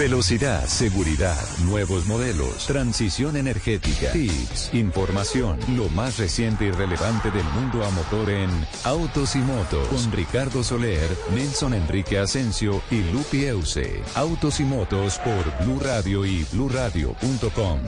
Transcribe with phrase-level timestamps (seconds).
[0.00, 7.84] Velocidad, seguridad, nuevos modelos, transición energética, tips, información, lo más reciente y relevante del mundo
[7.84, 8.48] a motor en
[8.84, 14.02] Autos y Motos con Ricardo Soler, Nelson Enrique Asensio y Lupi Euse.
[14.14, 17.80] Autos y Motos por Blue Radio y bluradio.com.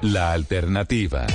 [0.00, 1.26] La alternativa.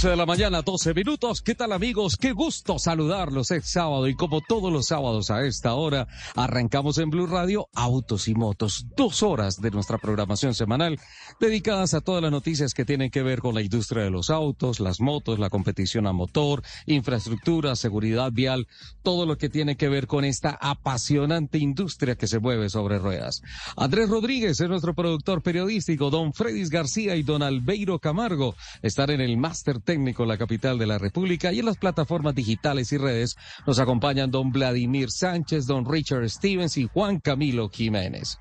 [0.00, 1.42] 11 de la mañana, 12 minutos.
[1.42, 2.16] ¿Qué tal amigos?
[2.16, 3.50] Qué gusto saludarlos.
[3.50, 8.26] Es sábado y como todos los sábados a esta hora, arrancamos en Blue Radio Autos
[8.26, 8.86] y Motos.
[8.96, 10.98] Dos horas de nuestra programación semanal
[11.38, 14.80] dedicadas a todas las noticias que tienen que ver con la industria de los autos,
[14.80, 18.68] las motos, la competición a motor, infraestructura, seguridad vial,
[19.02, 23.42] todo lo que tiene que ver con esta apasionante industria que se mueve sobre ruedas.
[23.76, 29.20] Andrés Rodríguez es nuestro productor periodístico, don Fredis García y don Albeiro Camargo están en
[29.20, 33.34] el máster técnico la capital de la República y en las plataformas digitales y redes
[33.66, 38.38] nos acompañan don Vladimir Sánchez, don Richard Stevens y Juan Camilo Jiménez.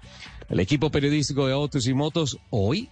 [0.47, 2.91] El equipo periodístico de Autos y Motos hoy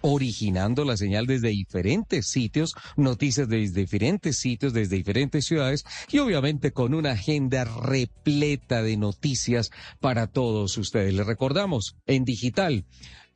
[0.00, 6.72] originando la señal desde diferentes sitios, noticias desde diferentes sitios, desde diferentes ciudades y obviamente
[6.72, 11.12] con una agenda repleta de noticias para todos ustedes.
[11.12, 12.86] Les recordamos en digital,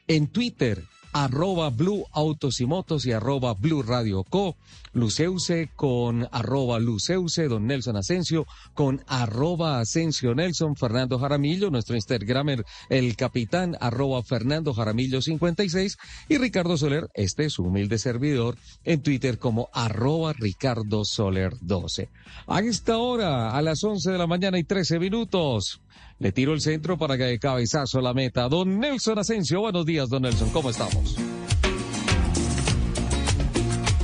[0.09, 4.57] en Twitter, arroba Blue Autos y Motos y arroba Blue Radio Co.
[4.95, 12.65] Luceuse con arroba Luceuse, don Nelson Asensio con arroba Asensio Nelson, Fernando Jaramillo, nuestro Instagramer,
[12.91, 15.97] el capitán, arroba Fernando Jaramillo 56
[16.29, 22.11] y Ricardo Soler, este es su humilde servidor, en Twitter como arroba Ricardo Soler 12.
[22.47, 25.81] A esta hora, a las 11 de la mañana y 13 minutos.
[26.23, 28.49] Le tiro el centro para que cabezazo la meta.
[28.49, 31.17] Don Nelson Asensio, buenos días, don Nelson, ¿cómo estamos?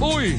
[0.01, 0.35] Uy.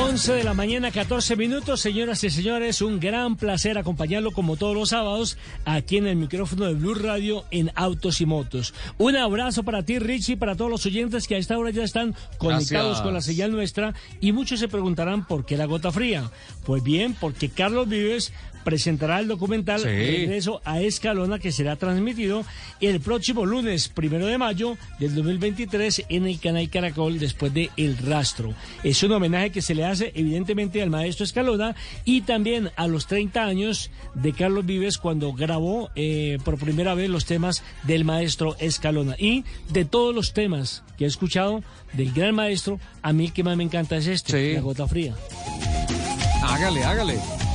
[0.00, 4.74] 11 de la mañana, 14 minutos, señoras y señores, un gran placer acompañarlo como todos
[4.76, 8.74] los sábados aquí en el micrófono de Blue Radio en Autos y Motos.
[8.96, 12.14] Un abrazo para ti, Richie, para todos los oyentes que a esta hora ya están
[12.38, 13.00] conectados Gracias.
[13.02, 16.30] con la señal nuestra y muchos se preguntarán por qué la gota fría.
[16.64, 18.32] Pues bien, porque Carlos Vives
[18.68, 19.86] presentará el documental Sí.
[19.86, 22.44] Regreso a Escalona que será transmitido
[22.82, 27.96] el próximo lunes, primero de mayo del 2023 en el canal Caracol después de El
[27.96, 28.52] Rastro.
[28.84, 31.74] Es un homenaje que se le hace evidentemente al maestro Escalona
[32.04, 37.08] y también a los 30 años de Carlos Vives cuando grabó eh, por primera vez
[37.08, 41.62] los temas del maestro Escalona y de todos los temas que he escuchado
[41.94, 44.54] del gran maestro, a mí el que más me encanta es este, Sí.
[44.56, 45.14] La Gota Fría.
[46.42, 47.47] Hágale, hágale.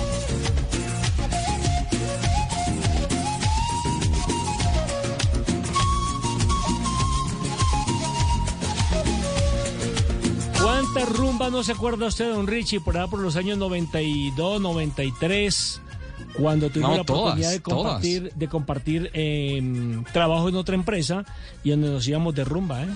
[11.03, 15.81] ¿Cuántas rumbas no se acuerda usted, don Richie, por allá por los años 92, 93,
[16.31, 21.25] cuando tuvimos No, la oportunidad de compartir, de compartir eh, trabajo en otra empresa
[21.61, 22.87] y donde nos íbamos de rumba, ¿eh?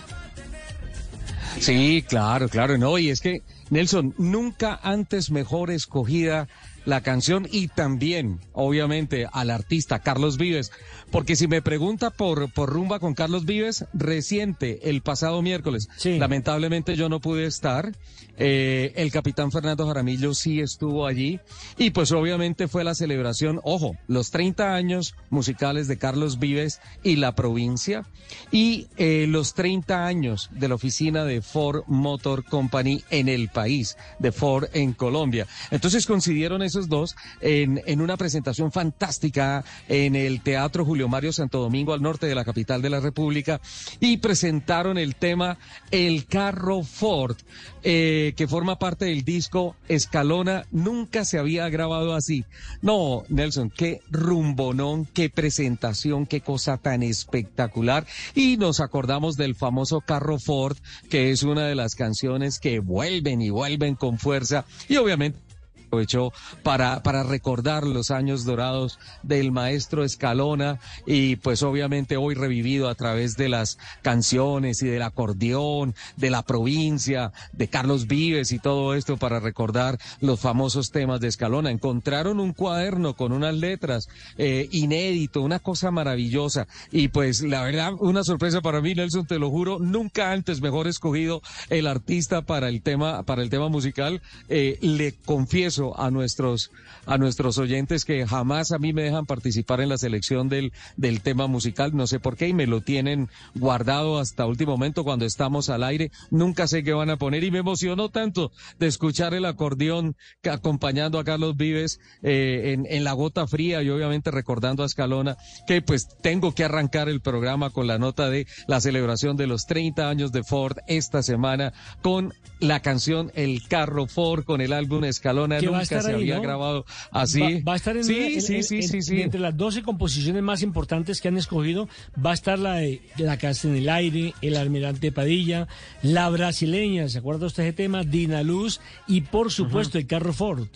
[1.59, 6.47] Sí, claro, claro, no, y es que, Nelson, nunca antes mejor escogida
[6.87, 10.71] la canción y también, obviamente, al artista Carlos Vives,
[11.11, 16.17] porque si me pregunta por, por rumba con Carlos Vives, reciente, el pasado miércoles, Sí.
[16.17, 17.91] lamentablemente yo no pude estar,
[18.37, 21.39] eh, el capitán Fernando Jaramillo sí estuvo allí,
[21.77, 27.17] y pues obviamente fue la celebración, ojo, los 30 años musicales de Carlos Vives y
[27.17, 28.05] la provincia,
[28.51, 33.97] y eh, los 30 años de la oficina de Ford Motor Company en el país,
[34.19, 35.47] de Ford en Colombia.
[35.71, 41.59] Entonces coincidieron esos dos en, en una presentación fantástica en el Teatro Julio Mario Santo
[41.59, 43.59] Domingo al norte de la capital de la República
[43.99, 45.57] y presentaron el tema
[45.91, 47.37] El carro Ford,
[47.83, 50.65] eh, que forma parte del disco Escalona.
[50.71, 52.45] Nunca se había grabado así.
[52.81, 58.05] No, Nelson, qué rumbonón, qué presentación, qué cosa tan espectacular.
[58.35, 60.77] Y nos acordamos del famoso carro Ford,
[61.09, 64.65] que es una de las canciones que vuelven y vuelven con fuerza.
[64.87, 65.46] Y obviamente
[65.87, 72.89] aprovechó para, para recordar los años dorados del maestro Escalona y pues obviamente hoy revivido
[72.89, 78.59] a través de las canciones y del acordeón, de la provincia, de Carlos Vives y
[78.59, 81.71] todo esto para recordar los famosos temas de Escalona.
[81.71, 87.93] Encontraron un cuaderno con unas letras eh, inédito, una cosa maravillosa y pues la verdad
[87.99, 92.67] una sorpresa para mí, Nelson, te lo juro, nunca antes mejor escogido el artista para
[92.67, 94.21] el tema, para el tema musical.
[94.49, 96.71] Eh, le confieso a nuestros,
[97.05, 101.21] a nuestros oyentes que jamás a mí me dejan participar en la selección del, del
[101.21, 105.25] tema musical, no sé por qué, y me lo tienen guardado hasta último momento cuando
[105.25, 106.11] estamos al aire.
[106.31, 110.15] Nunca sé qué van a poner y me emocionó tanto de escuchar el acordeón
[110.49, 115.37] acompañando a Carlos Vives eh, en, en la gota fría y obviamente recordando a Escalona
[115.67, 119.65] que pues tengo que arrancar el programa con la nota de la celebración de los
[119.65, 125.03] 30 años de Ford esta semana con la canción El Carro Ford con el álbum
[125.03, 125.59] Escalona.
[125.71, 127.61] Nunca se había grabado así.
[127.61, 131.27] Va, a estar en, sí, sí, sí, sí, entre las 12 composiciones más importantes que
[131.27, 131.87] han escogido,
[132.23, 135.67] va a estar la de La Casa en el Aire, El Almirante Padilla,
[136.01, 138.03] La Brasileña, ¿se acuerda usted de ese tema?
[138.03, 140.67] Dina Luz y por supuesto El Carro Ford.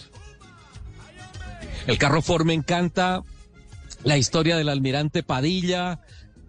[1.87, 3.23] El Carro Ford me encanta.
[4.03, 5.99] La historia del Almirante Padilla.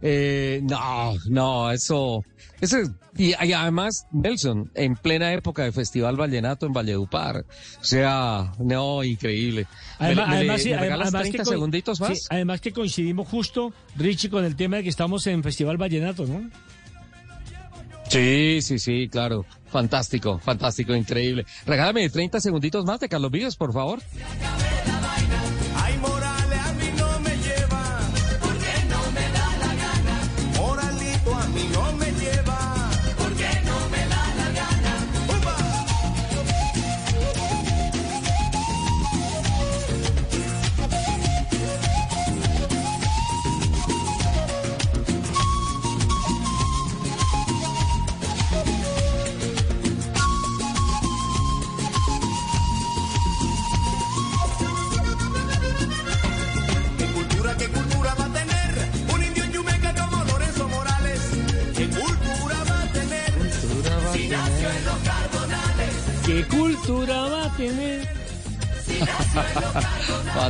[0.01, 2.25] Eh, no, no, eso,
[2.63, 2.85] ese,
[3.17, 7.45] y, además, Nelson, en plena época de Festival Vallenato en Valledupar.
[7.81, 9.67] O sea, no, increíble.
[9.99, 10.63] Además,
[11.29, 12.29] que, segunditos más?
[12.31, 16.49] además que coincidimos justo, Richie, con el tema de que estamos en Festival Vallenato, ¿no?
[18.09, 19.45] Sí, sí, sí, claro.
[19.67, 21.45] Fantástico, fantástico, increíble.
[21.67, 24.01] Regálame 30 segunditos más de Carlos Vives, por favor.
[24.01, 25.52] ¿Qué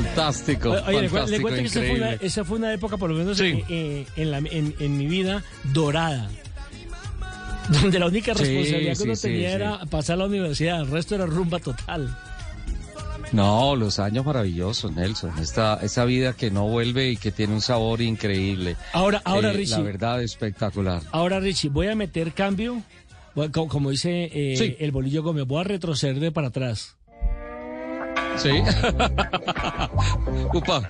[0.05, 0.71] fantástico.
[0.71, 3.65] Oye, fantástico, le, que esa fue, una, esa fue, una, época, por lo menos eh,
[3.69, 6.31] eh, en, la, en, en, mi vida, dorada.
[7.69, 11.27] Donde la única responsabilidad que uno tenía era pasar a la universidad, el resto era
[11.27, 12.17] rumba total.
[13.33, 15.33] No, los años maravillosos, Nelson.
[15.39, 18.77] Esta, esa vida que no vuelve y que tiene un sabor increíble.
[18.93, 19.77] Ahora, ahora, eh, Richie.
[19.77, 21.03] La verdad, espectacular.
[21.13, 22.83] Ahora, Richie, voy a meter cambio
[23.51, 26.97] como, dice eh, el bolillo Gómez, voy a retroceder de para atrás.
[28.37, 28.63] Sí.
[30.53, 30.83] Upa.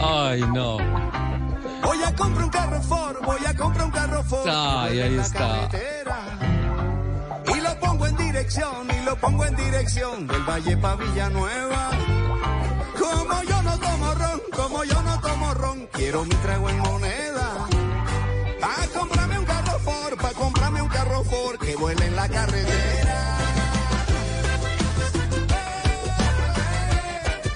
[0.00, 0.78] Ay, no.
[1.82, 4.48] Voy a comprar un carro Ford, voy a comprar un carro Ford.
[4.48, 5.68] Ay, ahí está.
[7.54, 11.90] Y lo pongo en dirección, y lo pongo en dirección del Valle pa' Villanueva.
[12.98, 17.68] Como yo no tomo ron, como yo no tomo ron, quiero mi trago en moneda.
[18.60, 19.21] Pa' comprarme
[21.82, 23.38] Vuele en la carretera.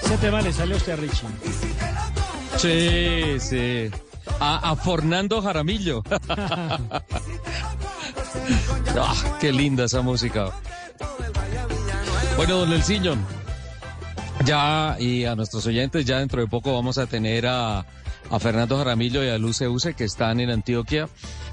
[0.02, 1.28] Ese tema le sale a usted a Richie.
[2.56, 3.88] Sí, sí.
[4.40, 6.02] A, a Fernando Jaramillo.
[8.98, 10.50] ah, qué linda esa música.
[12.36, 13.14] Bueno, don Elciño,
[14.44, 17.86] ya, y a nuestros oyentes, ya dentro de poco vamos a tener a,
[18.30, 21.08] a Fernando Jaramillo y a Luce Use que están en Antioquia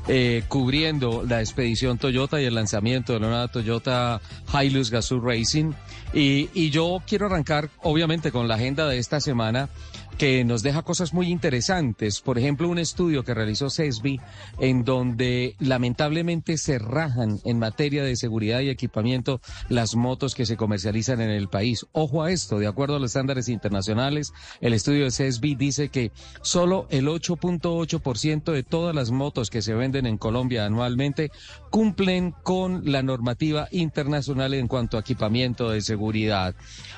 [0.08, 4.20] eh, cubriendo la expedición Toyota y el lanzamiento de la nueva Toyota
[4.54, 5.72] Hilux Gazoo Racing.
[6.14, 9.70] Y, y yo quiero arrancar, obviamente, con la agenda de esta semana
[10.18, 12.22] que nos deja cosas muy interesantes.
[12.22, 14.20] Por ejemplo, un estudio que realizó CESBI
[14.60, 20.58] en donde lamentablemente se rajan en materia de seguridad y equipamiento las motos que se
[20.58, 21.86] comercializan en el país.
[21.92, 26.12] Ojo a esto, de acuerdo a los estándares internacionales, el estudio de CESBI dice que
[26.42, 31.32] solo el 8.8% de todas las motos que se venden en Colombia anualmente
[31.70, 36.56] cumplen con la normativa internacional en cuanto a equipamiento de seguridad.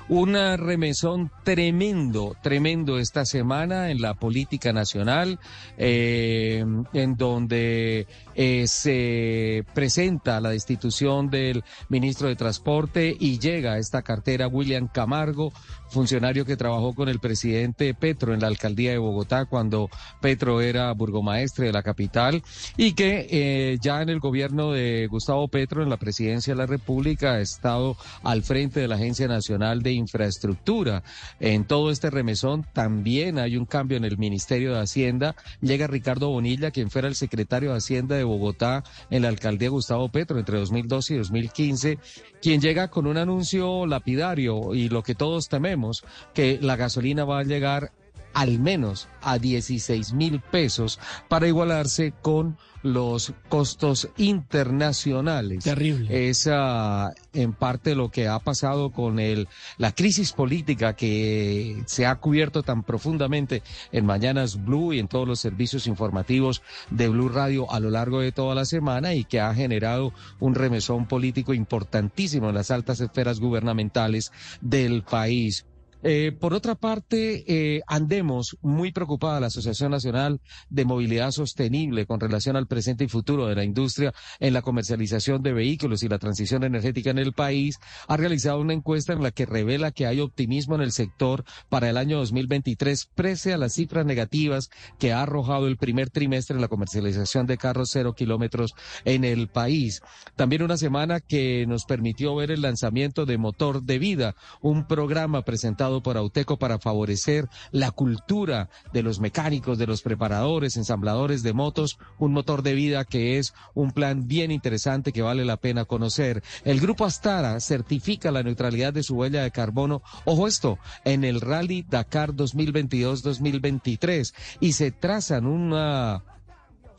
[0.08, 5.40] Un remesón tremendo, tremendo esta semana en la política nacional,
[5.78, 13.78] eh, en donde eh, se presenta la destitución del ministro de Transporte y llega a
[13.78, 15.54] esta cartera William Camargo,
[15.90, 19.90] funcionario que trabajó con el presidente Petro en la alcaldía de Bogotá cuando
[20.22, 22.44] Petro era burgomaestre de la capital
[22.76, 26.66] y que eh, ya en el gobierno de Gustavo Petro, en la presidencia de la
[26.66, 31.04] República, ha estado al frente de la Agencia Nacional de Infraestructura.
[31.40, 35.36] En todo este remesón también hay un cambio en el Ministerio de Hacienda.
[35.62, 40.10] Llega Ricardo Bonilla, quien fuera el secretario de Hacienda de Bogotá en la alcaldía Gustavo
[40.10, 42.00] Petro entre 2012 y 2015,
[42.42, 46.04] quien llega con un anuncio lapidario y lo que todos tememos,
[46.34, 47.92] que la gasolina va a llegar
[48.36, 51.00] al menos a 16 mil pesos
[51.30, 55.64] para igualarse con los costos internacionales.
[55.64, 56.30] Terrible.
[56.30, 62.06] Es uh, en parte lo que ha pasado con el, la crisis política que se
[62.06, 66.62] ha cubierto tan profundamente en Mañanas Blue y en todos los servicios informativos
[66.92, 70.54] de Blue Radio a lo largo de toda la semana y que ha generado un
[70.54, 75.66] remesón político importantísimo en las altas esferas gubernamentales del país.
[76.08, 82.20] Eh, por otra parte, eh, andemos muy preocupada la Asociación Nacional de Movilidad Sostenible con
[82.20, 86.20] relación al presente y futuro de la industria en la comercialización de vehículos y la
[86.20, 87.80] transición energética en el país.
[88.08, 91.90] Ha realizado una encuesta en la que revela que hay optimismo en el sector para
[91.90, 94.70] el año 2023, prese a las cifras negativas
[95.00, 99.48] que ha arrojado el primer trimestre en la comercialización de carros cero kilómetros en el
[99.48, 100.04] país.
[100.36, 105.42] También una semana que nos permitió ver el lanzamiento de Motor de Vida, un programa
[105.42, 111.54] presentado por Auteco para favorecer la cultura de los mecánicos, de los preparadores, ensambladores de
[111.54, 115.86] motos, un motor de vida que es un plan bien interesante que vale la pena
[115.86, 116.44] conocer.
[116.64, 121.42] El grupo Astara certifica la neutralidad de su huella de carbono, ojo esto, en el
[121.42, 126.24] Rally Dakar 2022-2023 y se trazan una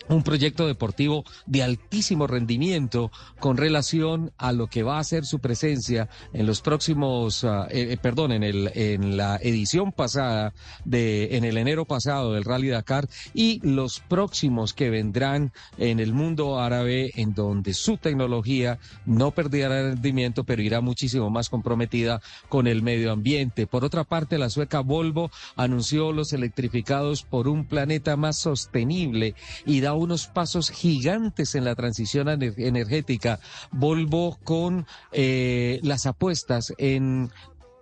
[0.08, 5.38] un proyecto deportivo de altísimo rendimiento con relación a lo que va a ser su
[5.38, 10.52] presencia en los próximos, uh, eh, perdón, en el en la edición pasada
[10.84, 16.12] de en el enero pasado del Rally Dakar y los próximos que vendrán en el
[16.12, 22.66] mundo árabe en donde su tecnología no perderá rendimiento pero irá muchísimo más comprometida con
[22.66, 23.66] el medio ambiente.
[23.66, 29.34] Por otra parte, la sueca Volvo anunció los electrificados por un planeta más sostenible
[29.64, 33.40] y da unos pasos gigantes en la transición energética.
[33.70, 37.30] Volvo con eh, las apuestas en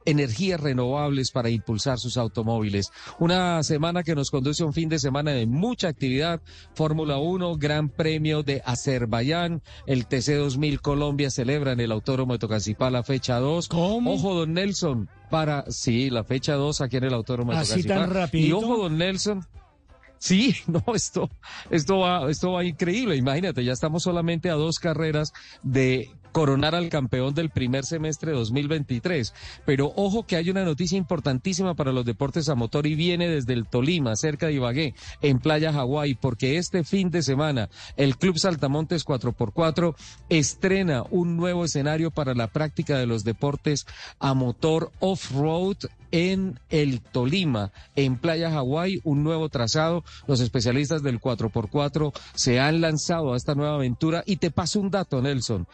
[0.05, 2.93] energías renovables para impulsar sus automóviles.
[3.19, 6.41] Una semana que nos conduce a un fin de semana de mucha actividad.
[6.75, 12.39] Fórmula 1, Gran Premio de Azerbaiyán, el TC 2000 Colombia celebra en el Autódromo de
[12.39, 13.69] Tocancipá la fecha 2.
[13.73, 18.11] Ojo, don Nelson, para, sí, la fecha 2 aquí en el Autódromo de Así tan
[18.11, 18.47] rápido.
[18.47, 19.47] Y ojo, don Nelson,
[20.19, 21.31] Sí, no, esto,
[21.71, 23.17] esto va, esto va increíble.
[23.17, 28.37] Imagínate, ya estamos solamente a dos carreras de coronar al campeón del primer semestre de
[28.37, 29.33] 2023.
[29.65, 33.53] Pero ojo que hay una noticia importantísima para los deportes a motor y viene desde
[33.53, 38.37] el Tolima, cerca de Ibagué, en Playa Hawái, porque este fin de semana el Club
[38.37, 39.95] Saltamontes 4x4
[40.29, 43.87] estrena un nuevo escenario para la práctica de los deportes
[44.19, 45.77] a motor off-road
[46.15, 50.05] en el Tolima, en Playa Hawái, un nuevo trazado.
[50.29, 54.91] Los especialistas del 4x4 se han lanzado a esta nueva aventura y te paso un
[54.91, 55.67] dato, Nelson.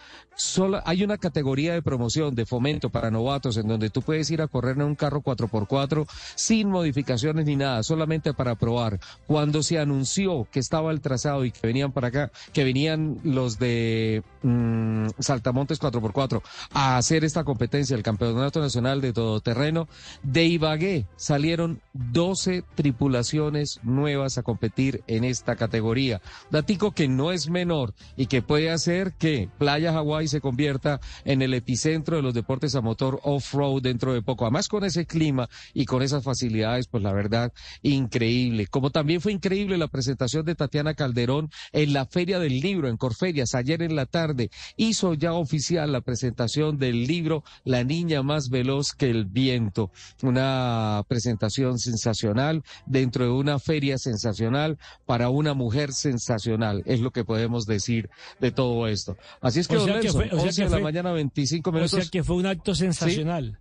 [0.50, 4.42] Solo hay una categoría de promoción, de fomento para novatos, en donde tú puedes ir
[4.42, 8.98] a correr en un carro 4x4 sin modificaciones ni nada, solamente para probar.
[9.28, 13.60] Cuando se anunció que estaba el trazado y que venían para acá, que venían los
[13.60, 16.42] de mmm, Saltamontes 4x4
[16.72, 19.86] a hacer esta competencia, el Campeonato Nacional de Todoterreno,
[20.24, 26.20] de Ibagué salieron 12 tripulaciones nuevas a competir en esta categoría.
[26.50, 31.42] Datico que no es menor y que puede hacer que Playa Hawái se convierta en
[31.42, 34.44] el epicentro de los deportes a motor off-road dentro de poco.
[34.44, 38.66] Además con ese clima y con esas facilidades, pues la verdad, increíble.
[38.66, 42.96] Como también fue increíble la presentación de Tatiana Calderón en la Feria del Libro en
[42.96, 44.50] Corferias ayer en la tarde.
[44.76, 49.90] Hizo ya oficial la presentación del libro La niña más veloz que el viento
[50.22, 57.24] una presentación sensacional dentro de una feria sensacional para una mujer sensacional, es lo que
[57.24, 59.16] podemos decir de todo esto.
[59.40, 60.76] Así es que, O sea don que Nelson, fue- o sea 11 que de la
[60.76, 61.90] fue- mañana, 25 O minutos.
[62.02, 63.58] sea que fue un acto sensacional.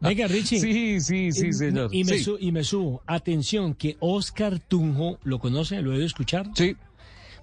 [0.00, 0.58] Venga, Richie.
[0.60, 1.88] Sí, sí, sí, Y- señor.
[1.94, 2.24] Y me, Sí.
[2.24, 3.02] su- y me subo.
[3.06, 5.80] Atención, que Oscar Tunjo, ¿lo conoce?
[5.82, 6.46] ¿Lo he oído escuchar?
[6.54, 6.76] Sí,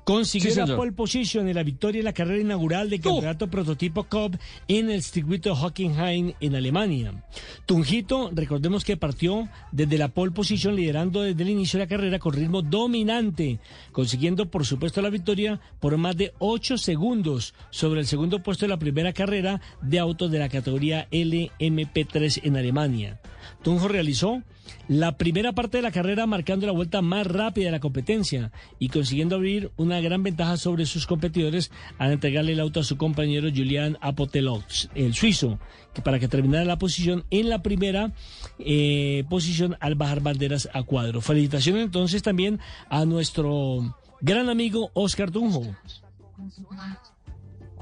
[0.03, 4.03] consiguió Sí, la pole position en la victoria en la carrera inaugural del campeonato prototipo
[4.03, 7.23] Cup en el circuito Hockenheim en Alemania.
[7.65, 12.19] Tunjito, recordemos que partió desde la pole position liderando desde el inicio de la carrera
[12.19, 13.59] con ritmo dominante,
[13.91, 18.69] consiguiendo por supuesto la victoria por más de 8 segundos sobre el segundo puesto de
[18.69, 23.19] la primera carrera de autos de la categoría LMP3 en Alemania.
[23.63, 24.41] Tunjo realizó
[24.87, 28.89] la primera parte de la carrera marcando la vuelta más rápida de la competencia y
[28.89, 33.49] consiguiendo abrir una gran ventaja sobre sus competidores al entregarle el auto a su compañero
[33.49, 35.59] Julian Apotelox, el suizo,
[35.93, 38.11] que para que terminara la posición en la primera
[38.59, 41.21] eh, posición al bajar banderas a cuadro.
[41.21, 42.59] Felicitaciones entonces también
[42.89, 45.75] a nuestro gran amigo Oscar Tunjo.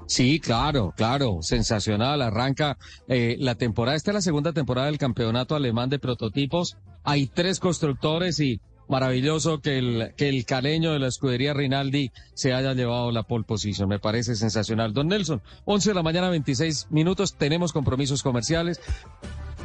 [0.09, 2.23] Sí, claro, claro, sensacional.
[2.23, 3.95] Arranca eh, la temporada.
[3.95, 6.77] Esta es la segunda temporada del campeonato alemán de prototipos.
[7.03, 8.59] Hay tres constructores y
[8.89, 13.46] maravilloso que el, que el caleño de la escudería Rinaldi se haya llevado la pole
[13.46, 13.88] position.
[13.88, 14.93] Me parece sensacional.
[14.93, 17.36] Don Nelson, 11 de la mañana, 26 minutos.
[17.36, 18.81] Tenemos compromisos comerciales.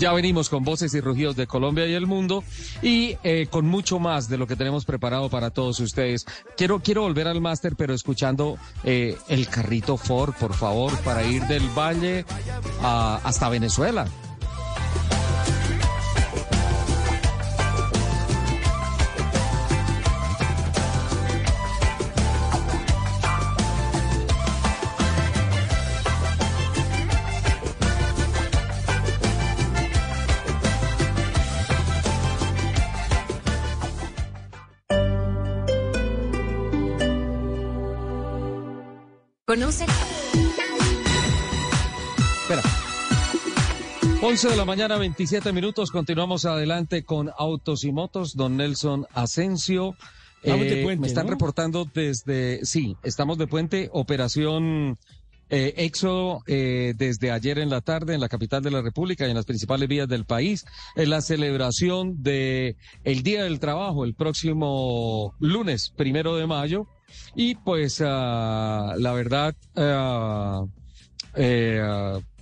[0.01, 2.43] Ya venimos con voces y rugidos de Colombia y el mundo
[2.83, 6.27] y eh, con mucho más de lo que tenemos preparado para todos ustedes.
[6.57, 11.45] Quiero, quiero volver al máster, pero escuchando eh, el carrito Ford, por favor, para ir
[11.45, 12.25] del Valle
[12.83, 14.07] a- hasta Venezuela.
[39.55, 39.87] Conoce.
[42.43, 42.63] Espera.
[44.21, 45.93] 11 de la mañana, 27 minutos.
[45.93, 48.35] Continuamos adelante con Autos y Motos.
[48.35, 49.95] Don Nelson Asensio.
[50.43, 51.31] Estamos de puente, me están ¿no?
[51.31, 54.99] reportando desde, sí, estamos de puente, operación
[55.51, 59.31] eh, Éxodo eh, desde ayer en la tarde en la capital de la República y
[59.31, 60.65] en las principales vías del país.
[60.97, 66.89] En la celebración de el Día del Trabajo, el próximo lunes, primero de mayo.
[67.35, 69.55] Y pues, ah, la verdad,
[71.35, 71.83] eh,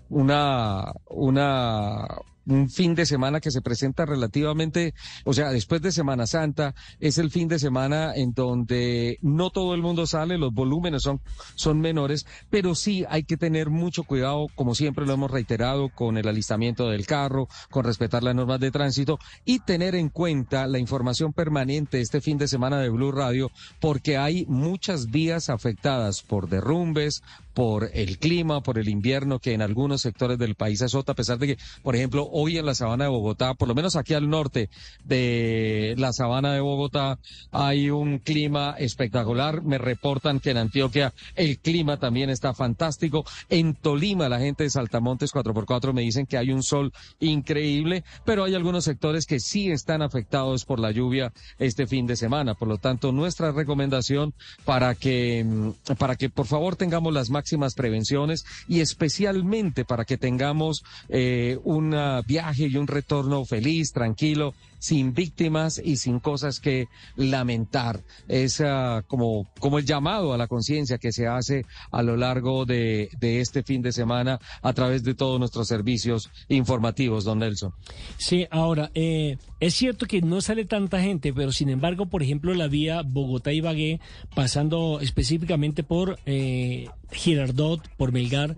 [0.09, 2.07] una, una,
[2.47, 4.95] un fin de semana que se presenta relativamente,
[5.25, 9.75] o sea, después de Semana Santa, es el fin de semana en donde no todo
[9.75, 11.21] el mundo sale, los volúmenes son,
[11.55, 16.19] son menores, pero sí hay que tener mucho cuidado, como siempre lo hemos reiterado, con
[16.19, 20.79] el alistamiento del carro, con respetar las normas de tránsito y tener en cuenta la
[20.79, 26.49] información permanente este fin de semana de Blue Radio, porque hay muchas vías afectadas por
[26.49, 27.23] derrumbes,
[27.55, 31.39] por el clima, por el invierno que en algunos sectores del país azota, a pesar
[31.39, 34.28] de que, por ejemplo, hoy en la sabana de Bogotá, por lo menos aquí al
[34.28, 34.68] norte
[35.04, 37.18] de la sabana de Bogotá,
[37.50, 39.62] hay un clima espectacular.
[39.62, 43.25] Me reportan que en Antioquia el clima también está fantástico.
[43.49, 48.45] En Tolima, la gente de Saltamontes 4x4 me dicen que hay un sol increíble, pero
[48.45, 52.54] hay algunos sectores que sí están afectados por la lluvia este fin de semana.
[52.54, 57.75] Por lo tanto, nuestra recomendación para que, mm, para que por favor tengamos las máximas
[57.75, 64.54] prevenciones y especialmente para que tengamos eh, un ah, viaje y un retorno feliz, tranquilo,
[64.78, 68.00] sin víctimas y sin cosas que lamentar.
[68.26, 72.65] Es ah, como, como el llamado a la conciencia que se hace a lo largo
[72.65, 77.73] de, de este fin de semana a través de todos nuestros servicios informativos, don Nelson.
[78.19, 82.52] Sí, ahora, eh, es cierto que no sale tanta gente, pero sin embargo, por ejemplo,
[82.54, 84.00] la vía Bogotá-Ibagué,
[84.35, 88.56] pasando específicamente por eh, Girardot, por Melgar,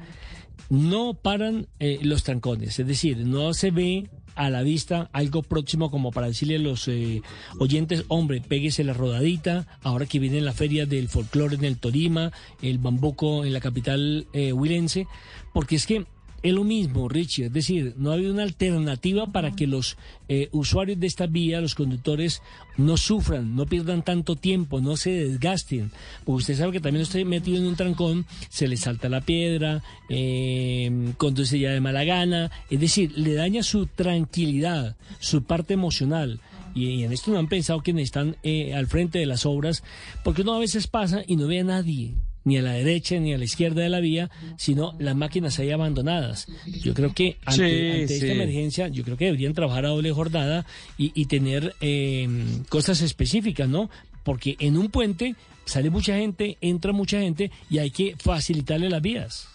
[0.71, 5.91] no paran eh, los trancones, es decir, no se ve a la vista algo próximo
[5.91, 7.23] como para decirle a los eh,
[7.59, 12.33] oyentes, hombre, péguese la rodadita, ahora que viene la feria del folclore en el Torima,
[12.63, 15.07] el bambuco en la capital eh, huilense,
[15.53, 16.07] porque es que
[16.45, 19.97] es lo mismo, Richie, es decir, no ha habido una alternativa para que los
[20.29, 22.43] eh, usuarios de esta vía, los conductores,
[22.77, 25.91] no sufran, no pierdan tanto tiempo, no se desgasten.
[26.23, 29.83] Porque usted sabe que también estoy metido en un trancón, se le salta la piedra,
[30.11, 36.41] eh, conduce ya de mala gana, es decir, le daña su tranquilidad, su parte emocional.
[36.75, 39.83] Y, y en esto no han pensado quienes están eh, al frente de las obras,
[40.23, 42.13] porque uno a veces pasa y no ve a nadie
[42.45, 45.71] ni a la derecha ni a la izquierda de la vía, sino las máquinas ahí
[45.71, 46.47] abandonadas.
[46.67, 50.13] Yo creo que ante, Sí, ante esta emergencia, yo creo que deberían trabajar a doble
[50.13, 50.67] jornada
[50.99, 52.29] y, y tener eh,
[52.69, 53.91] cosas específicas, ¿no?
[54.23, 59.03] Porque en un puente sale mucha gente, entra mucha gente y hay que facilitarle las
[59.03, 59.49] vías.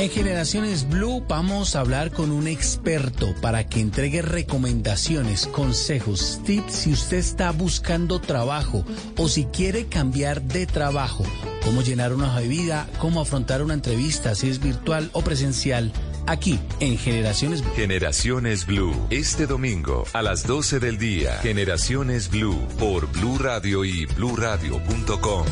[0.00, 6.72] En Generaciones Blue vamos a hablar con un experto para que entregue recomendaciones, consejos, tips
[6.72, 8.82] si usted está buscando trabajo
[9.18, 11.24] o si quiere cambiar de trabajo,
[11.62, 15.92] cómo llenar una hoja de vida, cómo afrontar una entrevista, si es virtual o presencial.
[16.26, 17.74] Aquí en Generaciones Blue.
[17.76, 21.34] Generaciones Blue, este domingo a las 12 del día.
[21.42, 25.44] Generaciones Blue por Blue Radio y bluradio.com.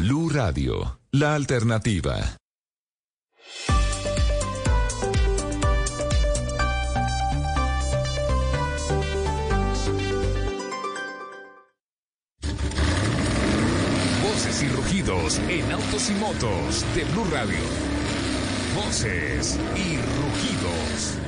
[0.00, 2.36] Blue Radio, la alternativa.
[14.62, 17.58] Y rugidos en autos y motos de Blue Radio.
[18.76, 21.18] Voces y rugidos.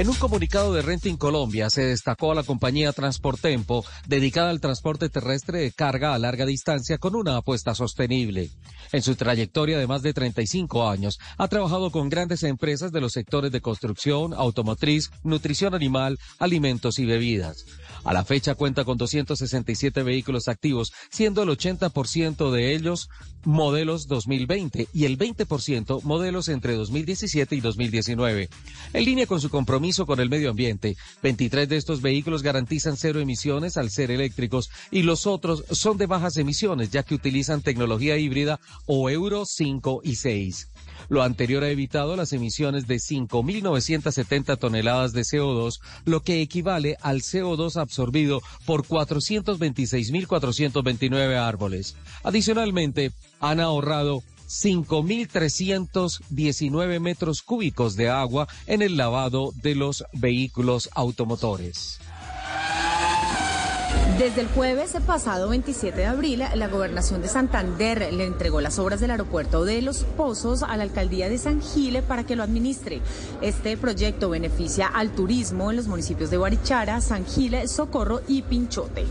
[0.00, 5.10] En un comunicado de Renting Colombia se destacó a la compañía Transportempo dedicada al transporte
[5.10, 8.48] terrestre de carga a larga distancia con una apuesta sostenible.
[8.92, 13.12] En su trayectoria de más de 35 años ha trabajado con grandes empresas de los
[13.12, 17.66] sectores de construcción, automotriz, nutrición animal, alimentos y bebidas.
[18.04, 23.08] A la fecha cuenta con 267 vehículos activos, siendo el 80% de ellos
[23.44, 28.48] modelos 2020 y el 20% modelos entre 2017 y 2019.
[28.92, 33.20] En línea con su compromiso con el medio ambiente, 23 de estos vehículos garantizan cero
[33.20, 38.16] emisiones al ser eléctricos y los otros son de bajas emisiones ya que utilizan tecnología
[38.16, 40.68] híbrida o Euro 5 y 6.
[41.08, 47.22] Lo anterior ha evitado las emisiones de 5.970 toneladas de CO2, lo que equivale al
[47.22, 51.96] CO2 absorbido por 426.429 árboles.
[52.22, 62.00] Adicionalmente, han ahorrado 5.319 metros cúbicos de agua en el lavado de los vehículos automotores.
[64.20, 69.00] Desde el jueves pasado 27 de abril, la gobernación de Santander le entregó las obras
[69.00, 73.00] del aeropuerto de Los Pozos a la alcaldía de San Gile para que lo administre.
[73.40, 79.06] Este proyecto beneficia al turismo en los municipios de Barichara, San Gile, Socorro y Pinchote.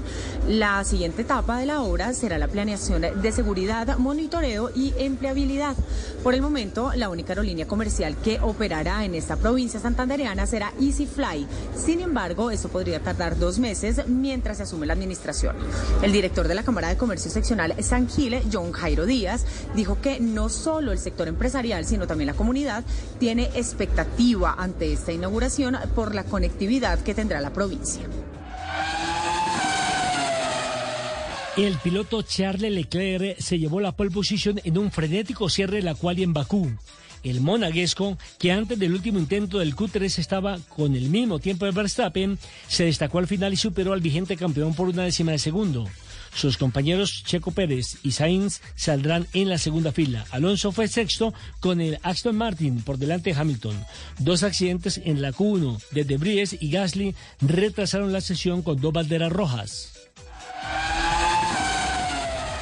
[0.48, 5.76] La siguiente etapa de la obra será la planeación de seguridad, monitoreo y empleabilidad.
[6.24, 11.48] Por el momento, la única aerolínea comercial que operará en esta provincia santandereana será EasyFly.
[11.76, 14.99] Sin embargo, eso podría tardar dos meses mientras se asume la
[16.02, 20.20] El director de la Cámara de Comercio Seccional San Gile, John Jairo Díaz, dijo que
[20.20, 22.84] no solo el sector empresarial, sino también la comunidad
[23.20, 28.04] tiene expectativa ante esta inauguración por la conectividad que tendrá la provincia.
[31.58, 35.96] El piloto Charles Leclerc se llevó la pole position en un frenético cierre de la
[35.96, 36.72] quali en Bakú.
[37.24, 41.72] El monaguesco, que antes del último intento del Q3 estaba con el mismo tiempo de
[41.72, 45.88] Verstappen, se destacó al final y superó al vigente campeón por una décima de segundo.
[46.34, 50.26] Sus compañeros Checo Pérez y Sainz saldrán en la segunda fila.
[50.32, 53.76] Alonso fue sexto con el Aston Martin por delante de Hamilton.
[54.20, 59.32] Dos accidentes en la Q1 de Debris y Gasly retrasaron la sesión con dos banderas
[59.32, 59.94] rojas.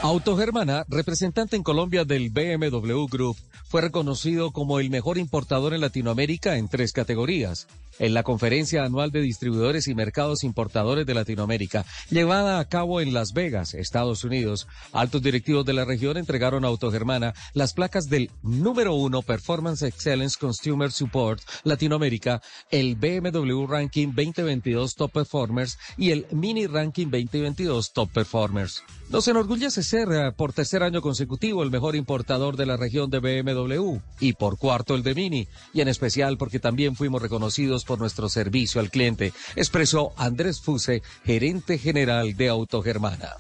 [0.04, 6.58] Autogermana, representante en Colombia del BMW Group, fue reconocido como el mejor importador en Latinoamérica
[6.58, 7.68] en tres categorías.
[8.00, 13.14] En la conferencia anual de distribuidores y mercados importadores de Latinoamérica, llevada a cabo en
[13.14, 18.30] Las Vegas, Estados Unidos, altos directivos de la región entregaron a Autogermana las placas del
[18.44, 26.28] número uno Performance Excellence Consumer Support Latinoamérica, el BMW Ranking 2022 Top Performers y el
[26.32, 28.84] Mini Ranking 2022 Top Performers.
[29.10, 33.20] Nos enorgullece ser eh, por tercer año consecutivo el mejor importador de la región de
[33.20, 37.98] BMW y por cuarto el de Mini, y en especial porque también fuimos reconocidos por
[37.98, 43.36] nuestro servicio al cliente, expresó Andrés Fuse, gerente general de Autogermana.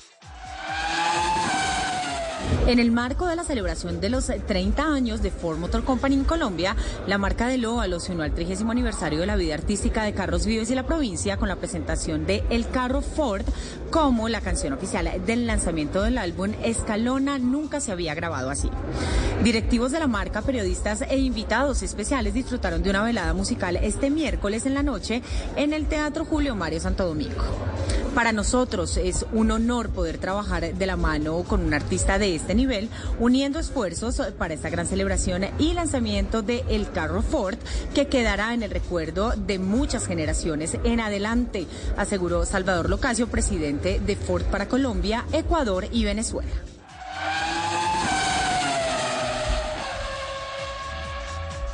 [2.68, 6.26] En el marco de la celebración de los 30 años de Ford Motor Company en
[6.26, 6.76] Colombia,
[7.08, 10.70] la marca de Loa aloció al 30 aniversario de la vida artística de Carlos Vives
[10.70, 13.46] y la provincia con la presentación de El Carro Ford
[13.90, 18.70] como la canción oficial del lanzamiento del álbum Escalona nunca se había grabado así.
[19.46, 24.66] Directivos de la marca, periodistas e invitados especiales disfrutaron de una velada musical este miércoles
[24.66, 25.22] en la noche
[25.56, 27.46] en el Teatro Julio Mario Santo Domingo.
[28.18, 32.56] Para nosotros es un honor poder trabajar de la mano con un artista de este
[32.58, 32.90] nivel,
[33.20, 37.58] uniendo esfuerzos para esta gran celebración y lanzamiento de Carro Ford,
[37.94, 44.16] que quedará en el recuerdo de muchas generaciones en adelante, aseguró Salvador Locasio, presidente de
[44.16, 46.77] Ford para Colombia, Ecuador y Venezuela.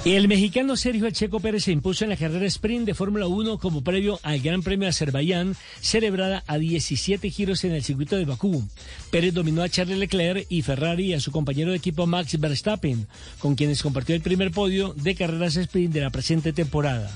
[0.05, 3.85] El mexicano Sergio Checo Pérez se impuso en la carrera sprint de Fórmula 1 como
[3.85, 8.67] previo al Gran Premio de Azerbaiyán, celebrada a 17 giros en el circuito de Bakú.
[9.11, 13.07] Pérez dominó a Charles Leclerc y Ferrari y a su compañero de equipo Max Verstappen,
[13.39, 17.09] con quienes compartió el primer podio de carreras sprint de la presente temporada.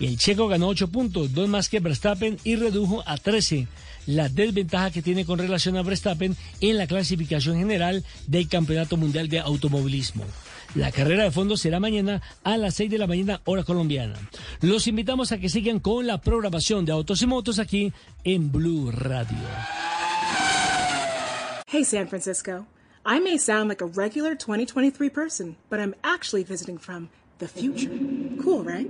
[0.00, 3.68] El checo ganó 8 puntos, dos más que Verstappen y redujo a 13
[4.06, 9.28] la desventaja que tiene con relación a Verstappen en la clasificación general del Campeonato Mundial
[9.28, 10.24] de Automovilismo.
[10.74, 14.14] La carrera de fondo será mañana a las 6 de la mañana, hora colombiana.
[14.60, 17.92] Los invitamos a que sigan con la programación de Autos y Motos aquí
[18.24, 19.38] en Blue Radio.
[21.68, 22.66] Hey, San Francisco.
[23.06, 27.08] I may sound like a regular 2023 person, but I'm actually visiting from
[27.38, 27.90] the future.
[28.42, 28.88] Cool, right?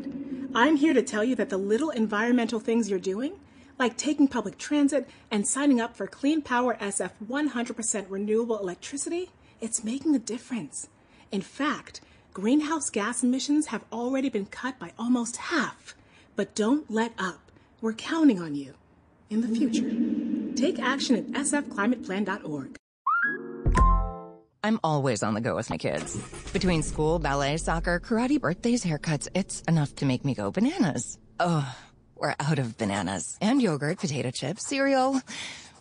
[0.54, 3.32] I'm here to tell you that the little environmental things you're doing,
[3.78, 9.84] like taking public transit and signing up for Clean Power SF 100% renewable electricity, it's
[9.84, 10.88] making a difference.
[11.34, 12.00] In fact,
[12.32, 15.96] greenhouse gas emissions have already been cut by almost half.
[16.36, 17.50] But don't let up.
[17.80, 18.74] We're counting on you
[19.30, 19.90] in the future.
[20.54, 22.76] Take action at sfclimateplan.org.
[24.62, 26.16] I'm always on the go with my kids.
[26.52, 31.18] Between school, ballet, soccer, karate, birthdays, haircuts, it's enough to make me go bananas.
[31.40, 31.74] Ugh,
[32.14, 33.36] we're out of bananas.
[33.40, 35.20] And yogurt, potato chips, cereal.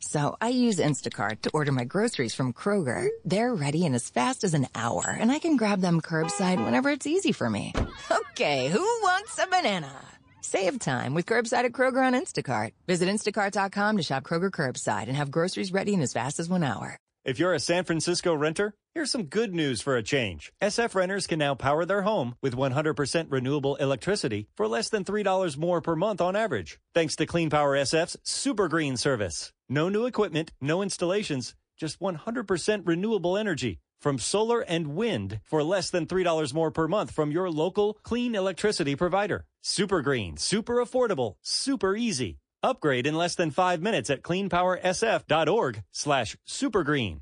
[0.06, 3.08] So I use Instacart to order my groceries from Kroger.
[3.24, 6.90] They're ready in as fast as an hour, and I can grab them curbside whenever
[6.90, 7.74] it's easy for me.
[8.12, 9.94] Okay, who wants a banana?
[10.42, 12.72] Save time with curbside at Kroger on Instacart.
[12.86, 16.64] Visit instacart.com to shop Kroger curbside and have groceries ready in as fast as one
[16.64, 16.98] hour.
[17.24, 20.54] If you're a San Francisco renter, here's some good news for a change.
[20.62, 25.58] SF renters can now power their home with 100% renewable electricity for less than $3
[25.58, 29.52] more per month on average, thanks to Clean Power SF's Super Green service.
[29.68, 35.90] No new equipment, no installations, just 100% renewable energy from solar and wind for less
[35.90, 39.46] than $3 more per month from your local clean electricity provider.
[39.62, 42.38] Super Green, super affordable, super easy.
[42.62, 47.22] Upgrade in less than five minutes at cleanpowersf.org slash supergreen.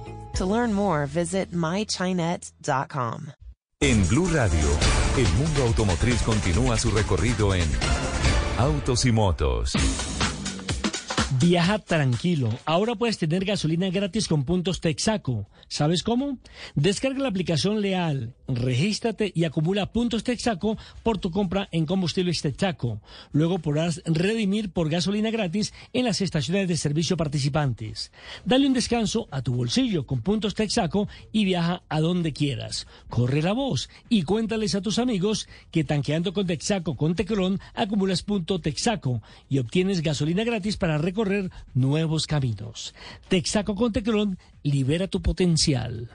[0.33, 3.31] To learn more, visit mychinet.com.
[3.79, 4.69] En Blue Radio,
[5.17, 7.67] el mundo automotriz continúa su recorrido en
[8.57, 9.73] Autos y Motos.
[11.39, 12.49] Viaja tranquilo.
[12.65, 15.47] Ahora puedes tener gasolina gratis con puntos Texaco.
[15.71, 16.37] ¿Sabes cómo?
[16.75, 22.99] Descarga la aplicación Leal, regístrate y acumula puntos Texaco por tu compra en combustibles Texaco.
[23.31, 28.11] Luego podrás redimir por gasolina gratis en las estaciones de servicio participantes.
[28.43, 32.85] Dale un descanso a tu bolsillo con puntos Texaco y viaja a donde quieras.
[33.07, 38.23] Corre la voz y cuéntales a tus amigos que tanqueando con Texaco con Teclón acumulas
[38.23, 42.93] punto Texaco y obtienes gasolina gratis para recorrer nuevos caminos.
[43.29, 46.09] Texaco con Teclón libera tu potencial.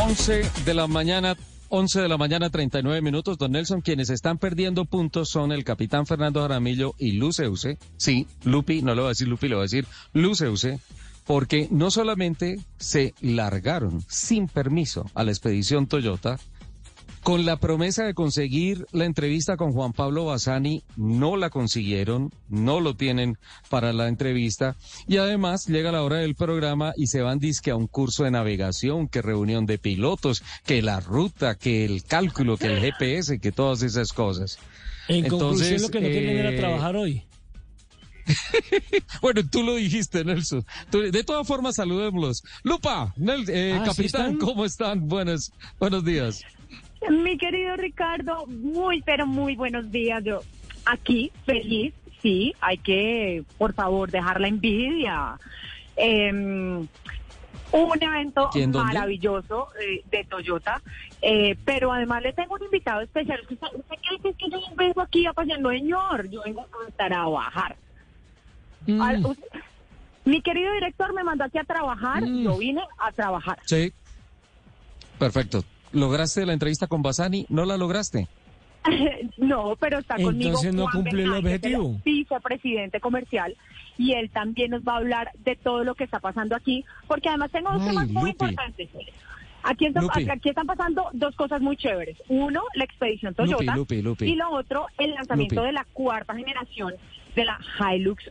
[0.00, 1.36] 11 de la mañana,
[1.68, 3.38] 11 de la mañana, 39 minutos.
[3.38, 7.78] Don Nelson, quienes están perdiendo puntos son el capitán Fernando Jaramillo y Luceuse.
[7.96, 10.80] Sí, Lupi, no le voy a decir Lupi, le voy a decir Luceuse.
[11.24, 16.40] Porque no solamente se largaron sin permiso a la expedición Toyota,
[17.22, 22.80] con la promesa de conseguir la entrevista con Juan Pablo Bassani, no la consiguieron, no
[22.80, 23.38] lo tienen
[23.70, 27.76] para la entrevista y además llega la hora del programa y se van disque a
[27.76, 32.66] un curso de navegación, que reunión de pilotos, que la ruta, que el cálculo, que
[32.66, 34.58] el GPS, que todas esas cosas.
[35.08, 37.22] En conclusión, lo que no quieren era trabajar hoy.
[39.22, 40.64] bueno, tú lo dijiste, Nelson.
[40.90, 42.42] de todas formas, saludémoslos.
[42.62, 44.38] Lupa, Nel, eh, Ah, ¿sí capitán?
[44.38, 45.08] ¿cómo están?
[45.08, 46.42] Buenos, buenos días.
[47.10, 50.22] Mi querido Ricardo, muy, pero muy buenos días.
[50.24, 50.40] Yo
[50.84, 55.36] aquí, feliz, sí, hay que, por favor, dejar la envidia.
[55.96, 56.86] Em,
[57.72, 60.80] un evento maravilloso eh, de Toyota,
[61.22, 63.40] eh, pero además le tengo un invitado especial.
[63.42, 63.56] ¿Usted,
[64.20, 66.28] que es que yo vengo aquí a pasar, no, señor?
[66.28, 67.76] Yo vengo a trabajar.
[68.86, 69.24] Mm.
[69.26, 69.46] Usted-
[70.24, 72.44] mi querido director me mandó aquí a trabajar, Mm.
[72.44, 73.58] yo vine a trabajar.
[73.64, 73.92] Sí.
[75.18, 75.64] Perfecto.
[75.92, 77.46] ¿Lograste la entrevista con Bassani?
[77.48, 78.28] ¿No la lograste?
[79.36, 80.48] No, pero está conmigo.
[80.50, 81.90] Entonces no cumple el objetivo.
[81.96, 83.56] el vicepresidente comercial,
[83.98, 87.28] y él también nos va a hablar de todo lo que está pasando aquí, porque
[87.28, 88.88] además tengo dos Ay, temas muy importantes.
[89.64, 92.16] Aquí, está- aquí están pasando dos cosas muy chéveres.
[92.28, 93.76] Uno, la expedición Toyota.
[93.76, 94.24] Lupi, Lupi.
[94.26, 96.94] Y lo otro, el lanzamiento de la cuarta generación
[97.36, 97.58] de la
[97.94, 98.24] Hilux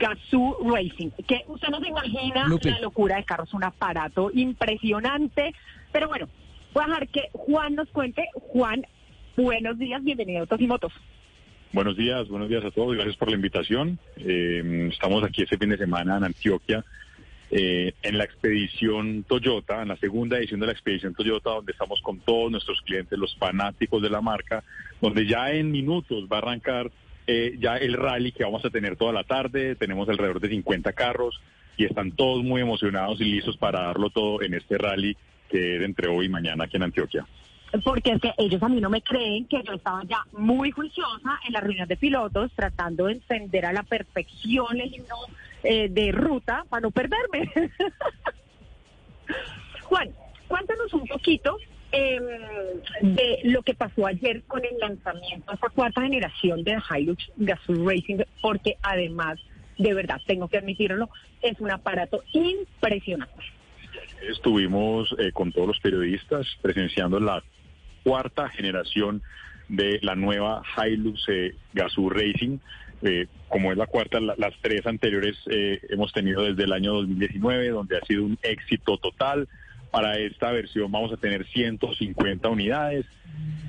[0.00, 1.10] Gazoo Racing.
[1.28, 3.44] Que usted no se imagina la locura de carro.
[3.44, 5.54] Es un aparato impresionante.
[5.92, 6.28] Pero bueno,
[6.82, 8.26] a dejar que Juan nos cuente.
[8.34, 8.86] Juan,
[9.36, 10.92] buenos días, bienvenido a Autos y Motos.
[11.72, 12.94] Buenos días, buenos días a todos.
[12.94, 13.98] Gracias por la invitación.
[14.16, 16.84] Eh, estamos aquí este fin de semana en Antioquia,
[17.50, 22.00] eh, en la expedición Toyota, en la segunda edición de la expedición Toyota, donde estamos
[22.00, 24.62] con todos nuestros clientes, los fanáticos de la marca,
[25.00, 26.92] donde ya en minutos va a arrancar
[27.26, 29.74] eh, ya el rally que vamos a tener toda la tarde.
[29.74, 31.40] Tenemos alrededor de 50 carros
[31.76, 35.16] y están todos muy emocionados y listos para darlo todo en este rally
[35.54, 37.26] entre hoy y mañana aquí en Antioquia.
[37.82, 41.40] Porque es que ellos a mí no me creen que yo estaba ya muy juiciosa
[41.46, 45.16] en la reunión de pilotos tratando de entender a la perfección el himno
[45.64, 47.50] eh, de ruta para no perderme.
[49.84, 50.10] Juan,
[50.46, 51.58] cuéntanos un poquito
[51.90, 52.20] eh,
[53.00, 57.88] de lo que pasó ayer con el lanzamiento de esta cuarta generación de Hilux Gazoo
[57.88, 59.38] Racing, porque además,
[59.78, 61.08] de verdad, tengo que admitirlo,
[61.40, 63.53] es un aparato impresionante.
[64.30, 67.42] Estuvimos eh, con todos los periodistas presenciando la
[68.02, 69.22] cuarta generación
[69.68, 72.58] de la nueva Hilux eh, Racing.
[73.02, 76.94] Eh, como es la cuarta, la- las tres anteriores eh, hemos tenido desde el año
[76.94, 79.48] 2019, donde ha sido un éxito total.
[79.90, 83.06] Para esta versión vamos a tener 150 unidades.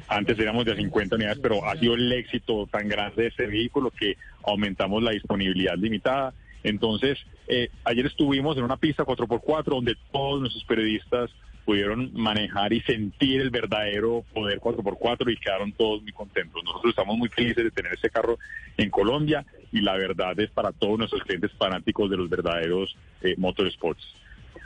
[0.08, 3.92] Antes éramos de 50 unidades, pero ha sido el éxito tan grande de este vehículo
[3.92, 6.34] que aumentamos la disponibilidad limitada.
[6.66, 11.30] Entonces, eh, ayer estuvimos en una pista 4x4 donde todos nuestros periodistas
[11.64, 16.64] pudieron manejar y sentir el verdadero poder 4x4 y quedaron todos muy contentos.
[16.64, 18.40] Nosotros estamos muy felices de tener este carro
[18.78, 23.36] en Colombia y la verdad es para todos nuestros clientes fanáticos de los verdaderos eh,
[23.38, 24.04] motorsports.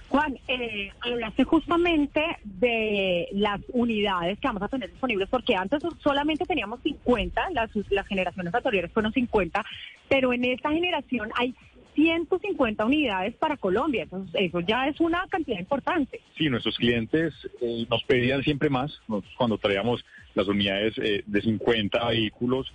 [0.10, 6.46] Juan, eh, hablaste justamente de las unidades que vamos a tener disponibles, porque antes solamente
[6.46, 9.64] teníamos 50, las, las generaciones anteriores fueron 50,
[10.08, 11.54] pero en esta generación hay
[12.00, 16.22] 150 unidades para Colombia, eso, eso ya es una cantidad importante.
[16.38, 19.02] Sí, nuestros clientes eh, nos pedían siempre más.
[19.10, 22.72] Nosotros cuando traíamos las unidades eh, de 50 vehículos,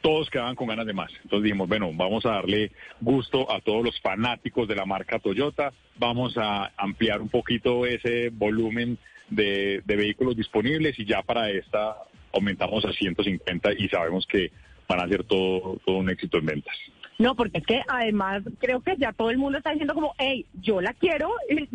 [0.00, 1.10] todos quedaban con ganas de más.
[1.22, 5.72] Entonces dijimos, bueno, vamos a darle gusto a todos los fanáticos de la marca Toyota,
[5.98, 8.96] vamos a ampliar un poquito ese volumen
[9.28, 11.96] de, de vehículos disponibles y ya para esta
[12.32, 14.50] aumentamos a 150 y sabemos que
[14.88, 16.76] van a ser todo, todo un éxito en ventas.
[17.22, 20.44] No, porque es que además creo que ya todo el mundo está diciendo como, hey,
[20.60, 21.68] yo la quiero, y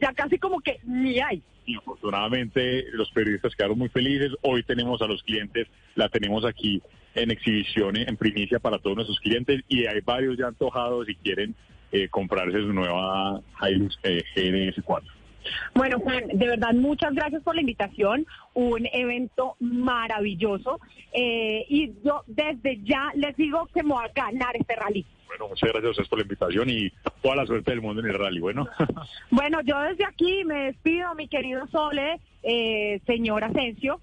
[0.00, 1.42] ya, casi como que ni hay.
[1.66, 4.32] Y afortunadamente los periodistas quedaron muy felices.
[4.40, 6.80] Hoy tenemos a los clientes, la tenemos aquí
[7.14, 11.54] en exhibición, en primicia para todos nuestros clientes y hay varios ya antojados y quieren
[11.92, 15.17] eh, comprarse su nueva Hilux eh, GNS4.
[15.74, 18.26] Bueno, Juan, de verdad, muchas gracias por la invitación.
[18.54, 20.80] Un evento maravilloso.
[21.12, 25.06] Eh, y yo desde ya les digo que me voy a ganar este rally.
[25.26, 26.90] Bueno, muchas gracias a ustedes por la invitación y
[27.22, 28.40] toda la suerte del mundo en el rally.
[28.40, 28.66] Bueno,
[29.30, 34.00] Bueno, yo desde aquí me despido, mi querido Sole, eh, señor Asensio.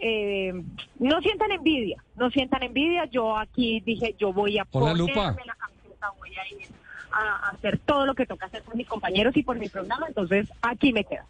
[0.00, 0.52] Eh,
[1.00, 3.06] no sientan envidia, no sientan envidia.
[3.06, 5.36] Yo aquí dije, yo voy a Hola, ponerme Lupa.
[5.44, 6.68] la camiseta, voy a ir
[7.12, 10.06] a hacer todo lo que toca hacer con mis compañeros y por mi programa.
[10.08, 11.24] Entonces, aquí me quedo.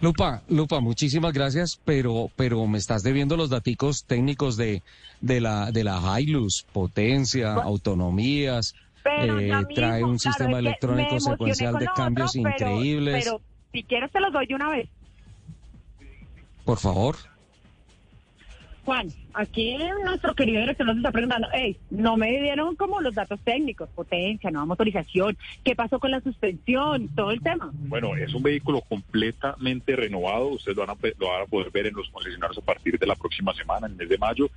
[0.00, 4.82] Lupa, Lupa, muchísimas gracias, pero, pero me estás debiendo los daticos técnicos de,
[5.22, 8.74] de la, de la Hilux, potencia, autonomías,
[9.06, 13.24] eh, mismo, trae un claro, sistema electrónico secuencial de cambios otro, pero- increíbles.
[13.24, 13.40] Pero
[13.72, 14.88] si quieres te los doy de una vez.
[16.64, 17.16] Por favor.
[18.86, 23.40] Juan, aquí nuestro querido director nos está preguntando, hey, no me dieron como los datos
[23.40, 27.72] técnicos, potencia, nueva motorización, qué pasó con la suspensión, todo el tema.
[27.72, 30.50] bueno, es un vehículo completamente renovado.
[30.50, 33.06] Ustedes lo van, a, lo van a poder ver en los concesionarios a partir de
[33.08, 34.48] la próxima semana, en el mes de mayo.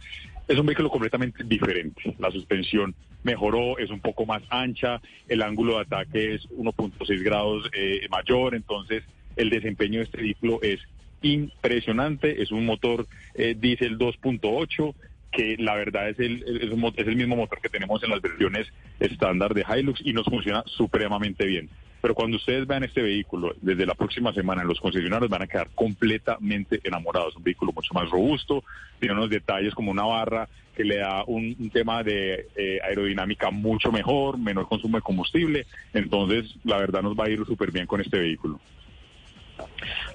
[0.48, 2.16] Es un vehículo completamente diferente.
[2.20, 7.68] La suspensión mejoró, es un poco más ancha, el ángulo de ataque es 1.6 grados
[7.74, 9.04] eh, mayor, entonces
[9.36, 10.80] el desempeño de este vehículo es
[11.22, 12.42] impresionante.
[12.42, 14.94] Es un motor eh, diésel 2.8
[15.32, 18.68] que la verdad es el, es, el mismo motor que tenemos en las versiones
[19.00, 21.70] estándar de Hilux y nos funciona supremamente bien.
[22.02, 25.48] Pero cuando ustedes vean este vehículo desde la próxima semana en los concesionarios van a
[25.48, 27.36] quedar completamente enamorados.
[27.36, 28.64] Un vehículo mucho más robusto,
[29.00, 33.52] tiene unos detalles como una barra que le da un, un tema de eh, aerodinámica
[33.52, 35.66] mucho mejor, menor consumo de combustible.
[35.94, 38.62] Entonces, la verdad nos va a ir súper bien con este vehículo.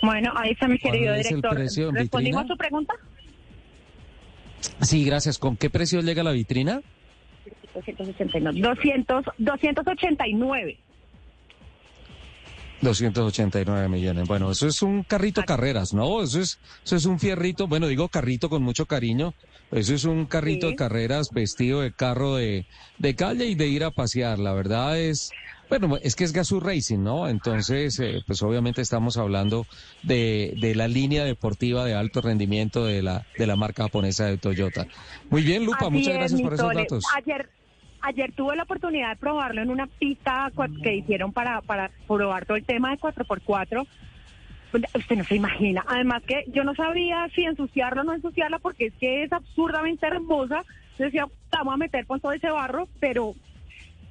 [0.02, 1.54] Bueno, ahí está mi ¿Cuál querido es director.
[1.54, 2.94] precio ¿Respondimos su pregunta?
[4.80, 5.38] Sí, gracias.
[5.38, 6.80] ¿Con qué precio llega la vitrina?
[7.74, 8.60] 289.
[8.60, 10.78] 200, 289.
[12.80, 14.28] 289 millones.
[14.28, 16.22] Bueno, eso es un carrito carreras, ¿no?
[16.22, 19.34] Eso es, eso es un fierrito, bueno, digo carrito con mucho cariño.
[19.72, 22.66] Eso es un carrito de carreras vestido de carro de,
[22.98, 24.38] de calle y de ir a pasear.
[24.38, 25.30] La verdad es,
[25.68, 27.28] bueno, es que es Gazoo Racing, ¿no?
[27.28, 29.66] Entonces, eh, pues obviamente estamos hablando
[30.02, 34.38] de, de la línea deportiva de alto rendimiento de la, de la marca japonesa de
[34.38, 34.86] Toyota.
[35.30, 37.04] Muy bien, Lupa, Así muchas es, gracias por esos datos.
[37.16, 37.48] Ayer,
[38.02, 40.52] ayer tuve la oportunidad de probarlo en una pista
[40.82, 43.86] que hicieron para, para probar todo el tema de 4x4.
[44.72, 45.84] Usted no se imagina.
[45.86, 50.06] Además que yo no sabía si ensuciarla o no ensuciarla porque es que es absurdamente
[50.06, 50.64] hermosa.
[50.98, 53.34] Yo decía, vamos a meter con todo ese barro, pero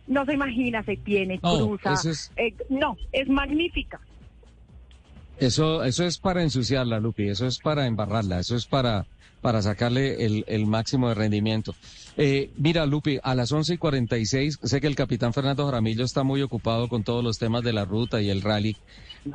[0.08, 1.94] no se imagina, se tiene, No, cruza.
[1.94, 4.00] es- Eh, no, es magnífica.
[5.38, 9.08] Eso, eso es para ensuciarla, Lupi, eso es para embarrarla, eso es para,
[9.42, 11.74] para sacarle el, el máximo de rendimiento.
[12.16, 16.24] Eh, mira, Lupi, a las 11 y 46, sé que el capitán Fernando Jaramillo está
[16.24, 18.78] muy ocupado con todos los temas de la ruta y el rally,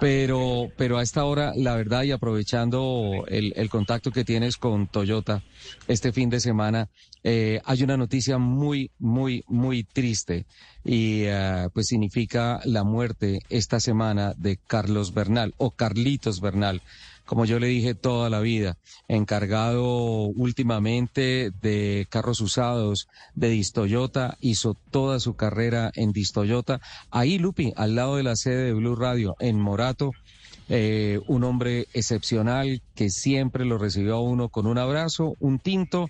[0.00, 4.86] pero, pero a esta hora, la verdad, y aprovechando el, el contacto que tienes con
[4.86, 5.42] Toyota
[5.88, 6.86] este fin de semana,
[7.30, 10.46] eh, hay una noticia muy, muy, muy triste
[10.82, 16.80] y eh, pues significa la muerte esta semana de Carlos Bernal o Carlitos Bernal,
[17.26, 24.74] como yo le dije toda la vida, encargado últimamente de carros usados de Distoyota, hizo
[24.90, 29.36] toda su carrera en Distoyota, ahí Lupi, al lado de la sede de Blue Radio,
[29.38, 30.12] en Morato,
[30.70, 36.08] eh, un hombre excepcional que siempre lo recibió a uno con un abrazo, un tinto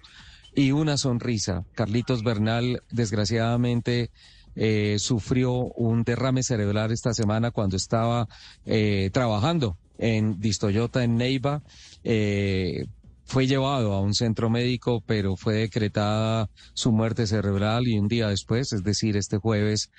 [0.59, 1.65] y una sonrisa.
[1.77, 4.11] Carlitos Bernal, desgraciadamente,
[4.57, 8.27] eh, sufrió un derrame cerebral esta semana cuando estaba
[8.67, 11.63] eh, trabajando en Distoyota en Neiva.
[12.03, 12.87] Eh,
[13.25, 18.27] fue llevado a un centro médico, pero fue decretada su muerte cerebral y un día
[18.27, 19.91] después, es decir, este jueves,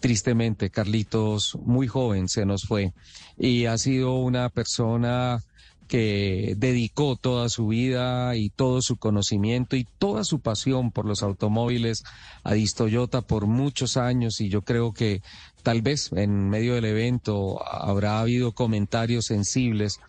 [0.00, 2.92] tristemente, Carlitos, muy joven, se nos fue
[3.38, 5.38] y ha sido una persona
[5.86, 11.22] que dedicó toda su vida y todo su conocimiento y toda su pasión por los
[11.22, 12.04] automóviles
[12.44, 15.22] a Distoyota por muchos años y yo creo que
[15.62, 20.00] tal vez en medio del evento habrá habido comentarios sensibles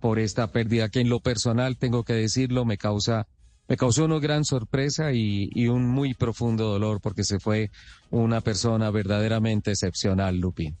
[0.00, 3.26] por esta pérdida que en lo personal tengo que decirlo me causa
[3.66, 7.70] me causó una gran sorpresa y, y un muy profundo dolor porque se fue
[8.10, 10.74] una persona verdaderamente excepcional, Lupi.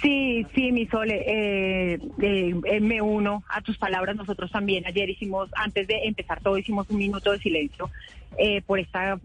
[0.00, 4.16] Sí, sí, mi Sole, eh, eh, eh, me uno a tus palabras.
[4.16, 7.90] Nosotros también ayer hicimos, antes de empezar todo, hicimos un minuto de silencio
[8.38, 9.18] eh, por esta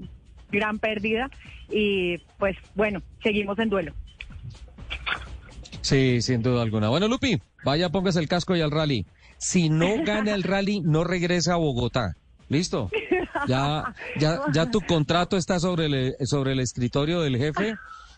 [0.51, 1.29] gran pérdida
[1.69, 3.93] y pues bueno, seguimos en duelo.
[5.81, 6.89] Sí, sin duda alguna.
[6.89, 9.05] Bueno, Lupi, vaya, póngase el casco y al rally.
[9.37, 12.15] Si no gana el rally, no regresa a Bogotá.
[12.49, 12.89] ¿Listo?
[13.47, 17.75] Ya, ya, ya tu contrato está sobre el, sobre el escritorio del jefe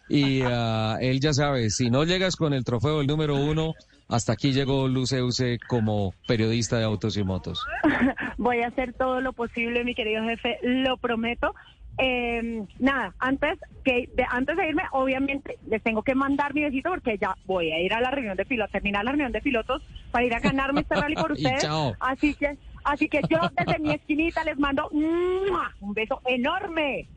[0.10, 3.74] y ah, él ya sabe, si no llegas con el trofeo del número uno,
[4.10, 7.66] hasta aquí llegó Luce Use como periodista de autos y motos.
[8.38, 11.54] Voy a hacer todo lo posible, mi querido jefe, lo prometo.
[12.02, 16.90] Eh, nada, antes que de, antes de irme, obviamente les tengo que mandar mi besito
[16.90, 19.84] porque ya voy a ir a la reunión de pilotos, terminar la reunión de pilotos
[20.10, 21.68] para ir a ganarme este rally por ustedes.
[22.00, 27.08] Así que, así que yo desde mi esquinita les mando un beso enorme.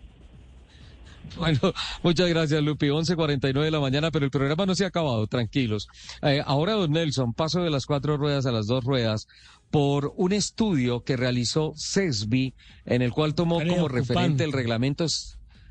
[1.38, 1.72] Bueno,
[2.02, 2.86] muchas gracias, Lupi.
[2.86, 5.88] 11.49 de la mañana, pero el programa no se ha acabado, tranquilos.
[6.22, 9.26] Eh, ahora, don Nelson, paso de las cuatro ruedas a las dos ruedas
[9.70, 12.54] por un estudio que realizó CESBI,
[12.84, 15.06] en el cual tomó como referente el reglamento,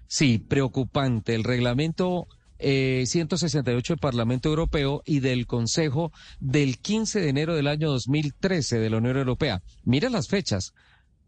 [0.08, 7.30] sí, preocupante, el reglamento eh, 168 del Parlamento Europeo y del Consejo del 15 de
[7.30, 9.62] enero del año 2013 de la Unión Europea.
[9.84, 10.74] Mira las fechas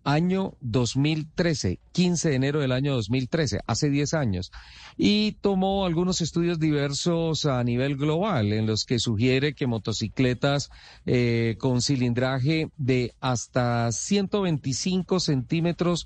[0.03, 4.51] año 2013, 15 de enero del año 2013, hace 10 años,
[4.97, 10.69] y tomó algunos estudios diversos a nivel global en los que sugiere que motocicletas
[11.05, 16.05] eh, con cilindraje de hasta 125 centímetros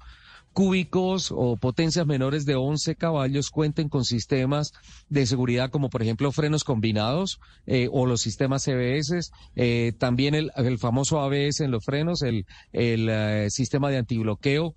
[0.58, 4.74] cúbicos o potencias menores de 11 caballos cuenten con sistemas
[5.08, 10.52] de seguridad como por ejemplo frenos combinados eh, o los sistemas CBS, eh, también el,
[10.56, 14.74] el famoso ABS en los frenos, el, el eh, sistema de antibloqueo,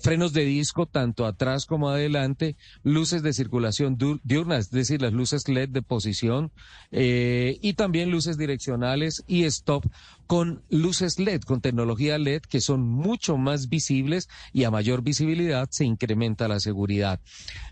[0.00, 5.46] frenos de disco tanto atrás como adelante, luces de circulación diurna, es decir, las luces
[5.46, 6.52] LED de posición
[6.90, 9.84] y también luces direccionales y stop
[10.32, 15.68] con luces LED, con tecnología LED que son mucho más visibles y a mayor visibilidad
[15.70, 17.20] se incrementa la seguridad.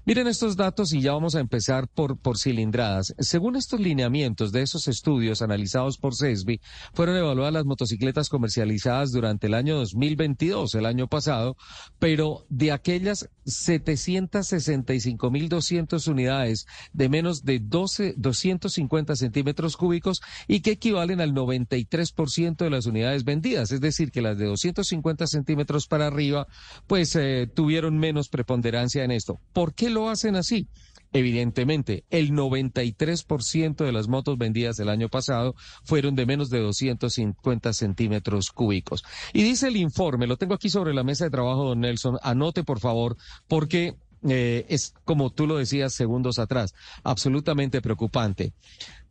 [0.04, 3.14] Miren estos datos y ya vamos a empezar por, por cilindradas.
[3.18, 6.61] Según estos lineamientos de esos estudios analizados por CESBI,
[6.92, 11.56] fueron evaluadas las motocicletas comercializadas durante el año 2022, el año pasado,
[11.98, 21.20] pero de aquellas 765.200 unidades de menos de 12, 250 centímetros cúbicos y que equivalen
[21.20, 23.72] al 93% de las unidades vendidas.
[23.72, 26.46] Es decir, que las de 250 centímetros para arriba,
[26.86, 29.40] pues eh, tuvieron menos preponderancia en esto.
[29.53, 30.68] ¿Por qué lo hacen así?
[31.12, 37.72] Evidentemente, el 93% de las motos vendidas el año pasado fueron de menos de 250
[37.72, 39.04] centímetros cúbicos.
[39.32, 42.62] Y dice el informe, lo tengo aquí sobre la mesa de trabajo, don Nelson, anote
[42.62, 43.16] por favor,
[43.48, 43.96] porque
[44.28, 48.52] eh, es como tú lo decías segundos atrás, absolutamente preocupante.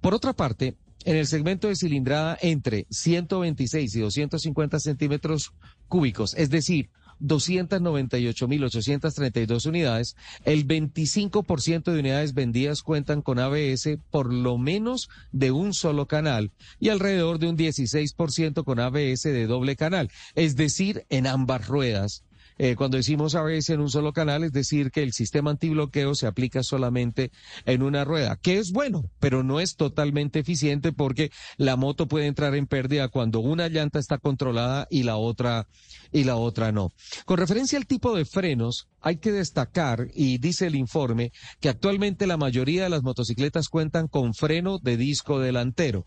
[0.00, 5.52] Por otra parte, en el segmento de cilindrada entre 126 y 250 centímetros
[5.88, 14.58] cúbicos, es decir, 298.832 unidades, el 25% de unidades vendidas cuentan con ABS por lo
[14.58, 20.10] menos de un solo canal y alrededor de un 16% con ABS de doble canal,
[20.34, 22.24] es decir, en ambas ruedas.
[22.58, 26.26] Eh, cuando decimos ABS en un solo canal, es decir, que el sistema antibloqueo se
[26.26, 27.30] aplica solamente
[27.66, 32.26] en una rueda, que es bueno, pero no es totalmente eficiente porque la moto puede
[32.26, 35.66] entrar en pérdida cuando una llanta está controlada y la otra
[36.12, 36.92] y la otra no.
[37.26, 42.26] Con referencia al tipo de frenos, hay que destacar, y dice el informe, que actualmente
[42.26, 46.06] la mayoría de las motocicletas cuentan con freno de disco delantero.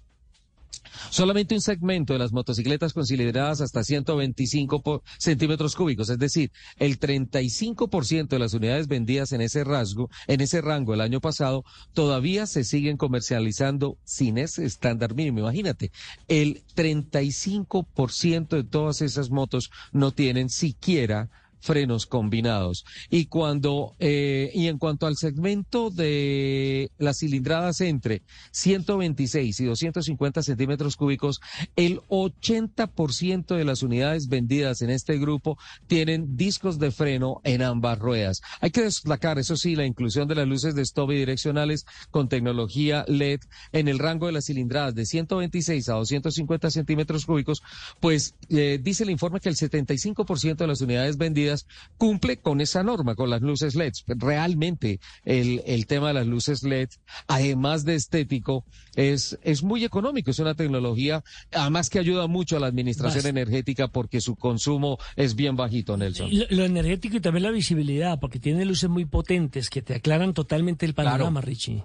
[1.10, 8.28] Solamente un segmento de las motocicletas consideradas hasta 125 centímetros cúbicos, es decir, el 35%
[8.28, 11.64] de las unidades vendidas en ese rasgo, en ese rango el año pasado,
[11.94, 15.40] todavía se siguen comercializando sin ese estándar mínimo.
[15.40, 15.92] Imagínate,
[16.28, 21.30] el 35% de todas esas motos no tienen siquiera
[21.60, 22.86] frenos combinados.
[23.10, 30.44] Y cuando, eh, y en cuanto al segmento de las cilindradas entre 126 y 250
[30.44, 31.42] centímetros cúbicos,
[31.76, 35.58] el 80% de las unidades vendidas en este grupo
[35.88, 38.42] tienen discos de freno en ambas ruedas.
[38.62, 43.06] Hay que destacar, eso sí, la inclusión de las luces de stop bidireccionales con tecnología
[43.08, 43.40] LED
[43.72, 47.62] en el rango de las cilindradas de 126 a 250 centímetros cúbicos,
[48.00, 51.49] pues eh, dice el informe que el 75% de las unidades vendidas
[51.98, 53.94] cumple con esa norma, con las luces LED.
[54.08, 56.90] Realmente el, el tema de las luces LED,
[57.28, 62.60] además de estético, es, es muy económico, es una tecnología, además que ayuda mucho a
[62.60, 66.30] la administración energética porque su consumo es bien bajito, Nelson.
[66.50, 70.86] Lo, energético y también la visibilidad, porque tiene luces muy potentes que te aclaran totalmente
[70.86, 71.84] el panorama, Richie.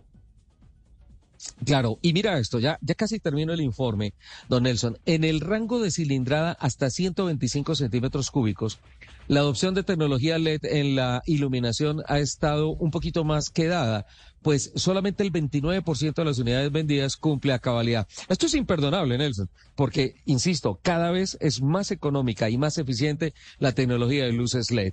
[1.65, 4.15] Claro, y mira esto, ya, ya casi termino el informe,
[4.49, 4.99] don Nelson.
[5.05, 8.81] En el rango de cilindrada hasta 125 centímetros cúbicos,
[9.27, 14.07] la adopción de tecnología LED en la iluminación ha estado un poquito más quedada,
[14.43, 18.07] pues solamente el 29% de las unidades vendidas cumple a cabalidad.
[18.29, 23.72] Esto es imperdonable, Nelson, porque, insisto, cada vez es más económica y más eficiente la
[23.72, 24.93] tecnología de luces LED.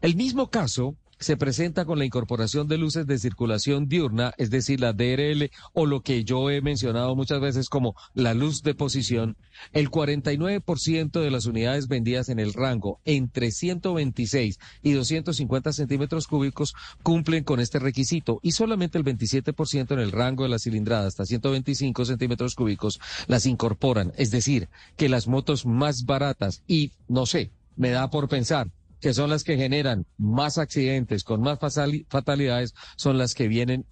[0.00, 4.78] El mismo caso se presenta con la incorporación de luces de circulación diurna, es decir,
[4.80, 9.38] la DRL, o lo que yo he mencionado muchas veces como la luz de posición,
[9.72, 16.74] el 49% de las unidades vendidas en el rango entre 126 y 250 centímetros cúbicos
[17.02, 21.24] cumplen con este requisito y solamente el 27% en el rango de la cilindrada hasta
[21.24, 24.12] 125 centímetros cúbicos las incorporan.
[24.18, 24.68] Es decir,
[24.98, 28.68] que las motos más baratas y, no sé, me da por pensar,
[29.04, 33.84] que son las que generan más accidentes, con más fatalidades, son las que vienen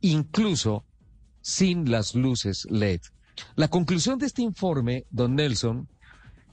[0.00, 0.86] incluso
[1.42, 3.02] sin las luces LED.
[3.56, 5.86] La conclusión de este informe, don Nelson,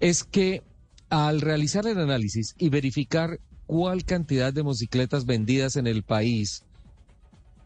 [0.02, 0.62] es que
[1.10, 6.66] al realizar el análisis y verificar cuál cantidad de motocicletas vendidas en el país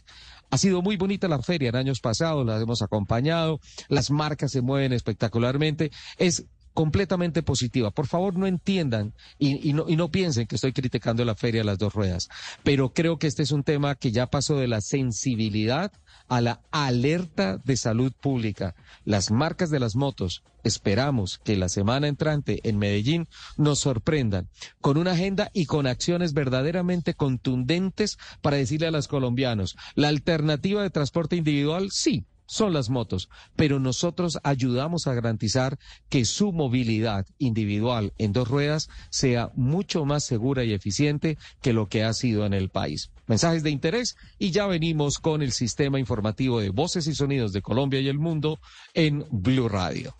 [0.54, 4.62] Ha sido muy bonita la feria en años pasados, la hemos acompañado, las marcas se
[4.62, 5.90] mueven espectacularmente.
[6.20, 7.92] Es completamente positiva.
[7.92, 11.66] Por favor, no entiendan y, no, y, no, piensen que estoy criticando la feria de
[11.66, 12.30] las dos ruedas,
[12.64, 15.92] pero creo que este es un tema que ya pasó de la sensibilidad
[16.28, 18.76] a la alerta de salud pública.
[19.06, 24.50] Las marcas de las motos, esperamos que la semana entrante en Medellín nos sorprendan
[24.82, 30.82] con una agenda y con acciones verdaderamente contundentes para decirle a los colombianos, la alternativa
[30.82, 35.78] de transporte individual, sí, son las motos, pero nosotros ayudamos a garantizar
[36.10, 41.88] que su movilidad individual en dos ruedas sea mucho más segura y eficiente que lo
[41.88, 43.12] que ha sido en el país.
[43.28, 47.62] Mensajes de interés y ya venimos con el sistema informativo de voces y sonidos de
[47.62, 48.60] Colombia y el mundo
[48.94, 50.16] en Blue Radio.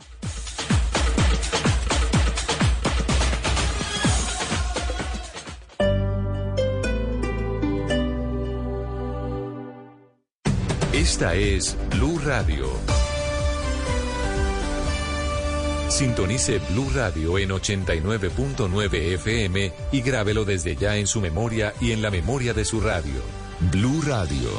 [11.04, 12.66] Esta es Blue Radio.
[15.90, 22.02] Sintonice Blue Radio en 89.9 FM y grábelo desde ya en su memoria y en
[22.02, 23.22] la memoria de su radio.
[23.70, 24.50] Blue Radio,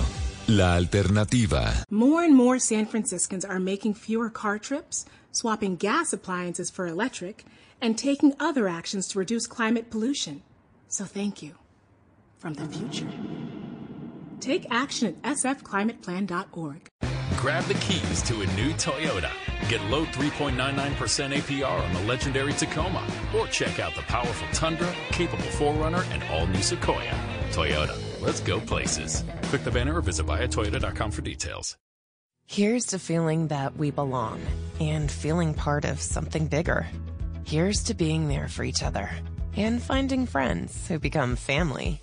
[0.46, 1.72] la alternativa.
[1.88, 7.46] More and more San Franciscans are making fewer car trips, swapping gas appliances for electric,
[7.80, 10.42] and taking other actions to reduce climate pollution.
[10.88, 11.54] So thank you
[12.38, 13.08] from the future.
[14.44, 16.88] Take action at sfclimateplan.org.
[17.36, 19.30] Grab the keys to a new Toyota.
[19.70, 23.02] Get low 3.99% APR on the legendary Tacoma.
[23.34, 27.18] Or check out the powerful Tundra, capable Forerunner, and all new Sequoia.
[27.52, 29.24] Toyota, let's go places.
[29.44, 31.78] Click the banner or visit buyatoyota.com for details.
[32.46, 34.42] Here's to feeling that we belong
[34.78, 36.86] and feeling part of something bigger.
[37.46, 39.08] Here's to being there for each other
[39.56, 42.02] and finding friends who become family.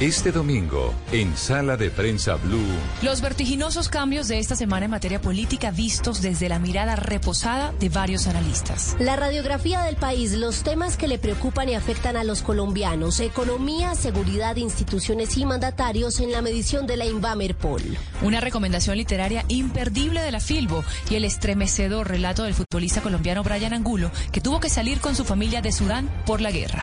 [0.00, 2.62] Este domingo, en Sala de Prensa Blue.
[3.02, 7.88] Los vertiginosos cambios de esta semana en materia política vistos desde la mirada reposada de
[7.88, 8.96] varios analistas.
[9.00, 13.96] La radiografía del país, los temas que le preocupan y afectan a los colombianos, economía,
[13.96, 17.82] seguridad, instituciones y mandatarios en la medición de la Invamerpol.
[18.22, 23.72] Una recomendación literaria imperdible de la Filbo y el estremecedor relato del futbolista colombiano Brian
[23.72, 26.82] Angulo, que tuvo que salir con su familia de Sudán por la guerra.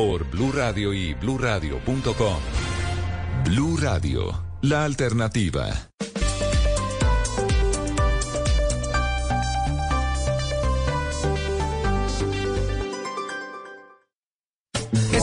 [0.00, 2.38] Por Blue Radio y BlueRadio.com.
[3.44, 5.90] Blue Radio, la alternativa.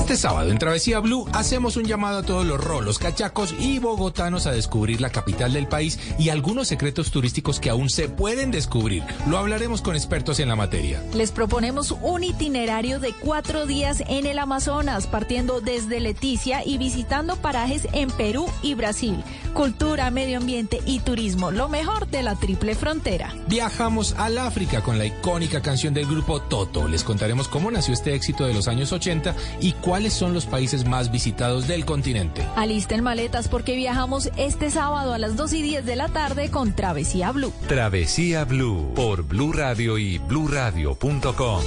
[0.08, 4.48] Este sábado en Travesía Blue hacemos un llamado a todos los rolos, cachacos y bogotanos
[4.48, 9.04] a descubrir la capital del país y algunos secretos turísticos que aún se pueden descubrir.
[9.28, 11.04] Lo hablaremos con expertos en la materia.
[11.14, 17.36] Les proponemos un itinerario de cuatro días en el Amazonas, partiendo desde Leticia y visitando
[17.36, 19.22] parajes en Perú y Brasil.
[19.54, 23.34] Cultura, medio ambiente y turismo, lo mejor de la triple frontera.
[23.50, 26.88] Viajamos al África con la icónica canción del grupo Toto.
[26.88, 30.86] Les contaremos cómo nació este éxito de los años 80 y cuáles son los países
[30.86, 32.46] más visitados del continente.
[32.56, 36.76] Alisten maletas porque viajamos este sábado a las 2 y 10 de la tarde con
[36.76, 37.52] Travesía Blue.
[37.68, 41.64] Travesía Blue por Blue Radio y bluradio.com.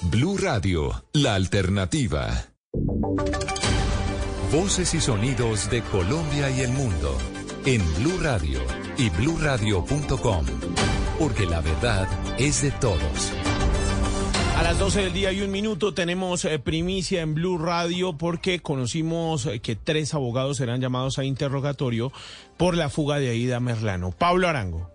[0.00, 2.46] Blue Radio, la alternativa.
[4.50, 7.18] Voces y sonidos de Colombia y el mundo
[7.66, 8.60] en Blue Radio
[8.96, 10.46] y bluradio.com,
[11.18, 12.08] porque la verdad
[12.38, 13.30] es de todos.
[14.58, 18.58] A las 12 del día y un minuto tenemos eh, primicia en Blue Radio porque
[18.58, 22.10] conocimos eh, que tres abogados serán llamados a interrogatorio
[22.56, 24.10] por la fuga de Aida Merlano.
[24.10, 24.90] Pablo Arango.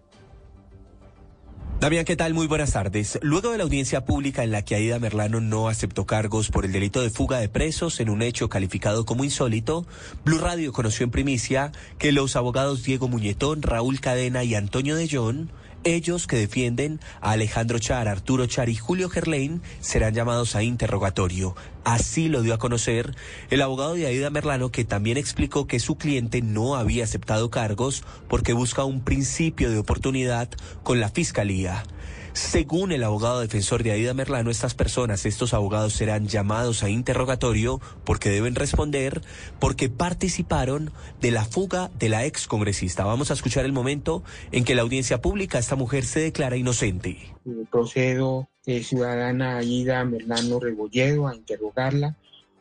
[1.80, 2.34] Damián, ¿qué tal?
[2.34, 3.18] Muy buenas tardes.
[3.22, 6.74] Luego de la audiencia pública en la que Aida Merlano no aceptó cargos por el
[6.74, 9.88] delito de fuga de presos en un hecho calificado como insólito,
[10.26, 15.08] Blue Radio conoció en primicia que los abogados Diego Muñetón, Raúl Cadena y Antonio de
[15.84, 21.56] ellos que defienden a Alejandro Char, Arturo Char y Julio Gerlain serán llamados a interrogatorio.
[21.84, 23.16] Así lo dio a conocer
[23.50, 28.04] el abogado de Aida Merlano, que también explicó que su cliente no había aceptado cargos
[28.28, 30.50] porque busca un principio de oportunidad
[30.84, 31.84] con la fiscalía.
[32.34, 37.80] Según el abogado defensor de Aida Merlano, estas personas, estos abogados serán llamados a interrogatorio
[38.04, 39.22] porque deben responder
[39.60, 43.06] porque participaron de la fuga de la ex congresista.
[43.06, 47.18] Vamos a escuchar el momento en que la audiencia pública esta mujer se declara inocente.
[47.72, 52.18] Procedo, eh, ciudadana Aida Merlano Rebolledo, a interrogarla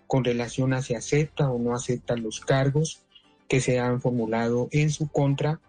[0.06, 3.00] con relación a si acepta o no acepta los cargos
[3.48, 5.60] que se han formulado en su contra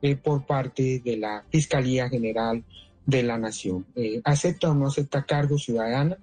[0.00, 2.62] eh, por parte de la Fiscalía General
[3.08, 3.86] de la nación.
[3.96, 6.18] Eh, ¿Acepta o no acepta cargo ciudadana?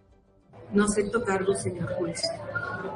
[0.72, 2.22] No acepto cargo, señor juez.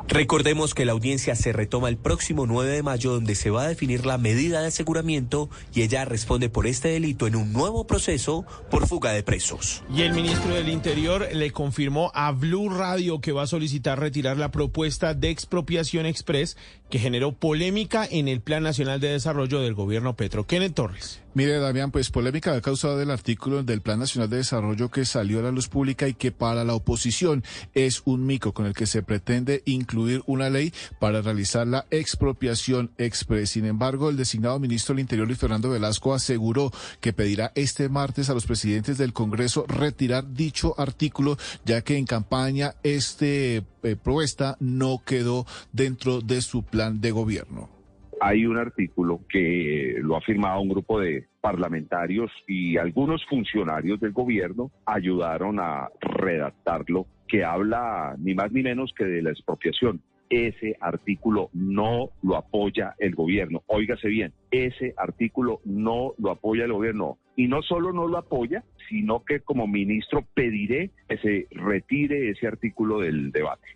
[0.07, 3.67] Recordemos que la audiencia se retoma el próximo 9 de mayo donde se va a
[3.67, 8.43] definir la medida de aseguramiento y ella responde por este delito en un nuevo proceso
[8.71, 9.83] por fuga de presos.
[9.93, 14.37] Y el ministro del Interior le confirmó a Blue Radio que va a solicitar retirar
[14.37, 16.57] la propuesta de expropiación express
[16.89, 20.47] que generó polémica en el Plan Nacional de Desarrollo del gobierno Petro.
[20.47, 21.21] Kenneth Torres.
[21.35, 25.39] Mire, Damián, pues polémica ha causado el artículo del Plan Nacional de Desarrollo que salió
[25.39, 27.43] a la luz pública y que para la oposición
[27.75, 32.91] es un mico con el que se pretende incluir una ley para realizar la expropiación
[32.97, 33.51] express.
[33.51, 38.31] Sin embargo, el designado ministro del Interior, Luis Fernando Velasco, aseguró que pedirá este martes
[38.31, 44.57] a los presidentes del Congreso retirar dicho artículo, ya que en campaña este eh, propuesta
[44.59, 47.78] no quedó dentro de su plan de gobierno
[48.19, 54.11] hay un artículo que lo ha firmado un grupo de parlamentarios y algunos funcionarios del
[54.11, 60.01] gobierno ayudaron a redactarlo, que habla ni más ni menos que de la expropiación.
[60.29, 63.63] Ese artículo no lo apoya el gobierno.
[63.65, 67.17] Óigase bien, ese artículo no lo apoya el gobierno.
[67.35, 72.47] Y no solo no lo apoya, sino que como ministro pediré que se retire ese
[72.47, 73.67] artículo del debate.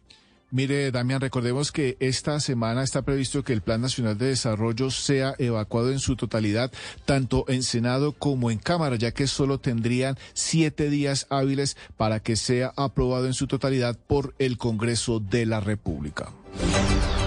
[0.54, 5.34] Mire, Damián, recordemos que esta semana está previsto que el Plan Nacional de Desarrollo sea
[5.40, 6.72] evacuado en su totalidad,
[7.06, 12.36] tanto en Senado como en Cámara, ya que solo tendrían siete días hábiles para que
[12.36, 16.30] sea aprobado en su totalidad por el Congreso de la República.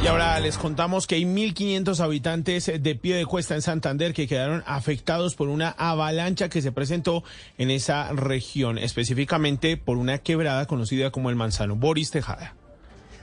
[0.04, 4.28] Y ahora les contamos que hay 1.500 habitantes de pie de cuesta en Santander que
[4.28, 7.24] quedaron afectados por una avalancha que se presentó
[7.58, 11.74] en esa región, específicamente por una quebrada conocida como el Manzano.
[11.74, 12.54] Boris Tejada.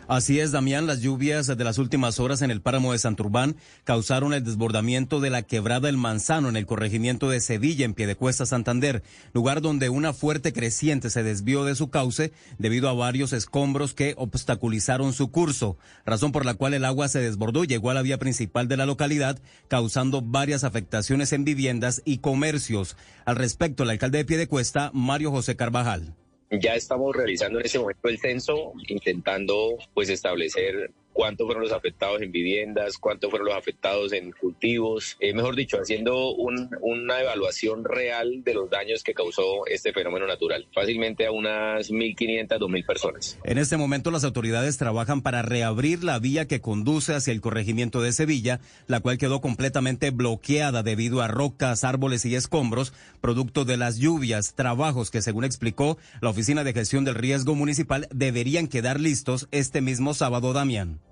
[0.08, 4.34] Así es, Damián, las lluvias de las últimas horas en el páramo de Santurbán causaron
[4.34, 9.02] el desbordamiento de la quebrada El Manzano en el corregimiento de Sevilla, en Piedecuesta, Santander,
[9.34, 14.14] lugar donde una fuerte creciente se desvió de su cauce debido a varios escombros que
[14.18, 18.02] obstaculizaron su curso, razón por la cual el agua se desbordó y llegó a la
[18.02, 19.40] vía principal de la localidad,
[19.70, 22.98] causando varias afectaciones en viviendas y comercios.
[23.26, 26.14] Al respecto, el alcalde de Piedecuesta, Mario José Carvajal.
[26.50, 32.22] Ya estamos realizando en ese momento el censo, intentando pues establecer cuántos fueron los afectados
[32.22, 38.44] en viviendas, cuántos fueron los afectados en cultivos, eh, mejor dicho, haciendo una evaluación real
[38.44, 43.40] de los daños que causó este fenómeno natural, fácilmente a unas 1.500, 2.000 personas.
[43.44, 48.02] En este momento las autoridades trabajan para reabrir la vía que conduce hacia el corregimiento
[48.02, 53.78] de Sevilla, la cual quedó completamente bloqueada debido a rocas, árboles y escombros, producto de
[53.78, 59.00] las lluvias, trabajos que según explicó la Oficina de Gestión del Riesgo Municipal deberían quedar
[59.00, 61.03] listos este mismo sábado, Damián.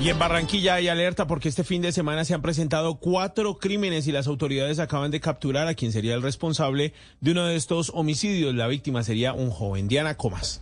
[0.00, 4.06] Y en Barranquilla hay alerta porque este fin de semana se han presentado cuatro crímenes
[4.06, 7.90] y las autoridades acaban de capturar a quien sería el responsable de uno de estos
[7.92, 8.54] homicidios.
[8.54, 9.88] La víctima sería un joven.
[9.88, 10.60] Diana Comas.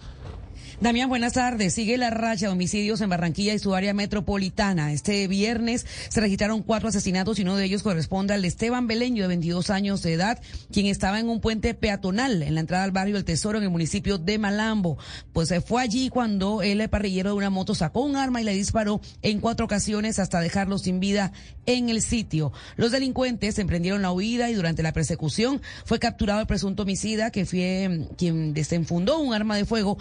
[0.78, 1.72] Damián, buenas tardes.
[1.72, 4.92] Sigue la racha de homicidios en Barranquilla y su área metropolitana.
[4.92, 9.28] Este viernes se registraron cuatro asesinatos y uno de ellos corresponde al Esteban Beleño, de
[9.28, 10.38] 22 años de edad,
[10.70, 13.70] quien estaba en un puente peatonal en la entrada al barrio El Tesoro en el
[13.70, 14.98] municipio de Malambo.
[15.32, 18.52] Pues se fue allí cuando el parrillero de una moto sacó un arma y le
[18.52, 21.32] disparó en cuatro ocasiones hasta dejarlo sin vida
[21.64, 22.52] en el sitio.
[22.76, 27.46] Los delincuentes emprendieron la huida y durante la persecución fue capturado el presunto homicida que
[27.46, 29.96] fue mm, quien desenfundó un arma de fuego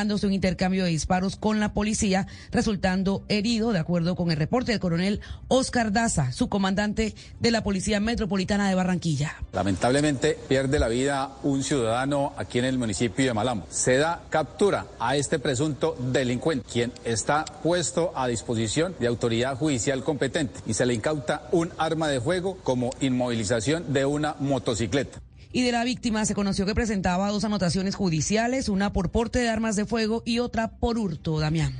[0.00, 4.72] presentando un intercambio de disparos con la policía, resultando herido, de acuerdo con el reporte
[4.72, 9.34] del coronel Oscar Daza, su comandante de la Policía Metropolitana de Barranquilla.
[9.52, 13.66] Lamentablemente pierde la vida un ciudadano aquí en el municipio de Malambo.
[13.68, 20.02] Se da captura a este presunto delincuente, quien está puesto a disposición de autoridad judicial
[20.02, 25.20] competente y se le incauta un arma de fuego como inmovilización de una motocicleta
[25.52, 29.48] y de la víctima se conoció que presentaba dos anotaciones judiciales, una por porte de
[29.48, 31.74] armas de fuego y otra por hurto, Damián.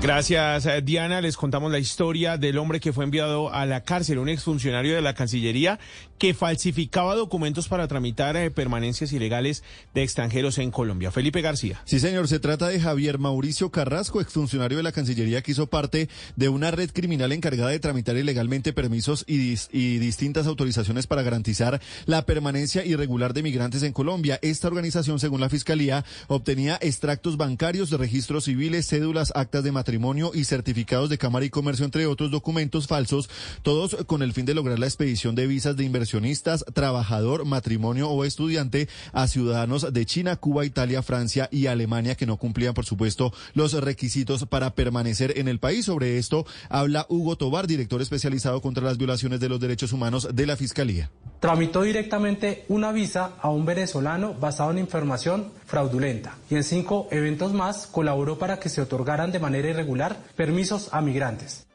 [0.00, 1.20] Gracias, eh, Diana.
[1.20, 5.02] Les contamos la historia del hombre que fue enviado a la cárcel, un exfuncionario de
[5.02, 5.80] la Cancillería
[6.18, 11.10] que falsificaba documentos para tramitar eh, permanencias ilegales de extranjeros en Colombia.
[11.10, 11.82] Felipe García.
[11.84, 12.28] Sí, señor.
[12.28, 16.70] Se trata de Javier Mauricio Carrasco, exfuncionario de la Cancillería que hizo parte de una
[16.70, 22.84] red criminal encargada de tramitar ilegalmente permisos y, y distintas autorizaciones para garantizar la permanencia
[22.84, 24.38] irregular de migrantes en Colombia.
[24.42, 29.87] Esta organización, según la Fiscalía, obtenía extractos bancarios, registros civiles, cédulas, actas de matrimonio
[30.34, 33.30] y certificados de Cámara y Comercio, entre otros documentos falsos,
[33.62, 38.24] todos con el fin de lograr la expedición de visas de inversionistas, trabajador, matrimonio o
[38.24, 43.32] estudiante a ciudadanos de China, Cuba, Italia, Francia y Alemania que no cumplían, por supuesto,
[43.54, 45.86] los requisitos para permanecer en el país.
[45.86, 50.46] Sobre esto habla Hugo Tobar, director especializado contra las violaciones de los derechos humanos de
[50.46, 51.10] la Fiscalía.
[51.40, 57.52] Tramitó directamente una visa a un venezolano basado en información fraudulenta y en cinco eventos
[57.52, 61.68] más colaboró para que se otorgaran de manera irregular permisos a migrantes.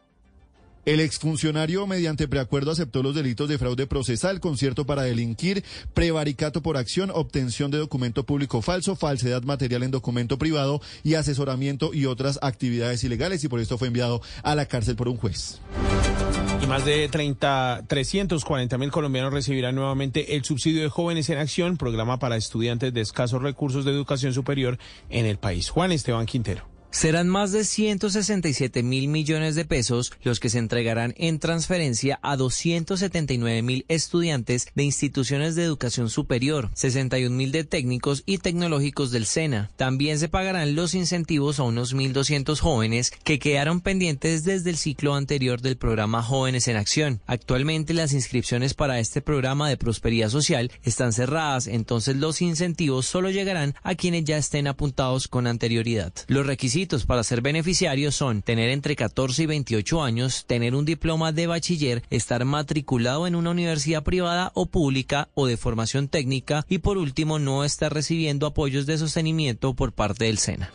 [0.85, 6.75] El exfuncionario, mediante preacuerdo, aceptó los delitos de fraude procesal, concierto para delinquir, prevaricato por
[6.75, 12.37] acción, obtención de documento público falso, falsedad material en documento privado y asesoramiento y otras
[12.41, 15.61] actividades ilegales y por esto fue enviado a la cárcel por un juez.
[16.61, 21.77] Y más de 30, 340 mil colombianos recibirán nuevamente el subsidio de jóvenes en acción,
[21.77, 24.77] programa para estudiantes de escasos recursos de educación superior
[25.09, 25.69] en el país.
[25.69, 26.72] Juan Esteban Quintero.
[26.93, 32.37] Serán más de 167 mil millones de pesos los que se entregarán en transferencia a
[32.37, 39.25] 279 mil estudiantes de instituciones de educación superior, 61 mil de técnicos y tecnológicos del
[39.25, 39.71] SENA.
[39.75, 45.15] También se pagarán los incentivos a unos 1.200 jóvenes que quedaron pendientes desde el ciclo
[45.15, 47.21] anterior del programa Jóvenes en Acción.
[47.25, 53.31] Actualmente las inscripciones para este programa de prosperidad social están cerradas, entonces los incentivos solo
[53.31, 56.13] llegarán a quienes ya estén apuntados con anterioridad.
[56.27, 61.31] Los requisitos para ser beneficiarios son tener entre 14 y 28 años, tener un diploma
[61.31, 66.79] de bachiller, estar matriculado en una universidad privada o pública o de formación técnica y
[66.79, 70.71] por último no estar recibiendo apoyos de sostenimiento por parte del SENA.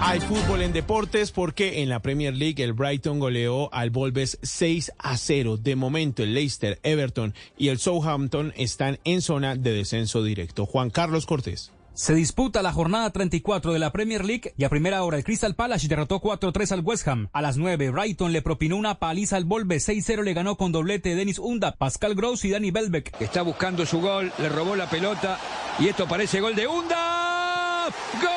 [0.00, 4.92] Hay fútbol en deportes porque en la Premier League el Brighton goleó al Wolves 6
[4.98, 5.58] a 0.
[5.58, 10.64] De momento el Leicester, Everton y el Southampton están en zona de descenso directo.
[10.64, 11.70] Juan Carlos Cortés.
[12.02, 15.54] Se disputa la jornada 34 de la Premier League y a primera hora el Crystal
[15.54, 17.28] Palace derrotó 4-3 al West Ham.
[17.32, 21.10] A las 9 Brighton le propinó una paliza al Volve, 6-0 le ganó con doblete
[21.10, 23.20] de Denis Unda, Pascal Gross y Danny Belbeck.
[23.20, 25.38] Está buscando su gol, le robó la pelota
[25.78, 27.86] y esto parece gol de Unda.
[28.20, 28.31] ¡Gol!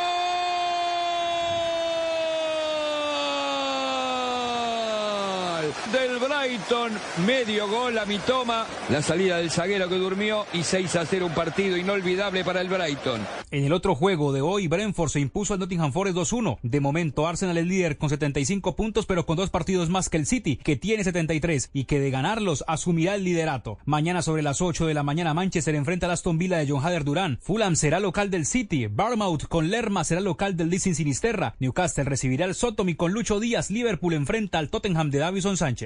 [5.96, 6.92] Del Brighton,
[7.26, 11.34] medio gol a Mitoma, la salida del zaguero que durmió y 6 a 0 un
[11.34, 13.22] partido inolvidable para el Brighton.
[13.50, 16.58] En el otro juego de hoy, Brentford se impuso al Nottingham Forest 2-1.
[16.64, 20.26] De momento, Arsenal es líder con 75 puntos, pero con dos partidos más que el
[20.26, 23.78] City, que tiene 73, y que de ganarlos asumirá el liderato.
[23.86, 27.06] Mañana sobre las 8 de la mañana, Manchester enfrenta a Aston Villa de John Hader
[27.06, 27.40] Durán.
[27.42, 28.88] Fulham será local del City.
[28.88, 31.56] Barmouth con Lerma será local del Leeds Sinisterra.
[31.60, 33.72] Newcastle recibirá el Sotomi con Lucho Díaz.
[33.72, 35.85] Liverpool enfrenta al Tottenham de Davison Sánchez.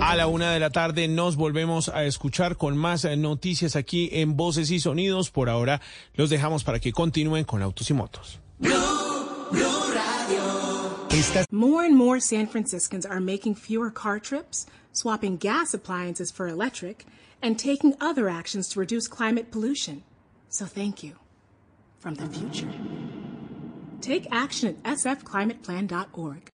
[0.00, 4.10] A la una de la tarde nos volvemos a escuchar con más eh, noticias aquí
[4.12, 5.30] en Voces y Sonidos.
[5.30, 5.80] Por ahora
[6.14, 8.38] los dejamos para que continúen con Autos y Motos.
[11.50, 17.06] More and more San Franciscans are making fewer car trips, swapping gas appliances for electric,
[17.40, 20.02] and taking other actions to reduce climate pollution.
[20.48, 21.14] So thank you
[21.98, 22.70] from the future.
[24.00, 26.53] Take action at sfclimateplan.org.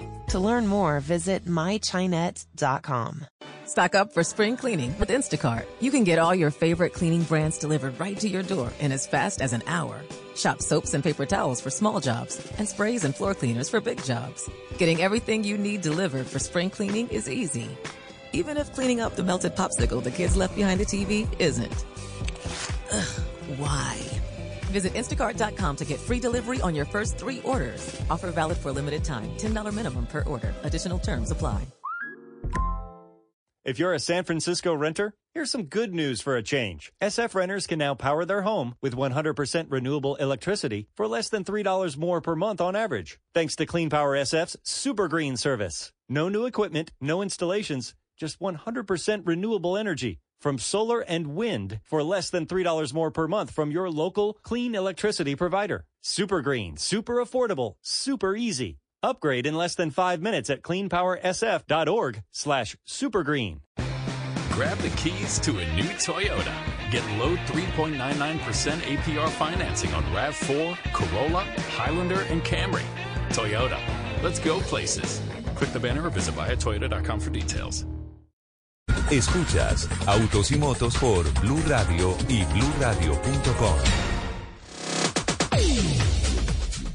[0.31, 3.25] To learn more, visit mychinet.com.
[3.65, 5.65] Stock up for spring cleaning with Instacart.
[5.81, 9.05] You can get all your favorite cleaning brands delivered right to your door in as
[9.05, 9.99] fast as an hour.
[10.37, 14.01] Shop soaps and paper towels for small jobs and sprays and floor cleaners for big
[14.05, 14.49] jobs.
[14.77, 17.67] Getting everything you need delivered for spring cleaning is easy.
[18.31, 21.85] Even if cleaning up the melted popsicle the kids left behind the TV isn't.
[22.93, 23.03] Ugh,
[23.57, 23.99] why?
[24.71, 28.01] Visit instacart.com to get free delivery on your first three orders.
[28.09, 29.29] Offer valid for a limited time.
[29.37, 30.53] $10 minimum per order.
[30.63, 31.65] Additional terms apply.
[33.63, 36.91] If you're a San Francisco renter, here's some good news for a change.
[36.99, 41.95] SF renters can now power their home with 100% renewable electricity for less than $3
[41.95, 45.93] more per month on average, thanks to Clean Power SF's Super Green service.
[46.09, 52.29] No new equipment, no installations, just 100% renewable energy from solar and wind for less
[52.29, 55.85] than $3 more per month from your local clean electricity provider.
[56.01, 58.79] Super green, super affordable, super easy.
[59.03, 63.61] Upgrade in less than five minutes at cleanpowersf.org slash supergreen.
[64.51, 66.53] Grab the keys to a new Toyota.
[66.91, 67.97] Get low 3.99%
[68.81, 72.83] APR financing on RAV4, Corolla, Highlander, and Camry.
[73.29, 73.79] Toyota.
[74.21, 75.21] Let's go places.
[75.55, 77.85] Click the banner or visit buyatoyota.com for details.
[79.09, 83.75] Escuchas Autos y Motos por Blue Radio y BlueRadio.com.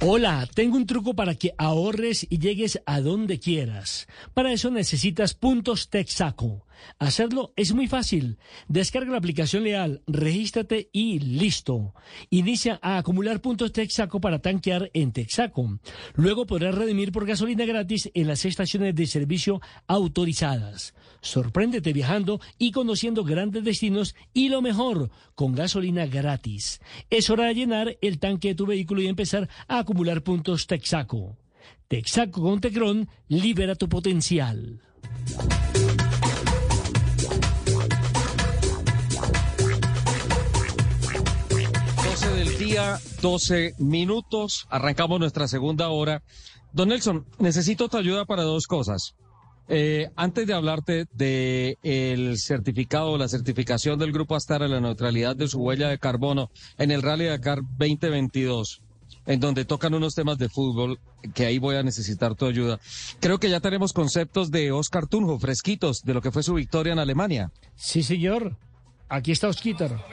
[0.01, 4.07] Hola, tengo un truco para que ahorres y llegues a donde quieras.
[4.35, 6.66] Para eso necesitas puntos Texaco.
[6.99, 8.39] Hacerlo es muy fácil.
[8.69, 11.95] Descarga la aplicación Leal, regístrate y listo.
[12.31, 15.79] Inicia a acumular puntos Texaco para tanquear en Texaco.
[16.15, 20.95] Luego podrás redimir por gasolina gratis en las estaciones de servicio autorizadas.
[21.21, 26.81] Sorpréndete viajando y conociendo grandes destinos y lo mejor, con gasolina gratis.
[27.11, 31.37] Es hora de llenar el tanque de tu vehículo y empezar a acumular puntos Texaco.
[31.89, 34.81] Texaco con Tecron libera tu potencial.
[42.77, 44.67] 12 del día, 12 minutos.
[44.71, 46.23] Arrancamos nuestra segunda hora.
[46.73, 49.15] Don Nelson, necesito tu ayuda para dos cosas.
[49.69, 55.49] Eh, antes de hablarte de el certificado, la certificación del Grupo Astara, la neutralidad de
[55.49, 58.83] su huella de carbono en el Rally Dakar 2022,
[59.27, 61.01] en donde tocan unos temas de fútbol,
[61.35, 62.79] que ahí voy a necesitar tu ayuda.
[63.19, 66.93] Creo que ya tenemos conceptos de Oscar Tunjo, fresquitos, de lo que fue su victoria
[66.93, 67.51] en Alemania.
[67.75, 68.57] Sí, señor.
[69.09, 70.05] Aquí está Osquitar.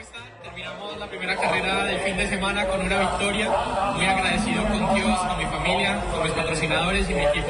[0.42, 0.83] Terminamos la
[1.24, 3.50] primera carrera del fin de semana con una victoria.
[3.94, 7.48] Muy agradecido con Dios, con mi familia, con mis patrocinadores y mi equipo.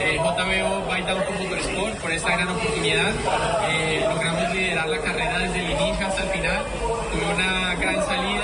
[0.00, 3.12] Eh, JBO Baita Fútbol Sport por esta gran oportunidad.
[3.70, 6.62] Eh, logramos liderar la carrera desde el inicio hasta el final.
[7.12, 8.41] Tuve una gran salida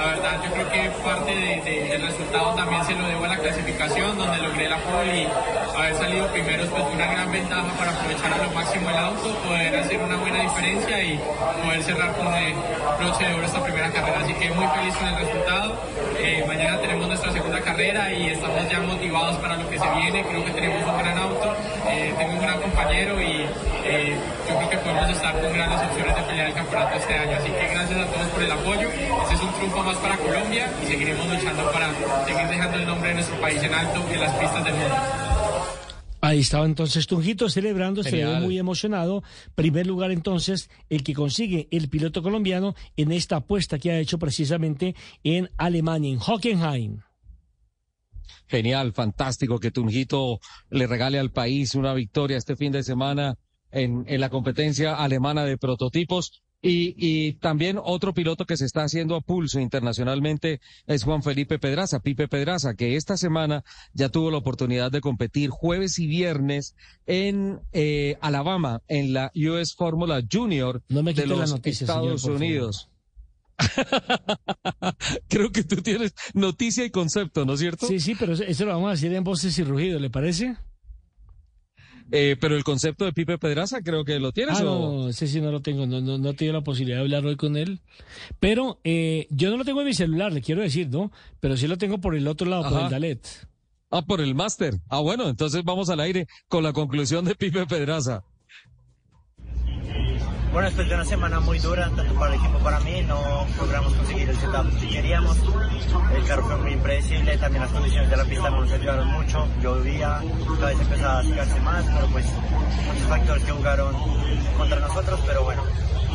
[0.00, 3.28] la verdad yo creo que parte de- de- del resultado también se lo debo a
[3.28, 5.28] la clasificación donde logré la pole y
[5.76, 9.28] haber salido primero pues fue una gran ventaja para aprovechar a lo máximo el auto,
[9.46, 11.20] poder hacer una buena diferencia y
[11.64, 12.54] poder cerrar con el
[12.98, 14.20] broche de oro esta primera carrera.
[14.20, 15.76] Así que muy feliz con el resultado.
[16.18, 20.22] Eh, mañana tenemos nuestra segunda carrera y estamos ya motivados para lo que se viene.
[20.24, 21.54] Creo que tenemos un gran auto,
[21.88, 23.46] eh, tengo un gran compañero y
[23.90, 24.16] eh,
[24.48, 27.36] yo creo que podemos estar con grandes opciones de pelear el campeonato este año.
[27.36, 28.88] Así que gracias a todos por el apoyo.
[28.88, 31.92] Este es un triunfo más para Colombia y seguiremos luchando para
[32.24, 34.96] seguir dejando el nombre de nuestro país en alto en las pistas del mundo.
[36.22, 38.42] Ahí estaba entonces Tunjito celebrando, se ve Genial.
[38.42, 39.24] muy emocionado.
[39.54, 44.18] Primer lugar entonces el que consigue el piloto colombiano en esta apuesta que ha hecho
[44.18, 47.00] precisamente en Alemania, en Hockenheim.
[48.46, 53.38] Genial, fantástico que Tunjito le regale al país una victoria este fin de semana
[53.72, 56.42] en, en la competencia alemana de prototipos.
[56.62, 61.58] Y, y, también otro piloto que se está haciendo a pulso internacionalmente es Juan Felipe
[61.58, 63.64] Pedraza, Pipe Pedraza, que esta semana
[63.94, 66.74] ya tuvo la oportunidad de competir jueves y viernes
[67.06, 72.90] en eh, Alabama, en la US Fórmula Junior de los Estados Unidos.
[75.28, 77.86] Creo que tú tienes noticia y concepto, ¿no es cierto?
[77.86, 80.56] Sí, sí, pero eso lo vamos a decir en voces y rugido, ¿le parece?
[82.12, 84.58] Eh, pero el concepto de Pipe Pedraza creo que lo tienes.
[84.58, 87.02] Ah, no, ese sí no lo tengo, no, no, no he tenido la posibilidad de
[87.02, 87.80] hablar hoy con él.
[88.38, 91.12] Pero eh, yo no lo tengo en mi celular, le quiero decir, ¿no?
[91.40, 93.26] Pero sí lo tengo por el otro lado, por el Dalet.
[93.90, 94.80] Ah, por el máster.
[94.88, 98.22] Ah, bueno, entonces vamos al aire con la conclusión de Pipe Pedraza.
[100.52, 103.46] Bueno, después de una semana muy dura, tanto para el equipo como para mí, no
[103.56, 105.36] logramos conseguir el setup que queríamos.
[106.12, 109.46] El carro fue muy impredecible, también las condiciones de la pista no nos ayudaron mucho.
[109.62, 110.20] Llovía,
[110.58, 112.24] cada vez empezaba a secarse más, pero pues
[112.84, 113.94] muchos factores que jugaron
[114.56, 115.62] contra nosotros, pero bueno,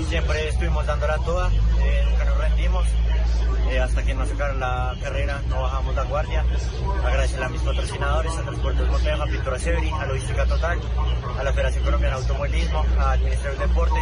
[0.03, 2.87] siempre estuvimos dando la toda, eh, nunca nos rendimos.
[3.69, 6.45] Eh, hasta que nos sacaron la carrera, no bajamos la guardia.
[7.03, 10.79] Agradecer a mis patrocinadores, a Transportes Moteja, a Pintura Severi, a Logística Total,
[11.39, 13.99] a la Federación Colombiana de Automovilismo, al Ministerio del Deporte.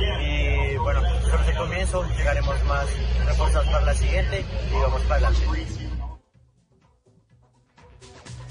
[0.00, 2.86] Y bueno, solo el comienzo, llegaremos más
[3.26, 5.46] reforzados para la siguiente y vamos para adelante.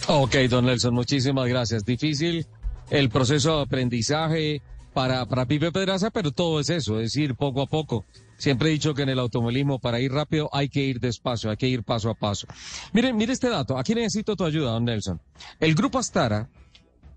[0.07, 1.83] Ok, don Nelson, muchísimas gracias.
[1.83, 2.47] Difícil
[2.89, 4.61] el proceso de aprendizaje
[4.95, 8.05] para, para Pipe Pedraza, pero todo es eso, es ir poco a poco.
[8.37, 11.57] Siempre he dicho que en el automovilismo para ir rápido hay que ir despacio, hay
[11.57, 12.47] que ir paso a paso.
[12.93, 13.77] Miren, mire este dato.
[13.77, 15.19] Aquí necesito tu ayuda, don Nelson.
[15.59, 16.49] El grupo Astara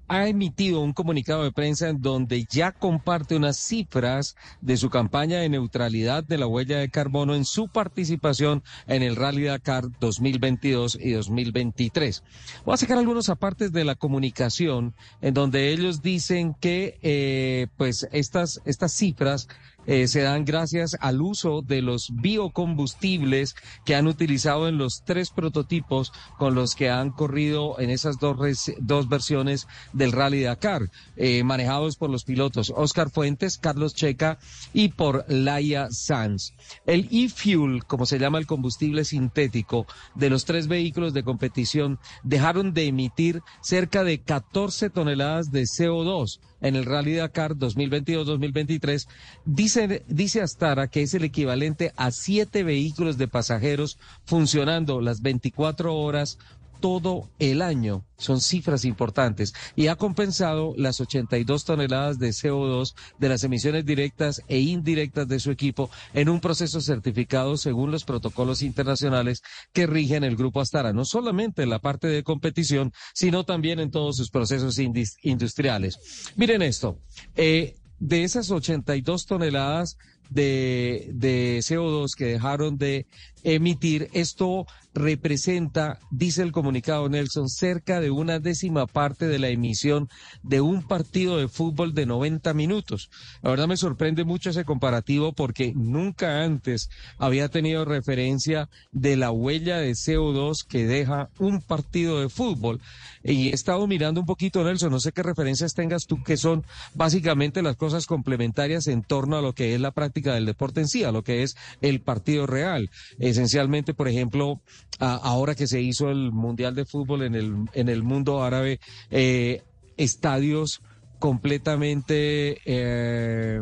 [0.08, 5.40] ha emitido un comunicado de prensa en donde ya comparte unas cifras de su campaña
[5.40, 10.98] de neutralidad de la huella de carbono en su participación en el Rally Dakar 2022
[11.00, 12.22] y 2023.
[12.64, 18.08] Voy a sacar algunos apartes de la comunicación en donde ellos dicen que eh, pues
[18.12, 19.48] estas, estas cifras
[19.88, 25.30] eh, se dan gracias al uso de los biocombustibles que han utilizado en los tres
[25.30, 28.36] prototipos con los que han corrido en esas dos,
[28.80, 34.38] dos versiones del Rally Dakar, eh, manejados por los pilotos Oscar Fuentes, Carlos Checa
[34.74, 36.52] y por Laia Sanz.
[36.84, 42.74] El e-fuel, como se llama el combustible sintético de los tres vehículos de competición, dejaron
[42.74, 49.06] de emitir cerca de 14 toneladas de CO2 en el Rally Dakar 2022-2023,
[49.44, 55.94] dice, dice Astara que es el equivalente a siete vehículos de pasajeros funcionando las 24
[55.94, 56.38] horas
[56.80, 58.04] todo el año.
[58.16, 64.42] Son cifras importantes y ha compensado las 82 toneladas de CO2 de las emisiones directas
[64.48, 70.24] e indirectas de su equipo en un proceso certificado según los protocolos internacionales que rigen
[70.24, 74.30] el Grupo Astara, no solamente en la parte de competición, sino también en todos sus
[74.30, 74.78] procesos
[75.22, 76.32] industriales.
[76.36, 76.98] Miren esto,
[77.36, 79.96] eh, de esas 82 toneladas
[80.30, 83.06] de, de CO2 que dejaron de
[83.42, 84.66] emitir, esto
[84.98, 90.08] representa, dice el comunicado Nelson, cerca de una décima parte de la emisión
[90.42, 93.10] de un partido de fútbol de 90 minutos.
[93.42, 99.30] La verdad me sorprende mucho ese comparativo porque nunca antes había tenido referencia de la
[99.30, 102.80] huella de CO2 que deja un partido de fútbol.
[103.22, 106.64] Y he estado mirando un poquito, Nelson, no sé qué referencias tengas tú, que son
[106.94, 110.88] básicamente las cosas complementarias en torno a lo que es la práctica del deporte en
[110.88, 112.90] sí, a lo que es el partido real.
[113.18, 114.60] Esencialmente, por ejemplo,
[114.98, 118.80] ahora que se hizo el Mundial de Fútbol en el, en el mundo árabe,
[119.10, 119.62] eh,
[119.96, 120.82] estadios
[121.18, 123.60] completamente eh,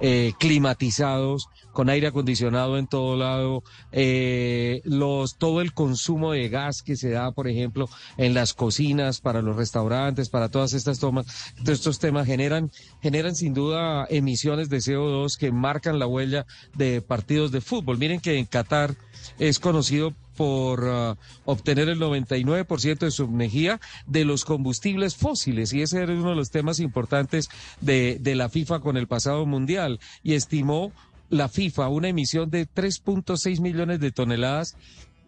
[0.00, 6.82] eh, climatizados, con aire acondicionado en todo lado, eh, los, todo el consumo de gas
[6.82, 11.26] que se da, por ejemplo, en las cocinas, para los restaurantes, para todas estas tomas,
[11.64, 12.70] todos estos temas generan,
[13.02, 17.98] generan sin duda emisiones de CO2 que marcan la huella de partidos de fútbol.
[17.98, 18.96] Miren que en Qatar
[19.38, 25.72] es conocido por uh, obtener el 99% de su energía de los combustibles fósiles.
[25.72, 27.48] Y ese era uno de los temas importantes
[27.80, 30.00] de, de la FIFA con el pasado mundial.
[30.22, 30.92] Y estimó
[31.28, 34.76] la FIFA una emisión de 3.6 millones de toneladas,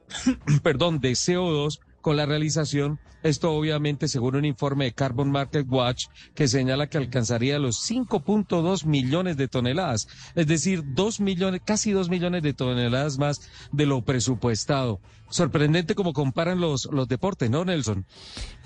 [0.63, 6.07] perdón, de CO2 con la realización, esto obviamente según un informe de Carbon Market Watch
[6.35, 12.09] que señala que alcanzaría los 5.2 millones de toneladas, es decir, 2 millones, casi 2
[12.09, 15.01] millones de toneladas más de lo presupuestado.
[15.31, 18.07] Sorprendente como comparan los, los deportes, ¿no, Nelson?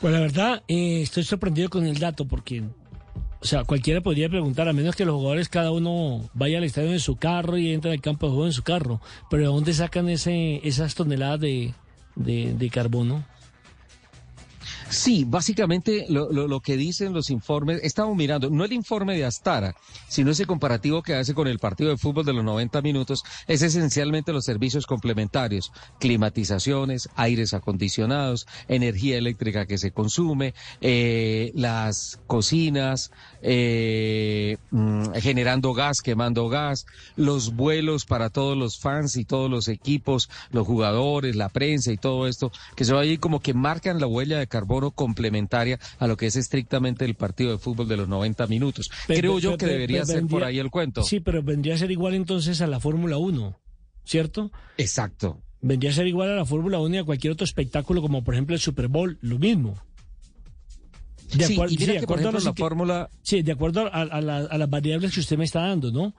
[0.01, 2.63] Pues la verdad, eh, estoy sorprendido con el dato porque
[3.43, 6.93] o sea, cualquiera podría preguntar, a menos que los jugadores cada uno vaya al estadio
[6.93, 9.01] en su carro y entre al campo de juego en su carro.
[9.31, 11.75] Pero ¿de dónde sacan ese, esas toneladas de,
[12.15, 13.25] de, de carbono.
[14.93, 19.25] Sí, básicamente lo, lo, lo, que dicen los informes, estamos mirando, no el informe de
[19.25, 19.75] Astara,
[20.07, 23.63] sino ese comparativo que hace con el partido de fútbol de los 90 minutos, es
[23.63, 30.53] esencialmente los servicios complementarios, climatizaciones, aires acondicionados, energía eléctrica que se consume,
[30.83, 36.85] eh, las cocinas, eh, mm, generando gas, quemando gas,
[37.17, 41.97] los vuelos para todos los fans y todos los equipos, los jugadores, la prensa y
[41.97, 46.07] todo esto, que se va ahí como que marcan la huella de carbono complementaria a
[46.07, 48.91] lo que es estrictamente el partido de fútbol de los 90 minutos.
[49.07, 51.03] Pero, Creo yo que debería ser por ahí el cuento.
[51.03, 53.59] Sí, pero vendría a ser igual entonces a la Fórmula 1,
[54.05, 54.51] ¿cierto?
[54.77, 55.41] Exacto.
[55.61, 58.35] Vendría a ser igual a la Fórmula 1 y a cualquier otro espectáculo, como por
[58.35, 59.77] ejemplo el Super Bowl, lo mismo.
[61.35, 63.11] De sí, que, por ejemplo, la fórmula...
[63.23, 66.15] Sí, de acuerdo a, a, la, a las variables que usted me está dando, ¿no?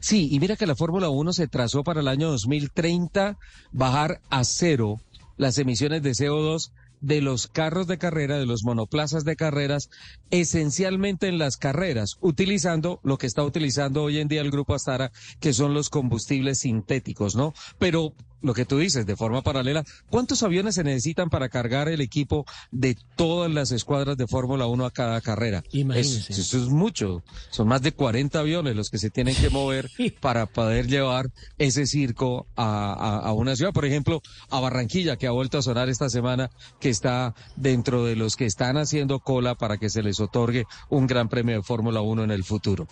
[0.00, 3.36] Sí, y mira que la Fórmula 1 se trazó para el año 2030
[3.72, 5.00] bajar a cero
[5.40, 9.88] las emisiones de CO2 de los carros de carrera, de los monoplazas de carreras,
[10.30, 15.12] esencialmente en las carreras, utilizando lo que está utilizando hoy en día el Grupo Astara,
[15.40, 17.54] que son los combustibles sintéticos, ¿no?
[17.78, 18.12] Pero
[18.42, 22.46] lo que tú dices, de forma paralela, ¿cuántos aviones se necesitan para cargar el equipo
[22.70, 25.62] de todas las escuadras de Fórmula 1 a cada carrera?
[25.72, 26.32] Imagínense.
[26.32, 27.22] eso es mucho.
[27.50, 29.90] Son más de 40 aviones los que se tienen que mover
[30.20, 33.72] para poder llevar ese circo a, a, a, una ciudad.
[33.72, 36.50] Por ejemplo, a Barranquilla, que ha vuelto a sonar esta semana,
[36.80, 41.06] que está dentro de los que están haciendo cola para que se les otorgue un
[41.06, 42.86] gran premio de Fórmula 1 en el futuro.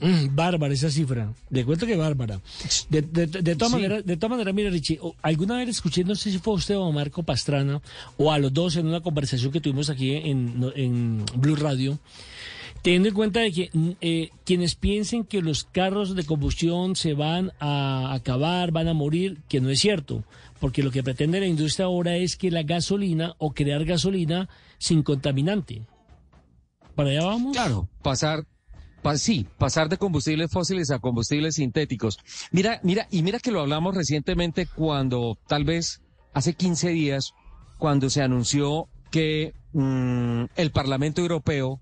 [0.00, 1.32] Mm, bárbara esa cifra.
[1.50, 2.40] De cuento que bárbara.
[2.88, 3.76] De, de, de todas sí.
[3.76, 6.92] maneras, de todas maneras, mira, Richie, alguna vez escuché, no sé si fue usted o
[6.92, 7.80] Marco Pastrana,
[8.16, 11.98] o a los dos en una conversación que tuvimos aquí en, en Blue Radio,
[12.82, 13.70] teniendo en cuenta de que
[14.00, 19.38] eh, quienes piensen que los carros de combustión se van a acabar, van a morir,
[19.48, 20.24] que no es cierto,
[20.60, 24.48] porque lo que pretende la industria ahora es que la gasolina o crear gasolina
[24.78, 25.82] sin contaminante.
[26.94, 27.56] ¿Para allá vamos?
[27.56, 28.46] Claro, pasar
[29.14, 32.18] sí, pasar de combustibles fósiles a combustibles sintéticos.
[32.50, 36.00] Mira, mira, y mira que lo hablamos recientemente cuando, tal vez
[36.34, 37.32] hace 15 días,
[37.78, 41.80] cuando se anunció que mmm, el Parlamento Europeo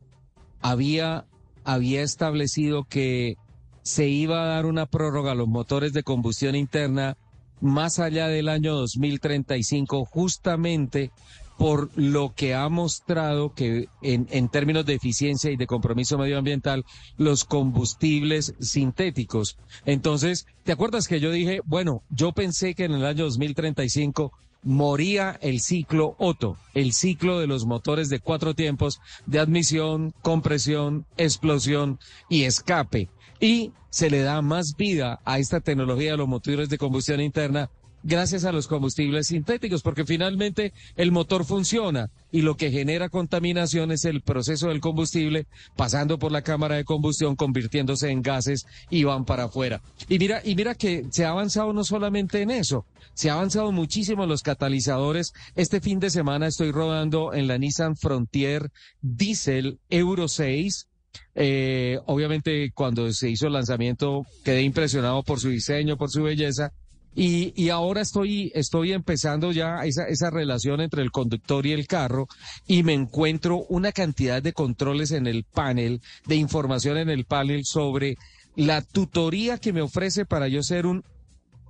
[0.60, 1.24] había,
[1.64, 3.36] había establecido que
[3.82, 7.16] se iba a dar una prórroga a los motores de combustión interna
[7.60, 11.10] más allá del año 2035, justamente
[11.58, 16.84] por lo que ha mostrado que en, en, términos de eficiencia y de compromiso medioambiental,
[17.16, 19.56] los combustibles sintéticos.
[19.84, 24.32] Entonces, ¿te acuerdas que yo dije, bueno, yo pensé que en el año 2035
[24.64, 31.06] moría el ciclo Otto, el ciclo de los motores de cuatro tiempos de admisión, compresión,
[31.16, 31.98] explosión
[32.28, 33.08] y escape.
[33.40, 37.70] Y se le da más vida a esta tecnología de los motores de combustión interna
[38.04, 43.90] gracias a los combustibles sintéticos, porque finalmente el motor funciona y lo que genera contaminación
[43.90, 49.04] es el proceso del combustible pasando por la cámara de combustión, convirtiéndose en gases y
[49.04, 49.82] van para afuera.
[50.08, 53.72] Y mira, y mira que se ha avanzado no solamente en eso, se ha avanzado
[53.72, 55.32] muchísimo en los catalizadores.
[55.56, 58.70] Este fin de semana estoy rodando en la Nissan Frontier
[59.00, 60.88] Diesel Euro 6.
[61.36, 66.72] Eh, obviamente cuando se hizo el lanzamiento quedé impresionado por su diseño, por su belleza
[67.14, 71.86] y, y ahora estoy, estoy empezando ya esa, esa relación entre el conductor y el
[71.86, 72.26] carro
[72.66, 77.64] y me encuentro una cantidad de controles en el panel, de información en el panel
[77.64, 78.16] sobre
[78.56, 81.04] la tutoría que me ofrece para yo ser un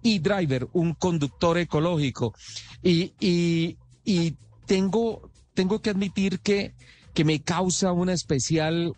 [0.02, 2.34] e-driver, un conductor ecológico.
[2.82, 6.74] Y, y, y tengo, tengo que admitir que,
[7.12, 8.94] que me causa una especial,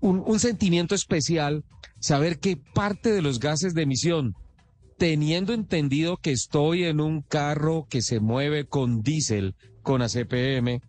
[0.00, 1.64] un, un sentimiento especial
[2.00, 4.34] saber que parte de los gases de emisión
[5.02, 10.80] teniendo entendido que estoy en un carro que se mueve con diésel, con ACPM,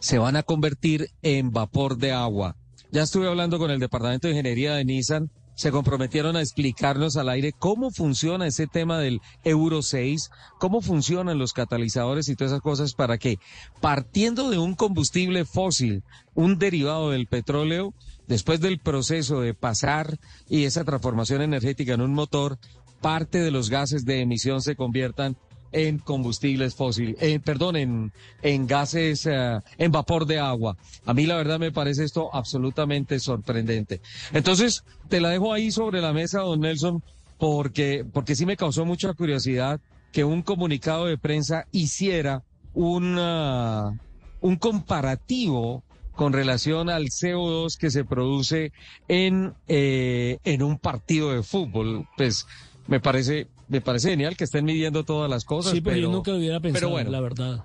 [0.00, 2.58] se van a convertir en vapor de agua.
[2.92, 7.30] Ya estuve hablando con el Departamento de Ingeniería de Nissan, se comprometieron a explicarnos al
[7.30, 12.60] aire cómo funciona ese tema del Euro 6, cómo funcionan los catalizadores y todas esas
[12.60, 13.38] cosas para que
[13.80, 16.02] partiendo de un combustible fósil,
[16.34, 17.94] un derivado del petróleo,
[18.26, 20.18] después del proceso de pasar
[20.48, 22.58] y esa transformación energética en un motor,
[23.00, 25.36] parte de los gases de emisión se conviertan
[25.72, 30.76] en combustibles fósiles, eh, perdón, en, en gases, uh, en vapor de agua.
[31.04, 34.00] A mí la verdad me parece esto absolutamente sorprendente.
[34.32, 37.02] Entonces, te la dejo ahí sobre la mesa, don Nelson,
[37.38, 39.80] porque, porque sí me causó mucha curiosidad
[40.12, 43.98] que un comunicado de prensa hiciera una,
[44.40, 45.82] un comparativo
[46.14, 48.72] con relación al CO2 que se produce
[49.08, 52.06] en, eh, en un partido de fútbol.
[52.16, 52.46] Pues
[52.86, 55.72] me parece me parece genial que estén midiendo todas las cosas.
[55.72, 57.10] Sí, pero, pero yo nunca hubiera pensado, bueno.
[57.10, 57.64] la verdad.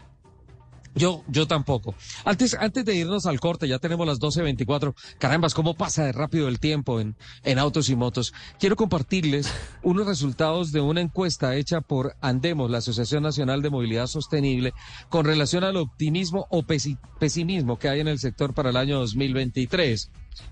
[0.95, 1.93] Yo, yo tampoco.
[2.25, 4.93] Antes, antes de irnos al corte, ya tenemos las 12.24.
[5.19, 8.33] Carambas, cómo pasa de rápido el tiempo en, en autos y motos.
[8.59, 9.51] Quiero compartirles
[9.83, 14.73] unos resultados de una encuesta hecha por Andemos, la Asociación Nacional de Movilidad Sostenible,
[15.09, 18.99] con relación al optimismo o pesi- pesimismo que hay en el sector para el año
[18.99, 20.09] 2023.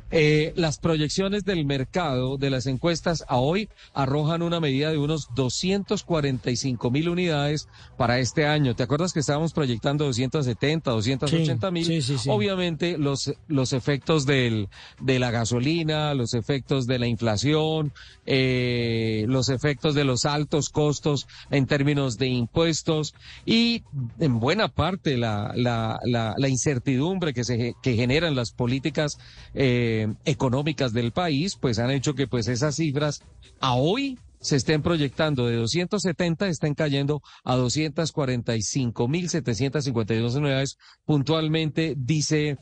[0.09, 5.27] Eh, las proyecciones del mercado de las encuestas a hoy arrojan una medida de unos
[5.35, 7.67] 245 mil unidades
[7.97, 8.73] para este año.
[8.73, 11.85] ¿Te acuerdas que estábamos proyectando 270, 280 mil?
[11.85, 12.29] sí, sí, sí.
[12.29, 14.69] Obviamente los, los efectos del,
[15.01, 17.91] de la gasolina, los efectos de la inflación,
[18.25, 23.13] eh, los efectos de los altos costos en términos de impuestos
[23.45, 23.83] y
[24.19, 29.17] en buena parte la, la, la, la incertidumbre que se que generan las políticas
[29.53, 29.66] eh,
[30.25, 33.23] económicas del país, pues han hecho que pues esas cifras
[33.59, 42.57] a hoy se estén proyectando de 270, estén cayendo a 245.752 unidades puntualmente, dice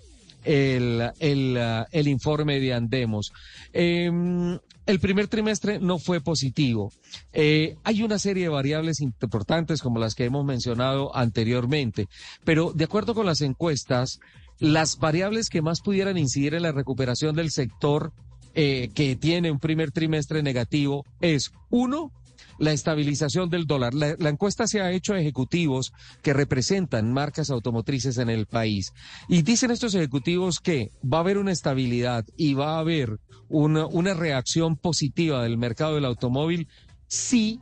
[0.45, 3.33] el, el, ah, el informe de Andemos.
[3.73, 6.91] Em, el primer trimestre no fue positivo.
[7.33, 12.07] Eh, hay una serie de variables importantes como las que hemos mencionado anteriormente,
[12.43, 14.19] pero de acuerdo con las encuestas,
[14.59, 18.13] las variables que más pudieran incidir en la recuperación del sector
[18.53, 22.11] eh, que tiene un primer trimestre negativo es, uno,
[22.57, 23.93] la estabilización del dólar.
[23.93, 25.91] La, la, encuesta se ha hecho a ejecutivos
[26.21, 28.93] que representan marcas automotrices en el país.
[29.27, 33.19] Y dicen estos ejecutivos que va a haber una estabilidad y va a haber
[33.49, 36.67] una, una reacción positiva del mercado del automóvil
[37.07, 37.59] si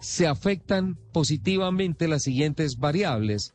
[0.00, 3.52] se afectan positivamente las siguientes variables.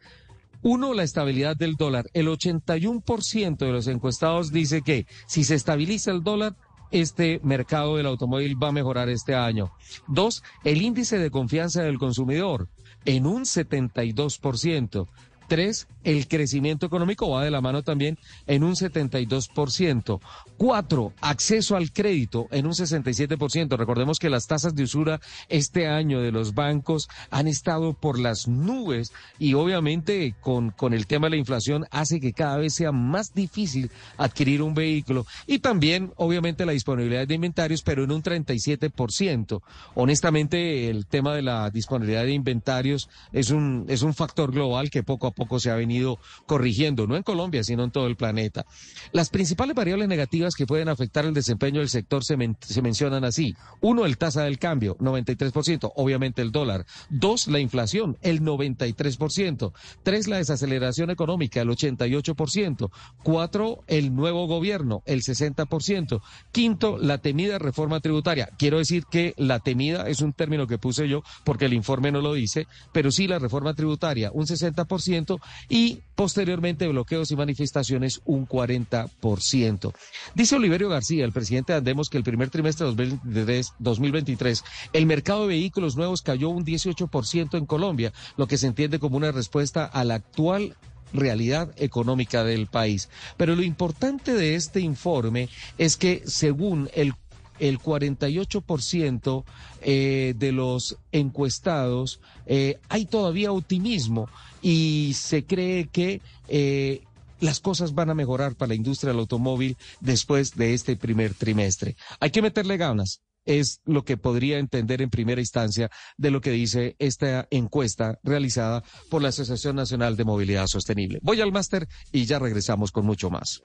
[0.64, 2.08] Uno, la estabilidad del dólar.
[2.14, 6.56] El 81% de los encuestados dice que si se estabiliza el dólar,
[6.92, 9.72] este mercado del automóvil va a mejorar este año.
[10.08, 12.68] Dos, el índice de confianza del consumidor
[13.06, 15.08] en un 72%.
[15.52, 18.18] Tres, el crecimiento económico va de la mano también
[18.48, 20.22] en un 72%.
[20.56, 23.76] Cuatro, acceso al crédito en un 67%.
[23.78, 25.20] Recordemos que las tasas de usura
[25.50, 31.06] este año de los bancos han estado por las nubes y obviamente con, con el
[31.06, 35.26] tema de la inflación hace que cada vez sea más difícil adquirir un vehículo.
[35.48, 39.62] Y también, obviamente, la disponibilidad de inventarios, pero en un 37%.
[39.96, 45.04] Honestamente, el tema de la disponibilidad de inventarios es un, es un factor global que
[45.04, 48.66] poco a poco se ha venido corrigiendo, no en Colombia, sino en todo el planeta.
[49.12, 53.24] Las principales variables negativas que pueden afectar el desempeño del sector se, men se mencionan
[53.24, 53.56] así.
[53.82, 56.86] Uno, el tasa del cambio, 93%, obviamente el dólar.
[57.10, 59.74] Dos, la inflación, el 93%.
[60.04, 62.90] Tres, la desaceleración económica, el 88%.
[63.24, 66.22] Cuatro, el nuevo gobierno, el 60%.
[66.52, 68.50] Quinto, la temida reforma tributaria.
[68.58, 72.22] Quiero decir que la temida es un término que puse yo porque el informe no
[72.22, 75.21] lo dice, pero sí la reforma tributaria, un 60%
[75.70, 79.94] y posteriormente bloqueos y manifestaciones un 40%.
[80.36, 85.06] Dice Oliverio García, el presidente de Andemos, que el primer trimestre de 2023, 2023 el
[85.06, 89.32] mercado de vehículos nuevos cayó un 18% en Colombia, lo que se entiende como una
[89.32, 90.76] respuesta a la actual
[91.14, 93.10] realidad económica del país.
[93.38, 97.14] Pero lo importante de este informe es que según el
[97.60, 99.44] el 48%
[99.82, 104.28] eh, de los encuestados eh, hay todavía optimismo
[104.62, 107.04] y se cree que eh,
[107.40, 111.96] las cosas van a mejorar para la industria del automóvil después de este primer trimestre.
[112.20, 113.22] Hay que meterle ganas.
[113.44, 118.84] Es lo que podría entender en primera instancia de lo que dice esta encuesta realizada
[119.10, 121.18] por la Asociación Nacional de Movilidad Sostenible.
[121.24, 123.64] Voy al máster y ya regresamos con mucho más.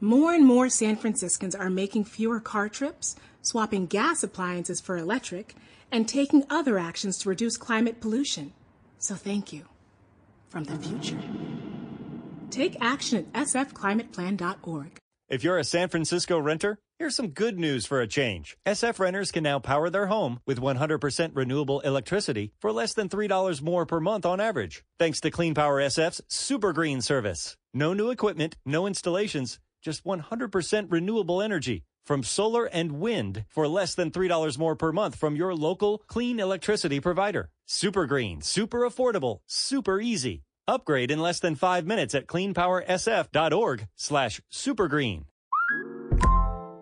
[0.00, 3.16] More and more San Franciscans are making fewer car trips,
[3.46, 5.54] swapping gas appliances for electric,
[5.92, 8.52] and taking other actions to reduce climate pollution.
[8.98, 9.66] So thank you
[10.48, 11.18] from the future.
[12.50, 14.98] Take action at sfclimateplan.org.
[15.28, 18.56] If you're a San Francisco renter, here's some good news for a change.
[18.64, 23.60] SF renters can now power their home with 100% renewable electricity for less than $3
[23.60, 27.56] more per month on average, thanks to Clean Power SF's Super Green service.
[27.74, 33.94] No new equipment, no installations, just 100% renewable energy from solar and wind for less
[33.94, 37.50] than $3 more per month from your local clean electricity provider.
[37.66, 40.44] Super Green, super affordable, super easy.
[40.68, 45.24] Upgrade in less than five minutes at cleanpowersf.org slash supergreen.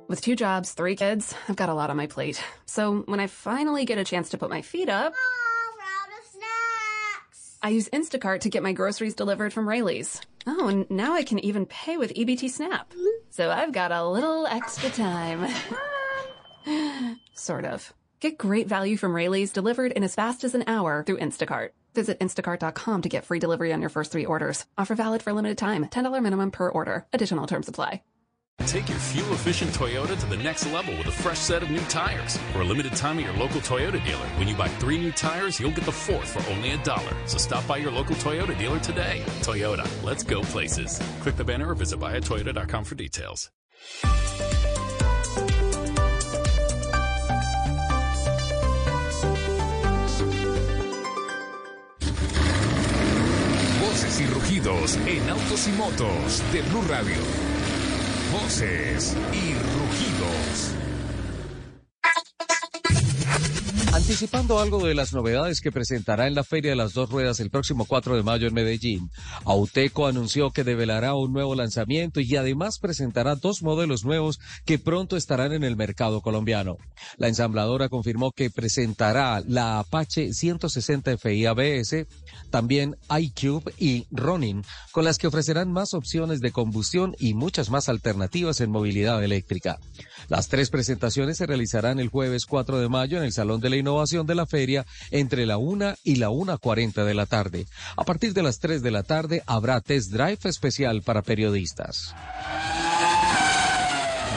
[0.08, 2.42] With two jobs, three kids, I've got a lot on my plate.
[2.66, 6.18] So when I finally get a chance to put my feet up, Oh, we're out
[6.18, 7.58] of snacks.
[7.62, 10.20] I use Instacart to get my groceries delivered from Rayleigh's.
[10.46, 12.92] Oh, now I can even pay with EBT Snap.
[13.30, 15.48] So I've got a little extra time.
[17.34, 17.92] sort of.
[18.20, 21.70] Get great value from Rayleigh's delivered in as fast as an hour through Instacart.
[21.94, 24.64] Visit instacart.com to get free delivery on your first three orders.
[24.78, 25.84] Offer valid for a limited time.
[25.86, 27.06] $10 minimum per order.
[27.12, 28.02] Additional terms apply.
[28.60, 31.80] Take your fuel efficient Toyota to the next level with a fresh set of new
[31.82, 32.36] tires.
[32.52, 35.60] For a limited time at your local Toyota dealer, when you buy three new tires,
[35.60, 37.12] you'll get the fourth for only a dollar.
[37.26, 39.22] So stop by your local Toyota dealer today.
[39.40, 41.00] Toyota, let's go places.
[41.20, 43.50] Click the banner or visit buyatoyota.com for details.
[53.80, 57.53] Voces y rugidos en autos y motos de Blue Radio.
[58.34, 60.83] Voces y rugidos.
[63.94, 67.50] Anticipando algo de las novedades que presentará en la Feria de las Dos Ruedas el
[67.50, 69.08] próximo 4 de mayo en Medellín,
[69.44, 75.16] Auteco anunció que develará un nuevo lanzamiento y además presentará dos modelos nuevos que pronto
[75.16, 76.76] estarán en el mercado colombiano.
[77.18, 82.06] La ensambladora confirmó que presentará la Apache 160 FI ABS,
[82.50, 87.88] también iCube y Ronin, con las que ofrecerán más opciones de combustión y muchas más
[87.88, 89.78] alternativas en movilidad eléctrica.
[90.28, 93.76] Las tres presentaciones se realizarán el jueves 4 de mayo en el Salón de la
[93.76, 97.66] Innovación de la Feria entre la 1 y la 1.40 de la tarde.
[97.96, 102.14] A partir de las 3 de la tarde habrá test drive especial para periodistas.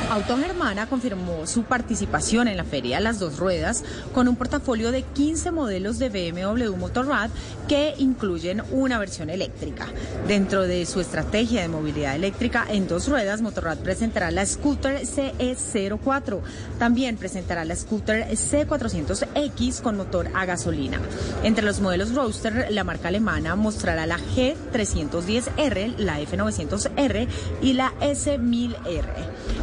[0.10, 5.04] Auto Germana confirmó su participación en la Feria Las Dos Ruedas con un portafolio de
[5.04, 7.30] 15 modelos de BMW Motorrad
[7.68, 9.88] que incluyen una versión eléctrica.
[10.26, 16.40] Dentro de su estrategia de movilidad eléctrica en dos ruedas, Motorrad presentará la Scooter CE04.
[16.80, 21.02] También presentará la Scooter C400X con motor a gasolina.
[21.44, 27.28] Entre los modelos Roadster, la marca alemana mostrará la G310R, la F900R
[27.62, 29.04] y la S1000R.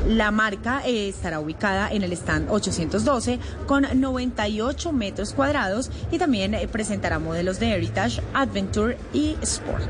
[0.08, 6.54] La marca eh, estará ubicada en el stand 812 con 98 metros cuadrados y también
[6.54, 9.88] eh, presentará modelos de Heritage, Adventure y Sport.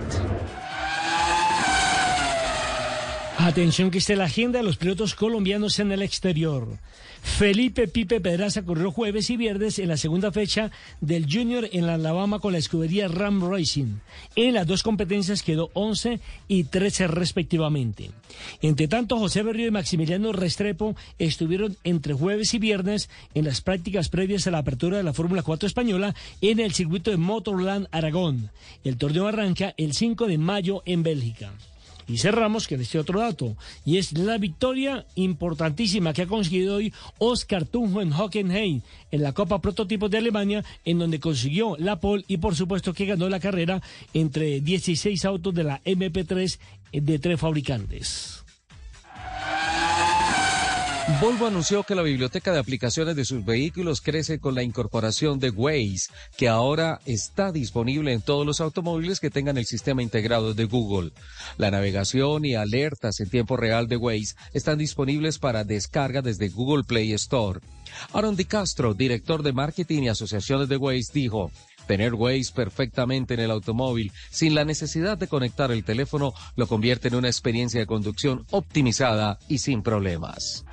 [3.39, 6.79] Atención que esté la agenda de los pilotos colombianos en el exterior.
[7.25, 10.71] Felipe Pipe Pedraza corrió jueves y viernes en la segunda fecha
[11.01, 13.97] del Junior en la Alabama con la escudería Ram Racing.
[14.37, 18.13] En las dos competencias quedó 11 y 13 respectivamente.
[18.63, 24.11] Entre tanto, José Berrío y Maximiliano Restrepo estuvieron entre jueves y viernes en las prácticas
[24.11, 28.51] previas a la apertura de la Fórmula 4 española en el circuito de Motorland Aragón.
[28.85, 31.53] El torneo arranca el 5 de mayo en Bélgica.
[32.07, 36.93] Y cerramos con este otro dato, y es la victoria importantísima que ha conseguido hoy
[37.19, 42.25] Oscar Tunjo en Hockenheim en la Copa Prototipos de Alemania, en donde consiguió la pole
[42.29, 43.81] y por supuesto que ganó la carrera
[44.13, 46.59] entre 16 autos de la MP3
[46.93, 48.45] de tres fabricantes.
[51.21, 55.51] Volvo anunció que la biblioteca de aplicaciones de sus vehículos crece con la incorporación de
[55.51, 56.09] Waze,
[56.39, 61.13] que ahora está disponible en todos los automóviles que tengan el sistema integrado de Google.
[61.59, 66.85] La navegación y alertas en tiempo real de Waze están disponibles para descarga desde Google
[66.85, 67.61] Play Store.
[68.15, 71.51] Aaron Di Castro, director de marketing y asociaciones de Waze, dijo,
[71.87, 77.09] Tener Waze perfectamente en el automóvil sin la necesidad de conectar el teléfono lo convierte
[77.09, 80.65] en una experiencia de conducción optimizada y sin problemas.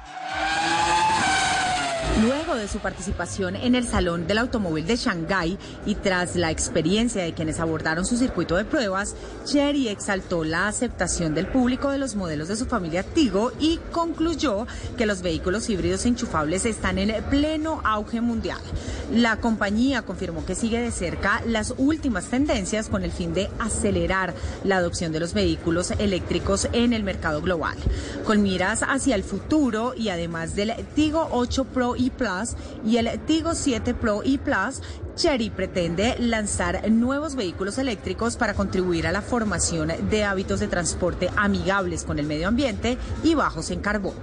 [2.61, 7.33] De su participación en el Salón del Automóvil de Shanghái y tras la experiencia de
[7.33, 9.15] quienes abordaron su circuito de pruebas,
[9.45, 14.67] Cherry exaltó la aceptación del público de los modelos de su familia Tigo y concluyó
[14.97, 18.61] que los vehículos híbridos enchufables están en pleno auge mundial.
[19.11, 24.33] La compañía confirmó que sigue de cerca las últimas tendencias con el fin de acelerar
[24.63, 27.75] la adopción de los vehículos eléctricos en el mercado global.
[28.25, 32.50] Con miras hacia el futuro y además del Tigo 8 Pro y Plus
[32.85, 34.81] y el Tigo 7 Pro y Plus,
[35.15, 41.29] Chery pretende lanzar nuevos vehículos eléctricos para contribuir a la formación de hábitos de transporte
[41.35, 44.19] amigables con el medio ambiente y bajos en carbono.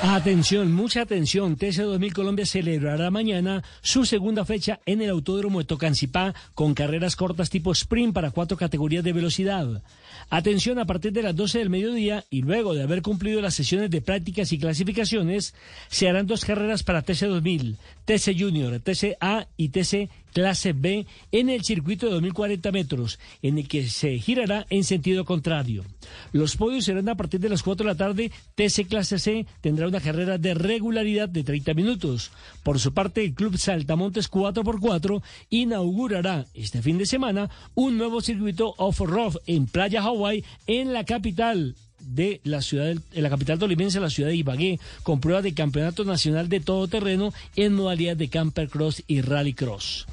[0.00, 1.56] Atención, mucha atención.
[1.56, 7.50] TC2000 Colombia celebrará mañana su segunda fecha en el Autódromo de Tocancipá con carreras cortas
[7.50, 9.82] tipo sprint para cuatro categorías de velocidad.
[10.30, 13.90] Atención, a partir de las 12 del mediodía y luego de haber cumplido las sesiones
[13.90, 15.54] de prácticas y clasificaciones,
[15.88, 21.48] se harán dos carreras para TC2000, TC Junior, TC A y TC clase B en
[21.48, 25.84] el circuito de 2040 metros, en el que se girará en sentido contrario.
[26.32, 28.32] Los podios serán a partir de las 4 de la tarde.
[28.54, 32.30] TC clase C tendrá una carrera de regularidad de 30 minutos.
[32.62, 38.74] Por su parte, el Club Saltamontes 4x4 inaugurará este fin de semana un nuevo circuito
[38.76, 44.10] off-road en Playa Hawaii en la capital de la ciudad, de la capital tolimense, la
[44.10, 49.02] ciudad de Ibagué, con pruebas de campeonato nacional de todoterreno en modalidad de camper cross
[49.06, 50.06] y rally cross.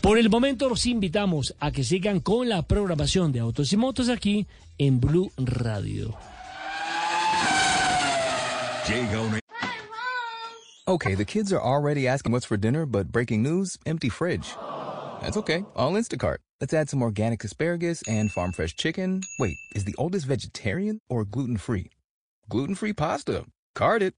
[0.00, 4.08] Por el momento los invitamos a que sigan con la programación de Autos y Motos
[4.08, 4.46] aquí
[4.78, 6.14] en Blue Radio.
[10.84, 14.56] Okay, the kids are already asking what's for dinner, but breaking news, empty fridge.
[15.22, 15.64] That's okay.
[15.76, 16.38] All Instacart.
[16.60, 19.22] Let's add some organic asparagus and farm fresh chicken.
[19.38, 21.90] Wait, is the oldest vegetarian or gluten free?
[22.48, 23.44] Gluten free pasta.
[23.76, 24.14] Card it.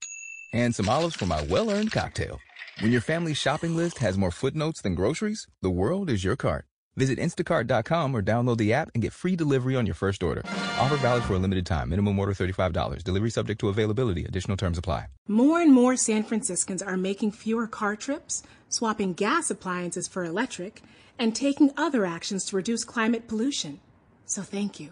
[0.51, 2.39] And some olives for my well earned cocktail.
[2.79, 6.65] When your family's shopping list has more footnotes than groceries, the world is your cart.
[6.97, 10.43] Visit instacart.com or download the app and get free delivery on your first order.
[10.79, 11.89] Offer valid for a limited time.
[11.89, 13.03] Minimum order $35.
[13.03, 14.25] Delivery subject to availability.
[14.25, 15.07] Additional terms apply.
[15.27, 20.81] More and more San Franciscans are making fewer car trips, swapping gas appliances for electric,
[21.19, 23.79] and taking other actions to reduce climate pollution.
[24.25, 24.91] So thank you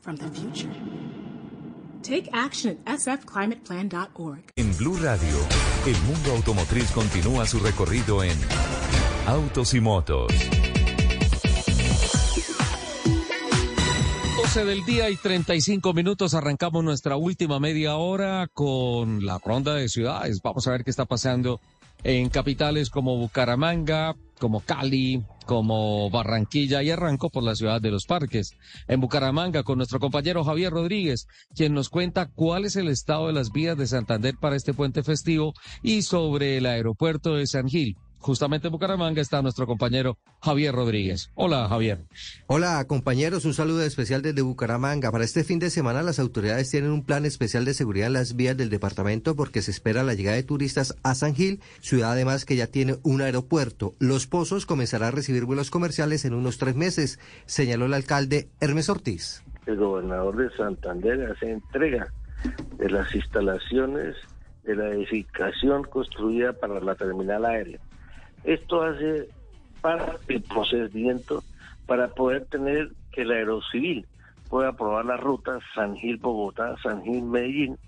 [0.00, 0.70] from the future.
[2.02, 4.52] Take action at sfclimateplan.org.
[4.56, 5.36] En Blue Radio,
[5.86, 8.36] el mundo automotriz continúa su recorrido en
[9.26, 10.32] Autos y Motos.
[14.36, 16.34] 12 del día y 35 minutos.
[16.34, 20.40] Arrancamos nuestra última media hora con la ronda de ciudades.
[20.42, 21.60] Vamos a ver qué está pasando
[22.04, 28.06] en capitales como Bucaramanga, como Cali, como Barranquilla y arranco por la ciudad de los
[28.06, 28.52] parques.
[28.88, 33.32] En Bucaramanga con nuestro compañero Javier Rodríguez, quien nos cuenta cuál es el estado de
[33.34, 35.52] las vías de Santander para este puente festivo
[35.82, 37.96] y sobre el aeropuerto de San Gil.
[38.20, 41.30] Justamente en Bucaramanga está nuestro compañero Javier Rodríguez.
[41.34, 42.04] Hola, Javier.
[42.48, 43.46] Hola, compañeros.
[43.46, 45.10] Un saludo especial desde Bucaramanga.
[45.10, 48.36] Para este fin de semana, las autoridades tienen un plan especial de seguridad en las
[48.36, 52.44] vías del departamento porque se espera la llegada de turistas a San Gil, ciudad además
[52.44, 53.94] que ya tiene un aeropuerto.
[53.98, 58.90] Los Pozos comenzará a recibir vuelos comerciales en unos tres meses, señaló el alcalde Hermes
[58.90, 59.42] Ortiz.
[59.64, 62.12] El gobernador de Santander hace entrega
[62.76, 64.14] de las instalaciones
[64.64, 67.80] de la edificación construida para la terminal aérea
[68.44, 69.28] esto hace
[69.80, 71.42] parte del procedimiento
[71.86, 74.06] para poder tener que el aerocivil
[74.48, 77.78] pueda aprobar la ruta San Gil-Bogotá, San Gil-Medellín,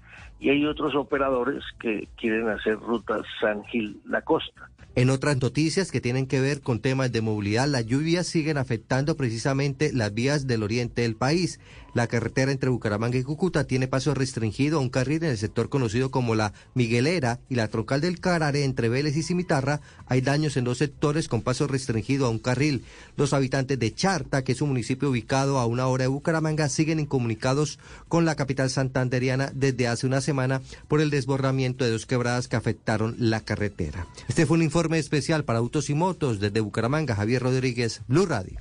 [0.40, 4.68] y hay otros operadores que quieren hacer ruta San Gil-La Costa.
[4.94, 9.16] En otras noticias que tienen que ver con temas de movilidad, las lluvias siguen afectando
[9.16, 11.60] precisamente las vías del oriente del país.
[11.94, 15.68] La carretera entre Bucaramanga y Cúcuta tiene paso restringido a un carril en el sector
[15.68, 19.80] conocido como la Miguelera y la troncal del Carare entre Vélez y Cimitarra.
[20.06, 22.84] Hay daños en dos sectores con paso restringido a un carril.
[23.16, 27.00] Los habitantes de Charta, que es un municipio ubicado a una hora de Bucaramanga, siguen
[27.00, 27.78] incomunicados
[28.08, 32.56] con la capital santanderiana desde hace una semana por el desbordamiento de dos quebradas que
[32.56, 34.06] afectaron la carretera.
[34.28, 38.58] Este fue un informe especial para autos y motos desde Bucaramanga, Javier Rodríguez, Blue Radio.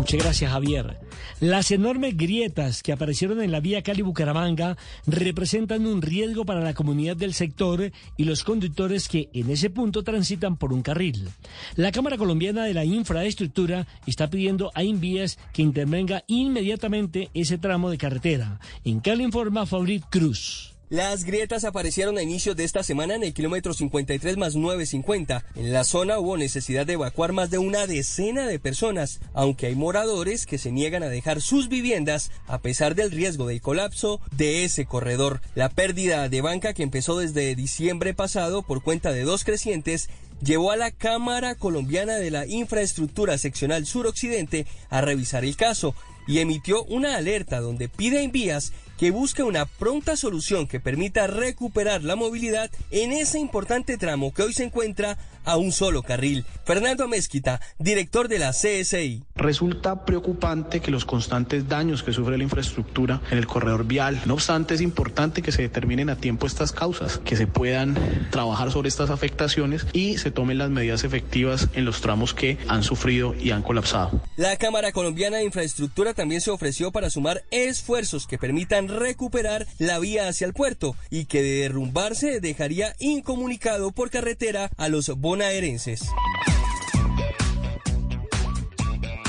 [0.00, 0.96] Muchas gracias, Javier.
[1.40, 7.18] Las enormes grietas que aparecieron en la vía Cali-Bucaramanga representan un riesgo para la comunidad
[7.18, 11.28] del sector y los conductores que en ese punto transitan por un carril.
[11.76, 17.90] La Cámara Colombiana de la Infraestructura está pidiendo a Invías que intervenga inmediatamente ese tramo
[17.90, 18.58] de carretera.
[18.86, 20.79] En Cali informa Fabrit Cruz.
[20.90, 25.44] Las grietas aparecieron a inicios de esta semana en el kilómetro 53 más 950.
[25.54, 29.76] En la zona hubo necesidad de evacuar más de una decena de personas, aunque hay
[29.76, 34.64] moradores que se niegan a dejar sus viviendas a pesar del riesgo del colapso de
[34.64, 35.40] ese corredor.
[35.54, 40.10] La pérdida de banca que empezó desde diciembre pasado por cuenta de dos crecientes
[40.42, 45.94] llevó a la Cámara Colombiana de la Infraestructura Seccional Suroccidente a revisar el caso
[46.26, 52.04] y emitió una alerta donde pide Envías que busque una pronta solución que permita recuperar
[52.04, 55.16] la movilidad en ese importante tramo que hoy se encuentra
[55.50, 56.44] a un solo carril.
[56.64, 59.24] Fernando Mezquita, director de la CSI.
[59.34, 64.34] Resulta preocupante que los constantes daños que sufre la infraestructura en el corredor vial, no
[64.34, 67.96] obstante es importante que se determinen a tiempo estas causas, que se puedan
[68.30, 72.82] trabajar sobre estas afectaciones y se tomen las medidas efectivas en los tramos que han
[72.82, 74.20] sufrido y han colapsado.
[74.36, 79.98] La Cámara Colombiana de Infraestructura también se ofreció para sumar esfuerzos que permitan recuperar la
[79.98, 85.08] vía hacia el puerto y que de derrumbarse dejaría incomunicado por carretera a los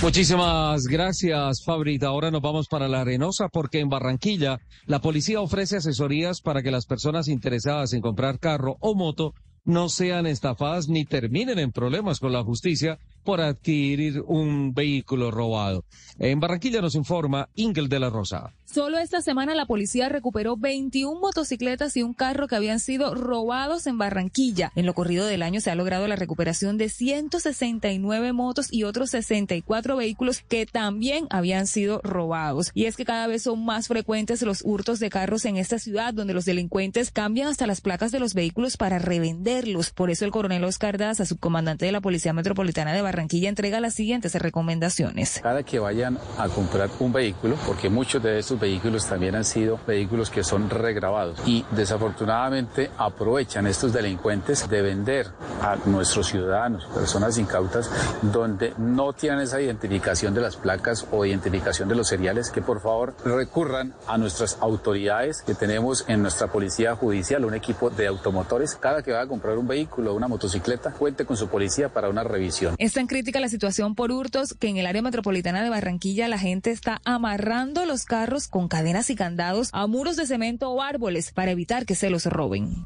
[0.01, 2.07] Muchísimas gracias, Fabrita.
[2.07, 6.71] Ahora nos vamos para la Arenosa porque en Barranquilla la policía ofrece asesorías para que
[6.71, 12.19] las personas interesadas en comprar carro o moto no sean estafadas ni terminen en problemas
[12.19, 15.85] con la justicia por adquirir un vehículo robado.
[16.17, 18.53] En Barranquilla nos informa Ingel de la Rosa.
[18.71, 23.85] Solo esta semana la policía recuperó 21 motocicletas y un carro que habían sido robados
[23.85, 24.71] en Barranquilla.
[24.75, 29.09] En lo corrido del año se ha logrado la recuperación de 169 motos y otros
[29.09, 32.71] 64 vehículos que también habían sido robados.
[32.73, 36.13] Y es que cada vez son más frecuentes los hurtos de carros en esta ciudad,
[36.13, 39.91] donde los delincuentes cambian hasta las placas de los vehículos para revenderlos.
[39.91, 43.95] Por eso el coronel Oscar Daza, subcomandante de la Policía Metropolitana de Barranquilla, entrega las
[43.95, 45.41] siguientes recomendaciones.
[45.43, 49.79] Cada que vayan a comprar un vehículo, porque muchos de estos vehículos también han sido
[49.85, 55.27] vehículos que son regrabados y desafortunadamente aprovechan estos delincuentes de vender
[55.61, 57.89] a nuestros ciudadanos, personas incautas,
[58.21, 62.81] donde no tienen esa identificación de las placas o identificación de los seriales, que por
[62.81, 68.75] favor recurran a nuestras autoridades que tenemos en nuestra policía judicial, un equipo de automotores.
[68.75, 72.09] Cada que vaya a comprar un vehículo o una motocicleta, cuente con su policía para
[72.09, 72.75] una revisión.
[72.77, 76.37] Está en crítica la situación por hurtos que en el área metropolitana de Barranquilla la
[76.37, 81.31] gente está amarrando los carros con cadenas y candados a muros de cemento o árboles
[81.31, 82.85] para evitar que se los roben.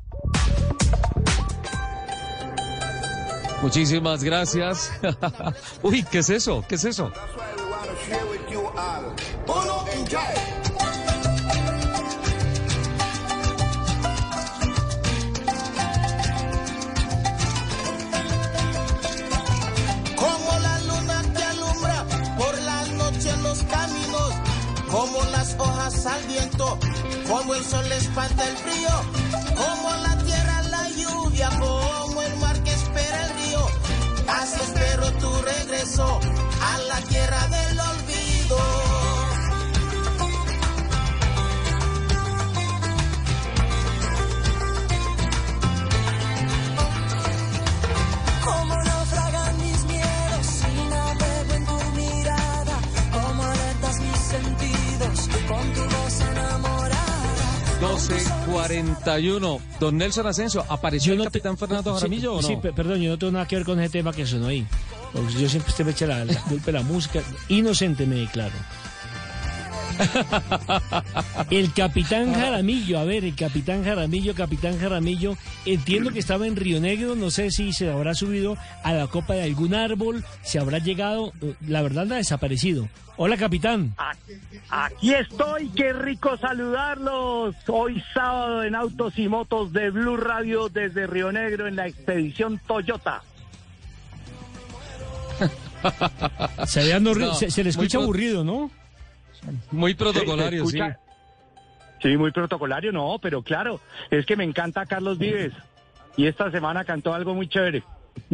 [3.62, 4.92] Muchísimas gracias.
[5.82, 6.64] Uy, ¿qué es eso?
[6.70, 7.12] ¿Qué es eso?
[25.86, 26.80] Al viento,
[27.30, 28.90] como el sol espanta el frío,
[29.56, 33.68] como la tierra la lluvia, como el mar que espera el río.
[34.28, 36.20] Así espero tu regreso
[36.60, 37.95] a la tierra del olvido.
[57.82, 59.60] 12.41.
[59.80, 62.48] Don Nelson Asensio, ¿apareció el capitán Fernando Jaramillo sí, o no?
[62.48, 64.66] Sí, pe- perdón, yo no tengo nada que ver con ese tema que sonó ahí.
[65.40, 67.22] Yo siempre usted me echa la, la culpa de la música.
[67.50, 68.54] Inocente me declaro.
[71.50, 76.80] El capitán Jaramillo, a ver, el capitán Jaramillo, capitán Jaramillo, entiendo que estaba en Río
[76.80, 80.80] Negro, no sé si se habrá subido a la copa de algún árbol, se habrá
[80.80, 82.88] llegado, eh, la verdad anda desaparecido.
[83.18, 83.96] Hola capitán.
[84.70, 87.56] Aquí estoy, qué rico saludarlos.
[87.68, 92.60] Hoy sábado en Autos y Motos de Blue Radio desde Río Negro en la expedición
[92.68, 93.22] Toyota.
[96.68, 98.70] Se, no- se, se le escucha aburrido, ¿no?
[99.72, 100.80] Muy protocolario, sí.
[102.02, 103.80] Sí, muy protocolario, no, pero claro,
[104.12, 105.54] es que me encanta Carlos Vives.
[106.18, 107.84] Y esta semana cantó algo muy chévere.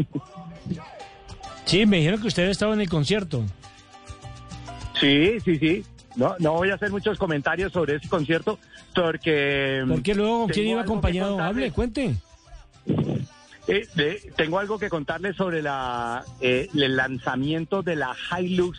[1.64, 3.46] Sí, me dijeron que usted estaba en el concierto.
[5.00, 5.86] Sí, sí, sí.
[6.16, 8.60] No, no voy a hacer muchos comentarios sobre ese concierto
[8.94, 9.84] porque...
[9.88, 11.40] ¿Por qué luego con quién iba acompañado?
[11.40, 12.16] Hable, cuente.
[13.68, 18.78] Eh, tengo algo que contarles sobre la, eh, el lanzamiento de la Hilux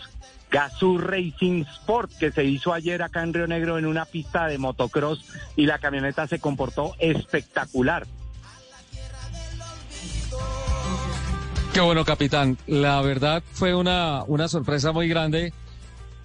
[0.53, 4.59] Gazoo Racing Sport que se hizo ayer acá en Río Negro en una pista de
[4.59, 5.24] motocross
[5.57, 8.07] y la camioneta se comportó espectacular.
[11.73, 12.59] Qué bueno, capitán.
[12.66, 15.55] La verdad fue una, una sorpresa muy grande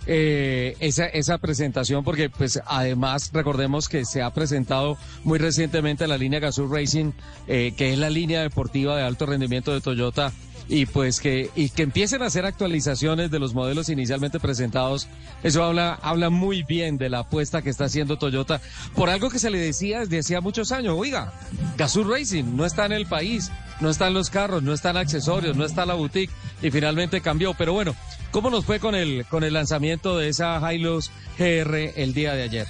[0.09, 6.17] eh, esa, esa presentación porque pues además recordemos que se ha presentado muy recientemente la
[6.17, 7.11] línea Gazoo Racing,
[7.47, 10.33] eh, que es la línea deportiva de alto rendimiento de Toyota
[10.69, 15.07] y pues que y que empiecen a hacer actualizaciones de los modelos inicialmente presentados
[15.43, 18.61] eso habla habla muy bien de la apuesta que está haciendo Toyota
[18.95, 21.33] por algo que se le decía desde hacía muchos años oiga
[21.77, 25.65] Gazoo Racing no está en el país no están los carros no están accesorios no
[25.65, 27.95] está la boutique y finalmente cambió pero bueno
[28.31, 32.43] cómo nos fue con el con el lanzamiento de esa Hilux GR el día de
[32.43, 32.67] ayer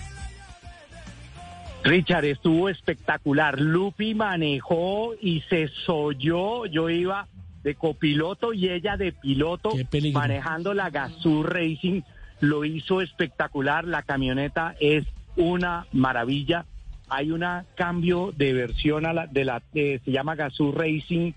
[1.83, 3.61] Richard, estuvo espectacular.
[3.61, 6.65] Lupi manejó y se solló.
[6.65, 7.27] Yo iba
[7.67, 9.71] de copiloto y ella de piloto
[10.13, 12.01] manejando la Gazoo Racing.
[12.39, 13.83] Lo hizo espectacular.
[13.83, 15.03] La camioneta es
[15.35, 16.65] una maravilla.
[17.09, 17.43] Hay un
[17.75, 21.33] cambio de versión a la, de la eh, se llama Gazoo Racing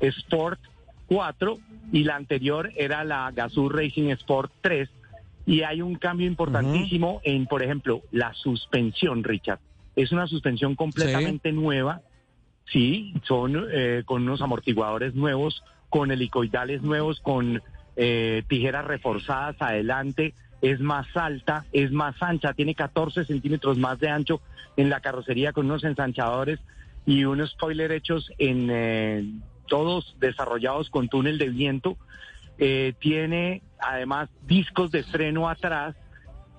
[0.00, 0.58] Sport
[1.08, 1.58] 4
[1.92, 4.88] y la anterior era la Gazoo Racing Sport 3
[5.44, 9.60] y hay un cambio importantísimo en, por ejemplo, la suspensión, Richard.
[9.96, 12.00] Es una suspensión completamente nueva,
[12.72, 15.62] sí, son eh, con unos amortiguadores nuevos,
[15.94, 17.62] con helicoidales nuevos, con
[17.94, 24.08] eh, tijeras reforzadas adelante, es más alta, es más ancha, tiene 14 centímetros más de
[24.08, 24.40] ancho
[24.76, 26.58] en la carrocería con unos ensanchadores
[27.06, 29.24] y unos spoiler hechos en eh,
[29.68, 31.96] todos desarrollados con túnel de viento.
[32.58, 35.94] Eh, tiene además discos de freno atrás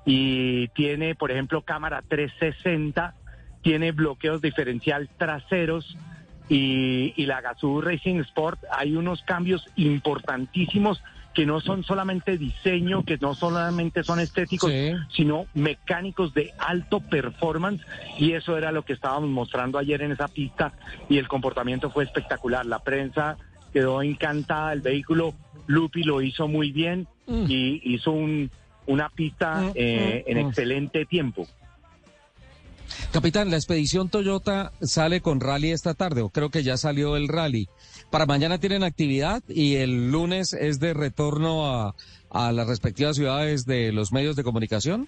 [0.05, 3.13] y tiene, por ejemplo, cámara 360,
[3.61, 5.97] tiene bloqueos diferencial traseros
[6.49, 8.59] y, y la Gazoo Racing Sport.
[8.71, 11.01] Hay unos cambios importantísimos
[11.33, 14.71] que no son solamente diseño, que no solamente son estéticos,
[15.13, 17.81] sino mecánicos de alto performance
[18.17, 20.71] y eso era lo que estábamos mostrando ayer en esa pista
[21.09, 22.65] y el comportamiento fue espectacular.
[22.65, 23.37] La prensa
[23.73, 25.33] quedó encantada, el vehículo
[25.67, 27.45] Lupi lo hizo muy bien Mm.
[27.49, 28.51] y hizo un,
[28.85, 31.47] una pista eh, en excelente tiempo.
[33.11, 37.27] Capitán, la expedición Toyota sale con rally esta tarde, o creo que ya salió el
[37.27, 37.67] rally.
[38.11, 41.95] Para mañana tienen actividad y el lunes es de retorno a,
[42.51, 45.07] las respectivas ciudades de los medios de comunicación.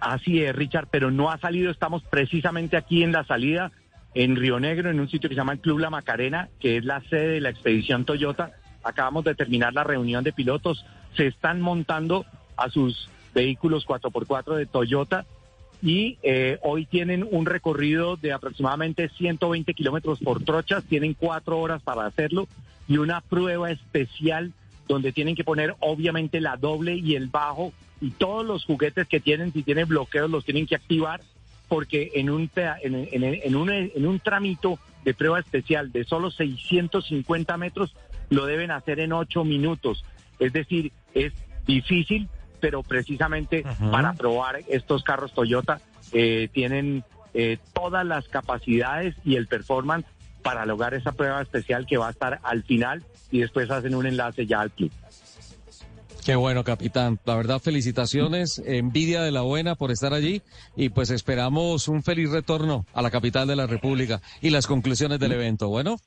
[0.00, 1.70] Así es, Richard, pero no ha salido.
[1.70, 3.70] Estamos precisamente aquí en la salida,
[4.14, 6.84] en Río Negro, en un sitio que se llama el Club La Macarena, que es
[6.84, 8.50] la sede de la expedición Toyota.
[8.82, 10.84] Acabamos de terminar la reunión de pilotos.
[11.16, 12.26] Se están montando
[12.56, 15.26] a sus vehículos 4x4 de Toyota
[15.82, 20.84] y eh, hoy tienen un recorrido de aproximadamente 120 kilómetros por trochas.
[20.84, 22.48] Tienen cuatro horas para hacerlo
[22.88, 24.52] y una prueba especial
[24.88, 29.20] donde tienen que poner obviamente la doble y el bajo y todos los juguetes que
[29.20, 31.20] tienen, si tienen bloqueos, los tienen que activar
[31.68, 32.48] porque en un,
[32.82, 37.94] en, en- en un, en un tramito de prueba especial de solo 650 metros
[38.30, 40.04] lo deben hacer en ocho minutos.
[40.38, 41.32] Es decir, es
[41.66, 42.28] difícil,
[42.66, 45.80] pero precisamente para probar estos carros Toyota
[46.10, 50.04] eh, tienen eh, todas las capacidades y el performance
[50.42, 54.04] para lograr esa prueba especial que va a estar al final y después hacen un
[54.04, 54.90] enlace ya al club.
[56.24, 57.20] Qué bueno, capitán.
[57.24, 60.42] La verdad, felicitaciones, envidia de la buena por estar allí
[60.74, 65.20] y pues esperamos un feliz retorno a la capital de la República y las conclusiones
[65.20, 65.68] del evento.
[65.68, 65.98] Bueno.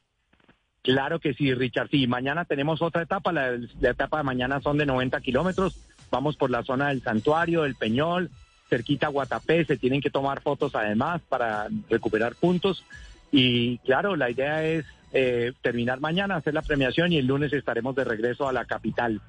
[0.81, 1.89] Claro que sí, Richard.
[1.89, 3.31] Sí, mañana tenemos otra etapa.
[3.31, 5.88] La, la etapa de mañana son de 90 kilómetros.
[6.11, 8.29] Vamos por la zona del santuario, del Peñol,
[8.69, 9.65] cerquita a Guatapé.
[9.65, 12.83] Se tienen que tomar fotos además para recuperar puntos.
[13.31, 17.95] Y claro, la idea es eh, terminar mañana, hacer la premiación y el lunes estaremos
[17.95, 19.21] de regreso a la capital.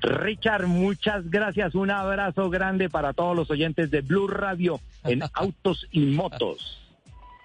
[0.00, 1.74] Richard, muchas gracias.
[1.74, 6.87] Un abrazo grande para todos los oyentes de Blue Radio en Autos y Motos.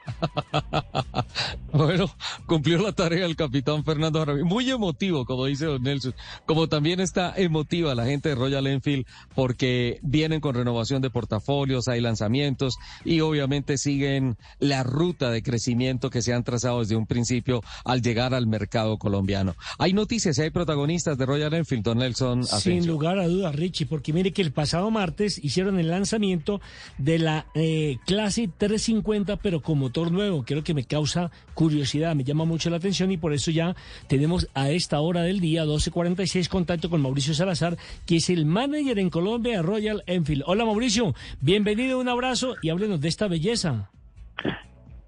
[1.74, 2.06] Bueno,
[2.46, 4.46] cumplió la tarea el capitán Fernando Jaramillo.
[4.46, 6.14] Muy emotivo, como dice don Nelson.
[6.46, 11.88] Como también está emotiva la gente de Royal Enfield porque vienen con renovación de portafolios,
[11.88, 17.08] hay lanzamientos y obviamente siguen la ruta de crecimiento que se han trazado desde un
[17.08, 19.56] principio al llegar al mercado colombiano.
[19.80, 22.46] Hay noticias hay protagonistas de Royal Enfield, don Nelson.
[22.46, 26.62] Sin lugar a dudas, Richie, porque mire que el pasado martes hicieron el lanzamiento
[26.98, 30.44] de la eh, Classic 350, pero con nuevo.
[30.44, 33.76] Creo que me causa curiosidad, me llama mucho la atención y por eso ya
[34.08, 39.00] tenemos a esta hora del día, 12.46, contacto con Mauricio Salazar, que es el manager
[39.00, 40.44] en Colombia de Royal Enfield.
[40.46, 43.90] Hola Mauricio, bienvenido, un abrazo y háblenos de esta belleza.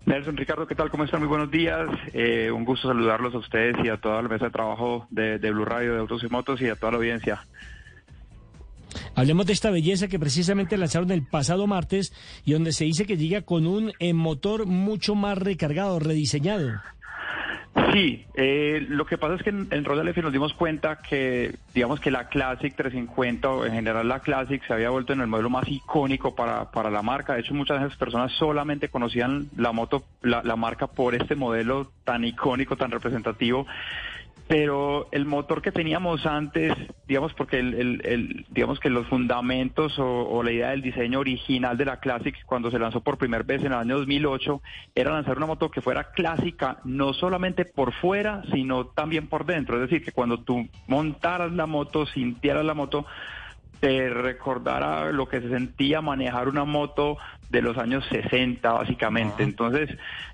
[0.05, 0.91] Nelson, Ricardo, ¿qué tal?
[0.91, 1.19] ¿Cómo están?
[1.19, 1.89] Muy buenos días.
[2.13, 5.65] Eh, un gusto saludarlos a ustedes y a toda la mesa de trabajo de Blue
[5.65, 7.41] Radio, de Autos y Motos y a toda la audiencia.
[9.15, 12.13] Hablemos de esta belleza que precisamente lanzaron el pasado martes
[12.45, 16.81] y donde se dice que llega con un eh, motor mucho más recargado, rediseñado.
[17.91, 21.99] Sí, eh, lo que pasa es que en, en Royal nos dimos cuenta que, digamos
[21.99, 25.49] que la Classic 350 o en general la Classic se había vuelto en el modelo
[25.49, 27.33] más icónico para, para la marca.
[27.33, 31.91] De hecho, muchas de esas personas solamente conocían la moto, la marca por este modelo
[32.05, 33.67] tan icónico, tan representativo.
[34.47, 36.71] Pero el motor que teníamos antes,
[37.07, 41.19] digamos, porque el, el- el- digamos que los fundamentos o, o la idea del diseño
[41.19, 44.61] original de la Classic cuando se lanzó por primera vez en el año 2008
[44.93, 49.75] era lanzar una moto que fuera clásica no solamente por fuera, sino también por dentro.
[49.81, 53.05] Es decir, que cuando tú montaras la moto, sintieras la moto,
[53.79, 57.17] te recordara lo que se sentía manejar una moto
[57.49, 59.43] de los años 60, básicamente.
[59.43, 59.89] Entonces,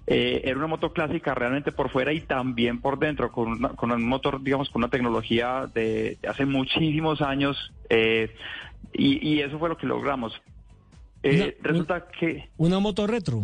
[0.08, 3.92] eh, era una moto clásica realmente por fuera y también por dentro, con, una- con
[3.92, 8.34] un motor, digamos, con una tecnología de, hace muchísimos años, eh,
[8.94, 10.34] y, y eso fue lo que logramos.
[11.24, 12.50] Eh, resulta que...
[12.58, 13.44] Una moto retro.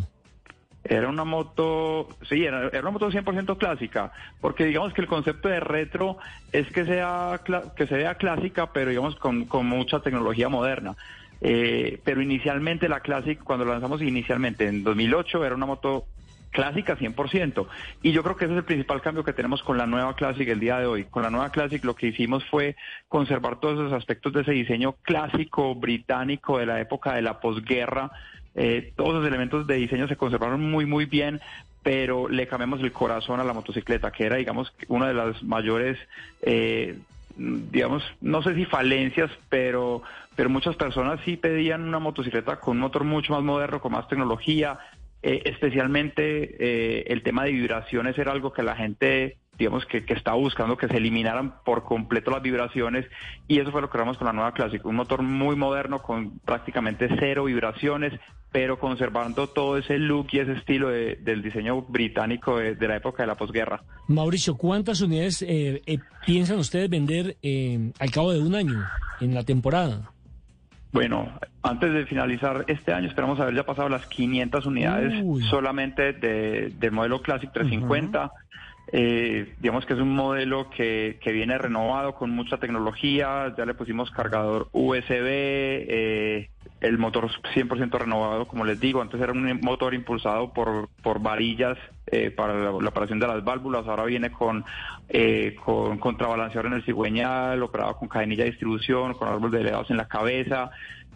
[0.90, 5.50] Era una moto, sí, era, era una moto 100% clásica, porque digamos que el concepto
[5.50, 6.18] de retro
[6.52, 7.42] es que sea
[7.76, 10.96] que se vea clásica, pero digamos con, con mucha tecnología moderna.
[11.42, 16.06] Eh, pero inicialmente la Classic, cuando la lanzamos inicialmente en 2008, era una moto
[16.52, 17.68] clásica 100%.
[18.02, 20.48] Y yo creo que ese es el principal cambio que tenemos con la nueva Classic
[20.48, 21.04] el día de hoy.
[21.06, 22.76] Con la nueva Classic lo que hicimos fue
[23.08, 28.12] conservar todos esos aspectos de ese diseño clásico británico de la época de la posguerra.
[28.58, 31.40] Eh, todos los elementos de diseño se conservaron muy, muy bien,
[31.84, 35.98] pero le cambiamos el corazón a la motocicleta, que era, digamos, una de las mayores,
[36.42, 36.98] eh,
[37.38, 40.02] digamos, no sé si falencias, pero,
[40.36, 44.08] pero muchas personas sí pedían una motocicleta con un motor mucho más moderno, con más
[44.10, 44.80] tecnología,
[45.24, 50.14] eh, especialmente eh, el tema de vibraciones era algo que la gente digamos que, que
[50.14, 53.06] estaba buscando que se eliminaran por completo las vibraciones
[53.48, 56.40] y eso fue lo que logramos con la nueva Classic, un motor muy moderno con
[56.40, 58.14] prácticamente cero vibraciones,
[58.52, 63.28] pero conservando todo ese look y ese estilo del diseño británico de, la época de
[63.28, 63.84] la posguerra.
[64.08, 65.82] Mauricio, ¿cuántas unidades eh,
[66.26, 67.38] piensan ustedes vender
[68.00, 68.84] al cabo de un año
[69.20, 70.12] en la temporada?
[70.92, 71.32] Bueno,
[71.62, 75.14] antes de finalizar este año esperamos haber ya pasado las 500 unidades
[75.50, 78.32] solamente de, del modelo Classic 350.
[78.94, 83.74] Eh, digamos que es un modelo que, que, viene renovado con mucha tecnología, ya le
[83.74, 86.50] pusimos cargador USB, eh,
[86.80, 91.78] el motor 100% renovado, como les digo, antes era un motor impulsado por, por varillas
[92.06, 94.64] eh, para la, operación de las válvulas, ahora viene con,
[95.66, 100.08] con contrabalanceador en el cigüeñal, operado con cadenilla de distribución, con árboles delegados en la
[100.08, 100.70] cabeza,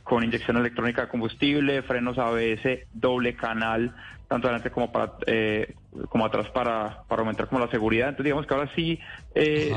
[0.04, 3.96] con inyección electrónica de combustible, frenos ABS, doble canal,
[4.32, 5.76] tanto adelante como para eh,
[6.08, 8.08] como atrás para, para aumentar como la seguridad.
[8.08, 8.98] Entonces digamos que ahora sí
[9.36, 9.74] eh,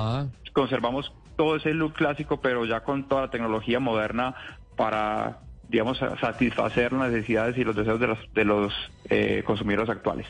[0.52, 4.36] conservamos todo ese look clásico, pero ya con toda la tecnología moderna
[4.76, 8.72] para digamos satisfacer las necesidades y los deseos de los de los
[9.10, 10.28] eh, consumidores actuales.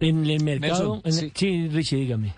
[0.00, 1.00] En el mercado,
[1.34, 2.34] sí, Richie, dígame.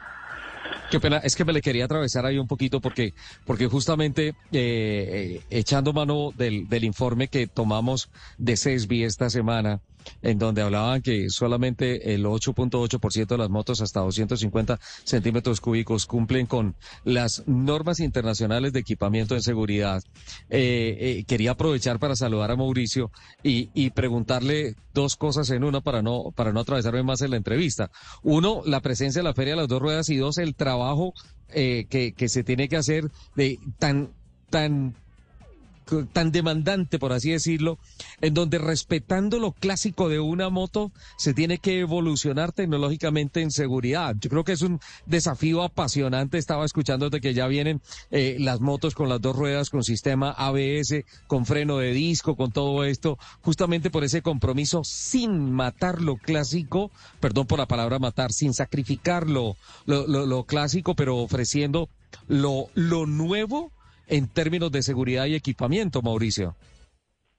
[0.90, 3.14] Qué pena, es que me le quería atravesar ahí un poquito porque,
[3.46, 9.80] porque justamente eh, eh, echando mano del, del informe que tomamos de CESBI esta semana,
[10.22, 16.46] en donde hablaban que solamente el 8.8% de las motos hasta 250 centímetros cúbicos cumplen
[16.46, 16.74] con
[17.04, 20.02] las normas internacionales de equipamiento de seguridad.
[20.48, 23.10] Eh, eh, quería aprovechar para saludar a Mauricio
[23.42, 27.36] y, y, preguntarle dos cosas en una para no, para no atravesarme más en la
[27.36, 27.90] entrevista.
[28.22, 31.14] Uno, la presencia de la Feria de las Dos Ruedas y dos, el trabajo
[31.48, 34.10] eh, que, que se tiene que hacer de tan
[34.50, 34.94] tan
[36.12, 37.78] tan demandante, por así decirlo,
[38.20, 44.14] en donde respetando lo clásico de una moto se tiene que evolucionar tecnológicamente en seguridad.
[44.20, 46.38] Yo creo que es un desafío apasionante.
[46.38, 47.80] Estaba escuchando de que ya vienen
[48.10, 52.52] eh, las motos con las dos ruedas, con sistema ABS, con freno de disco, con
[52.52, 56.90] todo esto, justamente por ese compromiso sin matar lo clásico,
[57.20, 59.56] perdón por la palabra matar, sin sacrificar lo,
[60.46, 61.88] clásico, pero ofreciendo
[62.28, 62.70] lo
[63.06, 63.72] nuevo
[64.10, 66.56] en términos de seguridad y equipamiento, Mauricio.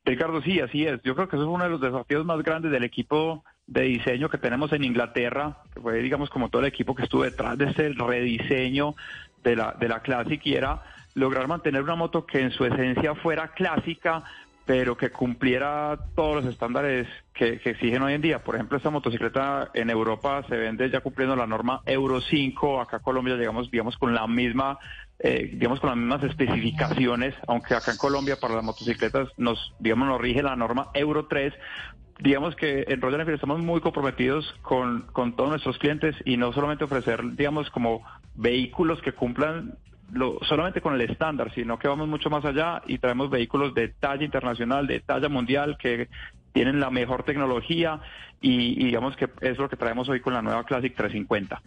[0.04, 1.02] Ricardo, sí, así es.
[1.04, 4.30] Yo creo que eso es uno de los desafíos más grandes del equipo de diseño
[4.30, 7.66] que tenemos en Inglaterra, que fue, digamos, como todo el equipo que estuvo detrás de
[7.66, 8.96] ese rediseño
[9.44, 10.82] de la, de la Classic y era
[11.14, 14.24] lograr mantener una moto que en su esencia fuera clásica,
[14.72, 18.40] pero que cumpliera todos los estándares que, exigen hoy en día.
[18.40, 22.96] Por ejemplo, esta motocicleta en Europa se vende ya cumpliendo la norma Euro 5, acá
[22.96, 24.80] en Colombia llegamos, digamos, con la misma
[25.20, 30.08] eh, digamos, con las mismas especificaciones, aunque acá en Colombia para las motocicletas nos, digamos,
[30.08, 31.54] nos rige la norma Euro 3,
[32.20, 36.54] digamos que en Royal Enfield estamos muy comprometidos con, con todos nuestros clientes y no
[36.54, 38.04] solamente ofrecer, digamos, como
[38.36, 39.76] vehículos que cumplan
[40.14, 43.90] lo, solamente con el estándar, sino que vamos mucho más allá y traemos vehículos de
[43.90, 46.10] talla internacional, de talla mundial, que
[46.54, 48.00] tienen la mejor tecnología
[48.42, 51.62] y, y digamos que es lo que traemos hoy con la nueva Classic 350.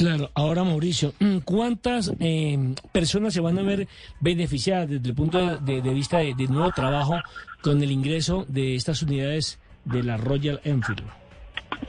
[0.00, 3.86] Claro, ahora Mauricio, mm, ¿cuántas eh, personas se van a ver
[4.18, 7.20] beneficiadas desde el punto de, vista de, nuevo trabajo
[7.60, 11.04] con el ingreso de estas unidades de la Royal Enfield?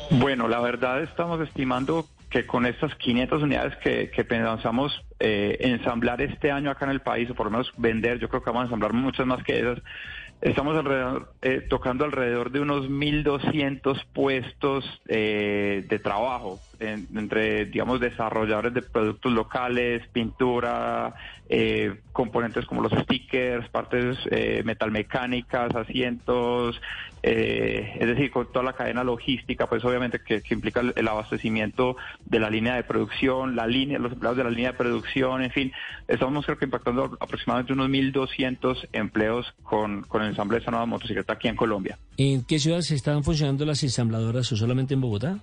[0.09, 6.49] Bueno, la verdad estamos estimando que con estas 500 unidades que, pensamos eh, ensamblar este
[6.49, 8.65] año acá en el país, o por lo menos vender, yo creo que vamos a
[8.65, 9.79] ensamblar muchas más que esas,
[10.41, 18.73] Estamos alrededor, eh, tocando alrededor de unos 1.200 puestos eh, de trabajo entre, digamos, desarrolladores
[18.73, 21.13] de productos locales, pintura,
[21.49, 24.17] eh, componentes como los stickers, partes
[24.63, 26.81] metalmecánicas, asientos,
[27.21, 31.95] es decir, con toda la cadena logística, pues obviamente que, implica el, abastecimiento
[32.25, 35.51] de la línea de producción, la línea, los empleados de la línea de producción, en
[35.51, 35.71] fin,
[36.07, 40.85] estamos creo que impactando aproximadamente unos 1.200 empleos con, con el ensamble de esta nueva
[40.85, 41.97] motocicleta aquí en Colombia.
[42.17, 45.37] ¿En qué ciudades están funcionando las ensambladoras o solamente en Bogotá?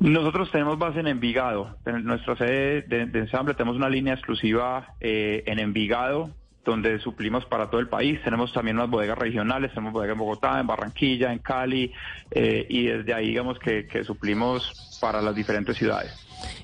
[0.00, 1.76] Nosotros tenemos base en Envigado.
[1.84, 6.30] En nuestra sede de, ensamble tenemos una línea exclusiva eh, en Envigado,
[6.64, 8.18] donde suplimos para todo el país.
[8.24, 11.92] Tenemos también unas bodegas regionales, tenemos bodegas en Bogotá, en Barranquilla, en Cali,
[12.30, 16.14] eh, y desde ahí digamos que, suplimos para las diferentes ciudades.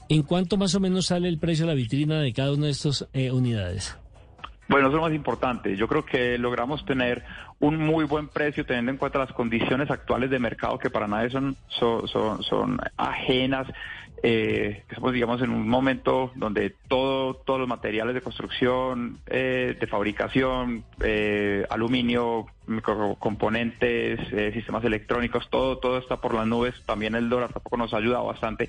[0.08, 2.72] ¿En cuánto más o menos sale el precio de la vitrina de cada una de
[2.72, 3.98] estas eh, unidades?
[4.68, 5.76] Bueno, eso es lo más importante.
[5.76, 7.24] Yo creo que logramos tener
[7.60, 11.30] un muy buen precio teniendo en cuenta las condiciones actuales de mercado que para nadie
[11.30, 13.68] son, son, son, son ajenas.
[14.22, 19.86] Eh, estamos, digamos, en un momento donde todo, todos los materiales de construcción, eh, de
[19.86, 22.46] fabricación, eh, aluminio,
[23.18, 26.74] componentes, eh, sistemas electrónicos, todo, todo está por las nubes.
[26.86, 28.68] También el dólar tampoco nos ha ayudado bastante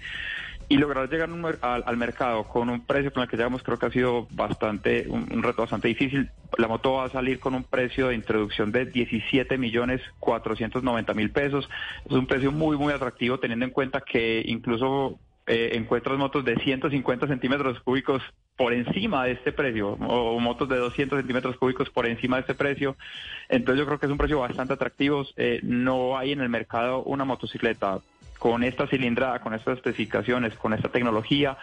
[0.69, 1.29] y lograr llegar
[1.61, 5.41] al, mercado con un precio con el que llegamos creo que ha sido bastante un,
[5.41, 6.29] reto bastante difícil.
[6.57, 11.31] La moto va a salir con un precio de introducción de 17 millones 490 mil
[11.31, 11.69] pesos.
[12.05, 15.17] Es un precio muy muy atractivo teniendo en cuenta que incluso
[15.49, 18.21] eh, encuentras motos de 150 centímetros cúbicos
[18.57, 22.55] por encima de este precio o, motos de 200 centímetros cúbicos por encima de este
[22.55, 22.97] precio.
[23.47, 25.25] Entonces yo creo que es un precio bastante atractivo.
[25.37, 28.01] Eh, no hay en el mercado una motocicleta
[28.47, 31.57] con esta cilindrada, con estas especificaciones, con esta tecnología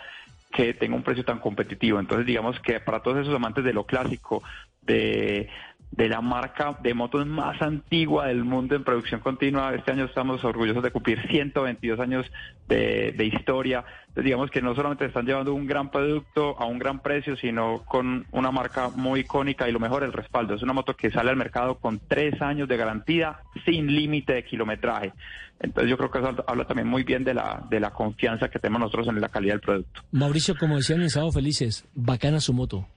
[0.53, 1.99] que tenga un precio tan competitivo.
[1.99, 4.43] Entonces, digamos que para todos esos amantes de lo clásico,
[4.83, 5.49] de,
[5.97, 9.75] de la marca de motos más antigua del mundo en producción continua.
[9.75, 12.27] Este año estamos orgullosos de cumplir 122 años
[12.67, 13.85] de, de historia.
[14.17, 18.27] Digamos que no solamente están llevando un gran producto a un gran precio, sino con
[18.33, 20.55] una marca muy icónica y lo mejor, el respaldo.
[20.55, 24.45] Es una moto que sale al mercado con tres años de garantía sin límite de
[24.45, 25.13] kilometraje.
[25.61, 28.59] Entonces yo creo que eso habla también muy bien de la, de la confianza que
[28.59, 30.03] tenemos nosotros en la calidad del producto.
[30.11, 32.89] Mauricio, como decían en Sábado Felices, bacana su moto.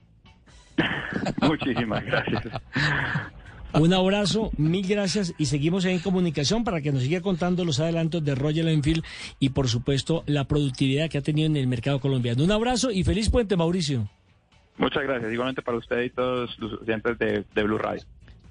[1.42, 2.44] Muchísimas gracias.
[3.74, 8.24] Un abrazo, mil gracias y seguimos en comunicación para que nos siga contando los adelantos
[8.24, 9.04] de Royal Enfield
[9.38, 12.42] y por supuesto la productividad que ha tenido en el mercado colombiano.
[12.42, 14.08] Un abrazo y feliz puente, Mauricio.
[14.78, 18.02] Muchas gracias, igualmente para usted y todos los oyentes de, Blue Radio.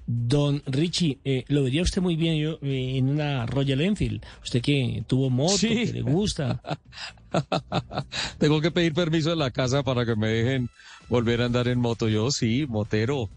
[0.06, 4.24] Don Richie, eh, lo vería usted muy bien yo eh, en una Royal Enfield.
[4.42, 6.62] Usted que tuvo moto, que le gusta.
[8.38, 10.70] Tengo que pedir permiso en la casa para que me dejen
[11.08, 12.08] volver a andar en moto.
[12.08, 13.28] Yo sí, motero.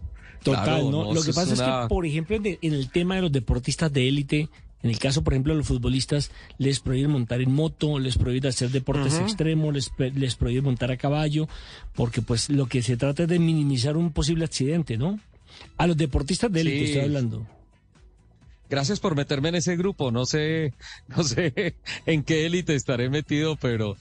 [0.42, 1.12] Total, ¿no?
[1.12, 4.48] Lo que pasa es, que, por ejemplo, en el tema de los deportistas de élite,
[4.82, 8.48] en el caso, por ejemplo, de los futbolistas, les prohíben montar en moto, les prohíben
[8.48, 11.48] hacer deportes extremos, les, les prohíben montar a caballo,
[11.94, 15.20] porque pues lo que se trata es de minimizar un posible accidente, ¿no?
[15.76, 17.46] A los deportistas de élite estoy hablando.
[18.72, 20.10] Gracias por meterme en ese grupo.
[20.10, 20.72] No sé,
[21.08, 21.76] no sé
[22.06, 23.96] en qué élite estaré metido, pero,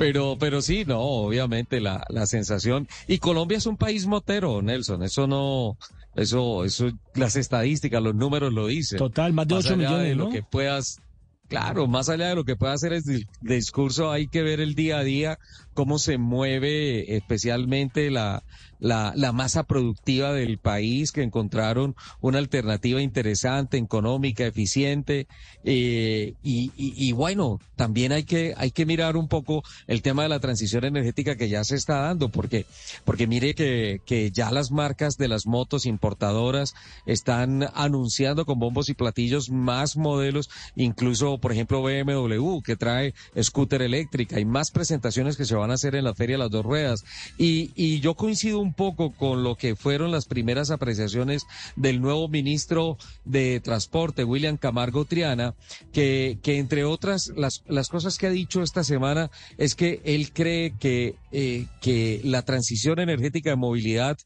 [0.00, 2.88] pero, pero sí, no, obviamente la, la sensación.
[3.06, 5.02] Y Colombia es un país motero, Nelson.
[5.02, 5.76] Eso no,
[6.16, 8.96] eso, eso, las estadísticas, los números lo dicen.
[8.96, 10.08] Total, más de 8 millones.
[10.08, 11.02] De lo que puedas,
[11.48, 13.02] Claro, más allá de lo que pueda hacer el
[13.42, 15.38] discurso, hay que ver el día a día,
[15.74, 18.42] cómo se mueve especialmente la,
[18.80, 25.28] la, la masa productiva del país, que encontraron una alternativa interesante, económica, eficiente.
[25.64, 30.30] Eh, y, y, bueno, también hay que, hay que mirar un poco el tema de
[30.30, 32.66] la transición energética que ya se está dando, porque,
[33.04, 36.74] porque mire que, que ya las marcas de las motos importadoras
[37.06, 43.82] están anunciando con bombos y platillos más modelos, incluso por ejemplo, BMW, que trae scooter
[43.82, 47.04] eléctrica y más presentaciones que se van a hacer en la Feria las Dos Ruedas.
[47.38, 51.44] Y, y yo coincido un poco con lo que fueron las primeras apreciaciones
[51.76, 55.54] del nuevo ministro de Transporte, William Camargo Triana,
[55.92, 60.32] que, que entre otras, las, las cosas que ha dicho esta semana es que él
[60.32, 64.18] cree que, eh, que la transición energética de movilidad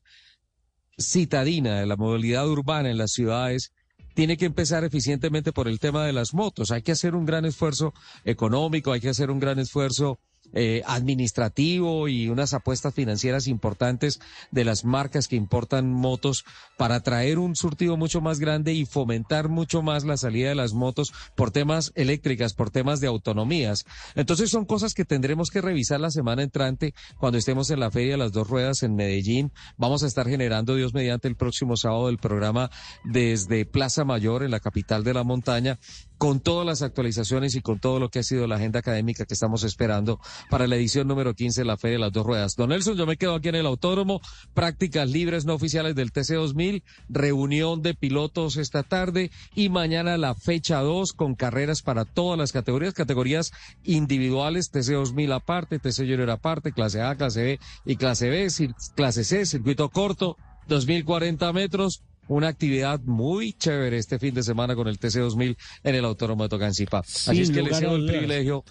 [0.99, 3.73] citadina, de la movilidad urbana en las ciudades,
[4.15, 6.71] tiene que empezar eficientemente por el tema de las motos.
[6.71, 7.93] Hay que hacer un gran esfuerzo
[8.25, 10.19] económico, hay que hacer un gran esfuerzo
[10.53, 16.45] eh, administrativo y unas apuestas financieras importantes de las marcas que importan motos
[16.77, 20.73] para traer un surtido mucho más grande y fomentar mucho más la salida de las
[20.73, 23.85] motos por temas eléctricas, por temas de autonomías.
[24.15, 28.13] Entonces son cosas que tendremos que revisar la semana entrante cuando estemos en la Feria
[28.13, 29.53] de las Dos Ruedas en Medellín.
[29.77, 32.71] Vamos a estar generando, Dios mediante, el próximo sábado el programa
[33.05, 35.79] desde Plaza Mayor en la capital de la montaña
[36.19, 39.35] con todas las actualizaciones y con todo lo que ha sido la agenda académica que
[39.35, 40.21] estamos esperando
[40.51, 42.57] para la edición número 15 de la Feria de las Dos Ruedas.
[42.57, 44.21] Don Nelson, yo me quedo aquí en el autódromo,
[44.55, 50.81] prácticas libres no oficiales del TC2000, reunión de pilotos esta tarde y mañana la fecha
[50.81, 53.53] 2 con carreras para todas las categorías, categorías
[53.85, 58.49] individuales, TC2000 aparte, TC Junior aparte, clase A, clase B y clase B,
[58.95, 60.37] clase C, circuito corto,
[60.69, 66.05] 2040 metros, una actividad muy chévere este fin de semana con el TC2000 en el
[66.05, 66.99] Autónomo de Tocancipá.
[67.01, 68.65] Así es que les cedo el privilegio.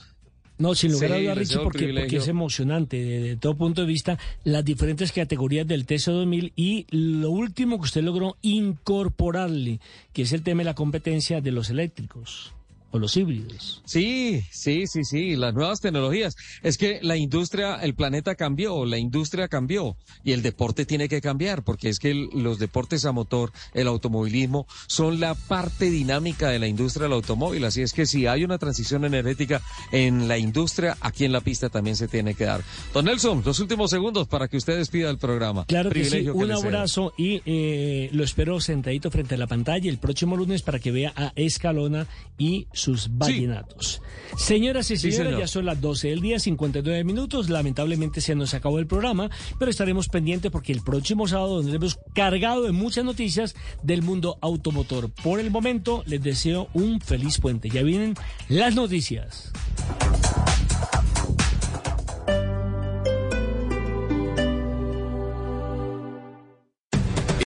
[0.57, 4.63] No, sin lugar a dudas, Richie, porque, es emocionante desde todo punto de vista las
[4.63, 9.79] diferentes categorías del TC2000 y lo último que usted logró incorporarle,
[10.13, 12.53] que es el tema de la competencia de los eléctricos.
[12.93, 13.81] O los híbridos.
[13.85, 16.35] Sí, sí, sí, sí, las nuevas tecnologías.
[16.61, 21.19] Es que la industria, el planeta cambió, la industria cambió y el deporte tiene que
[21.19, 26.59] cambiar porque es que los deportes a motor, el automovilismo, son la parte dinámica de
[26.59, 27.65] la industria del automóvil.
[27.65, 31.69] Así es que si hay una transición energética en la industria, aquí en la pista
[31.69, 32.61] también se tiene que dar.
[32.93, 35.65] Don Nelson, los últimos segundos para que usted despida el programa.
[35.65, 39.97] Claro que sí, un abrazo y eh, lo espero sentadito frente a la pantalla el
[39.97, 42.05] próximo lunes para que vea a Escalona
[42.37, 44.01] y sus vallenatos.
[44.37, 47.49] Señoras y señores, ya son las 12 del día, 59 minutos.
[47.49, 52.63] Lamentablemente se nos acabó el programa, pero estaremos pendientes porque el próximo sábado tendremos cargado
[52.63, 55.09] de muchas noticias del mundo automotor.
[55.11, 57.69] Por el momento, les deseo un feliz puente.
[57.69, 58.15] Ya vienen
[58.49, 59.53] las noticias.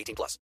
[0.00, 0.38] 18 plus.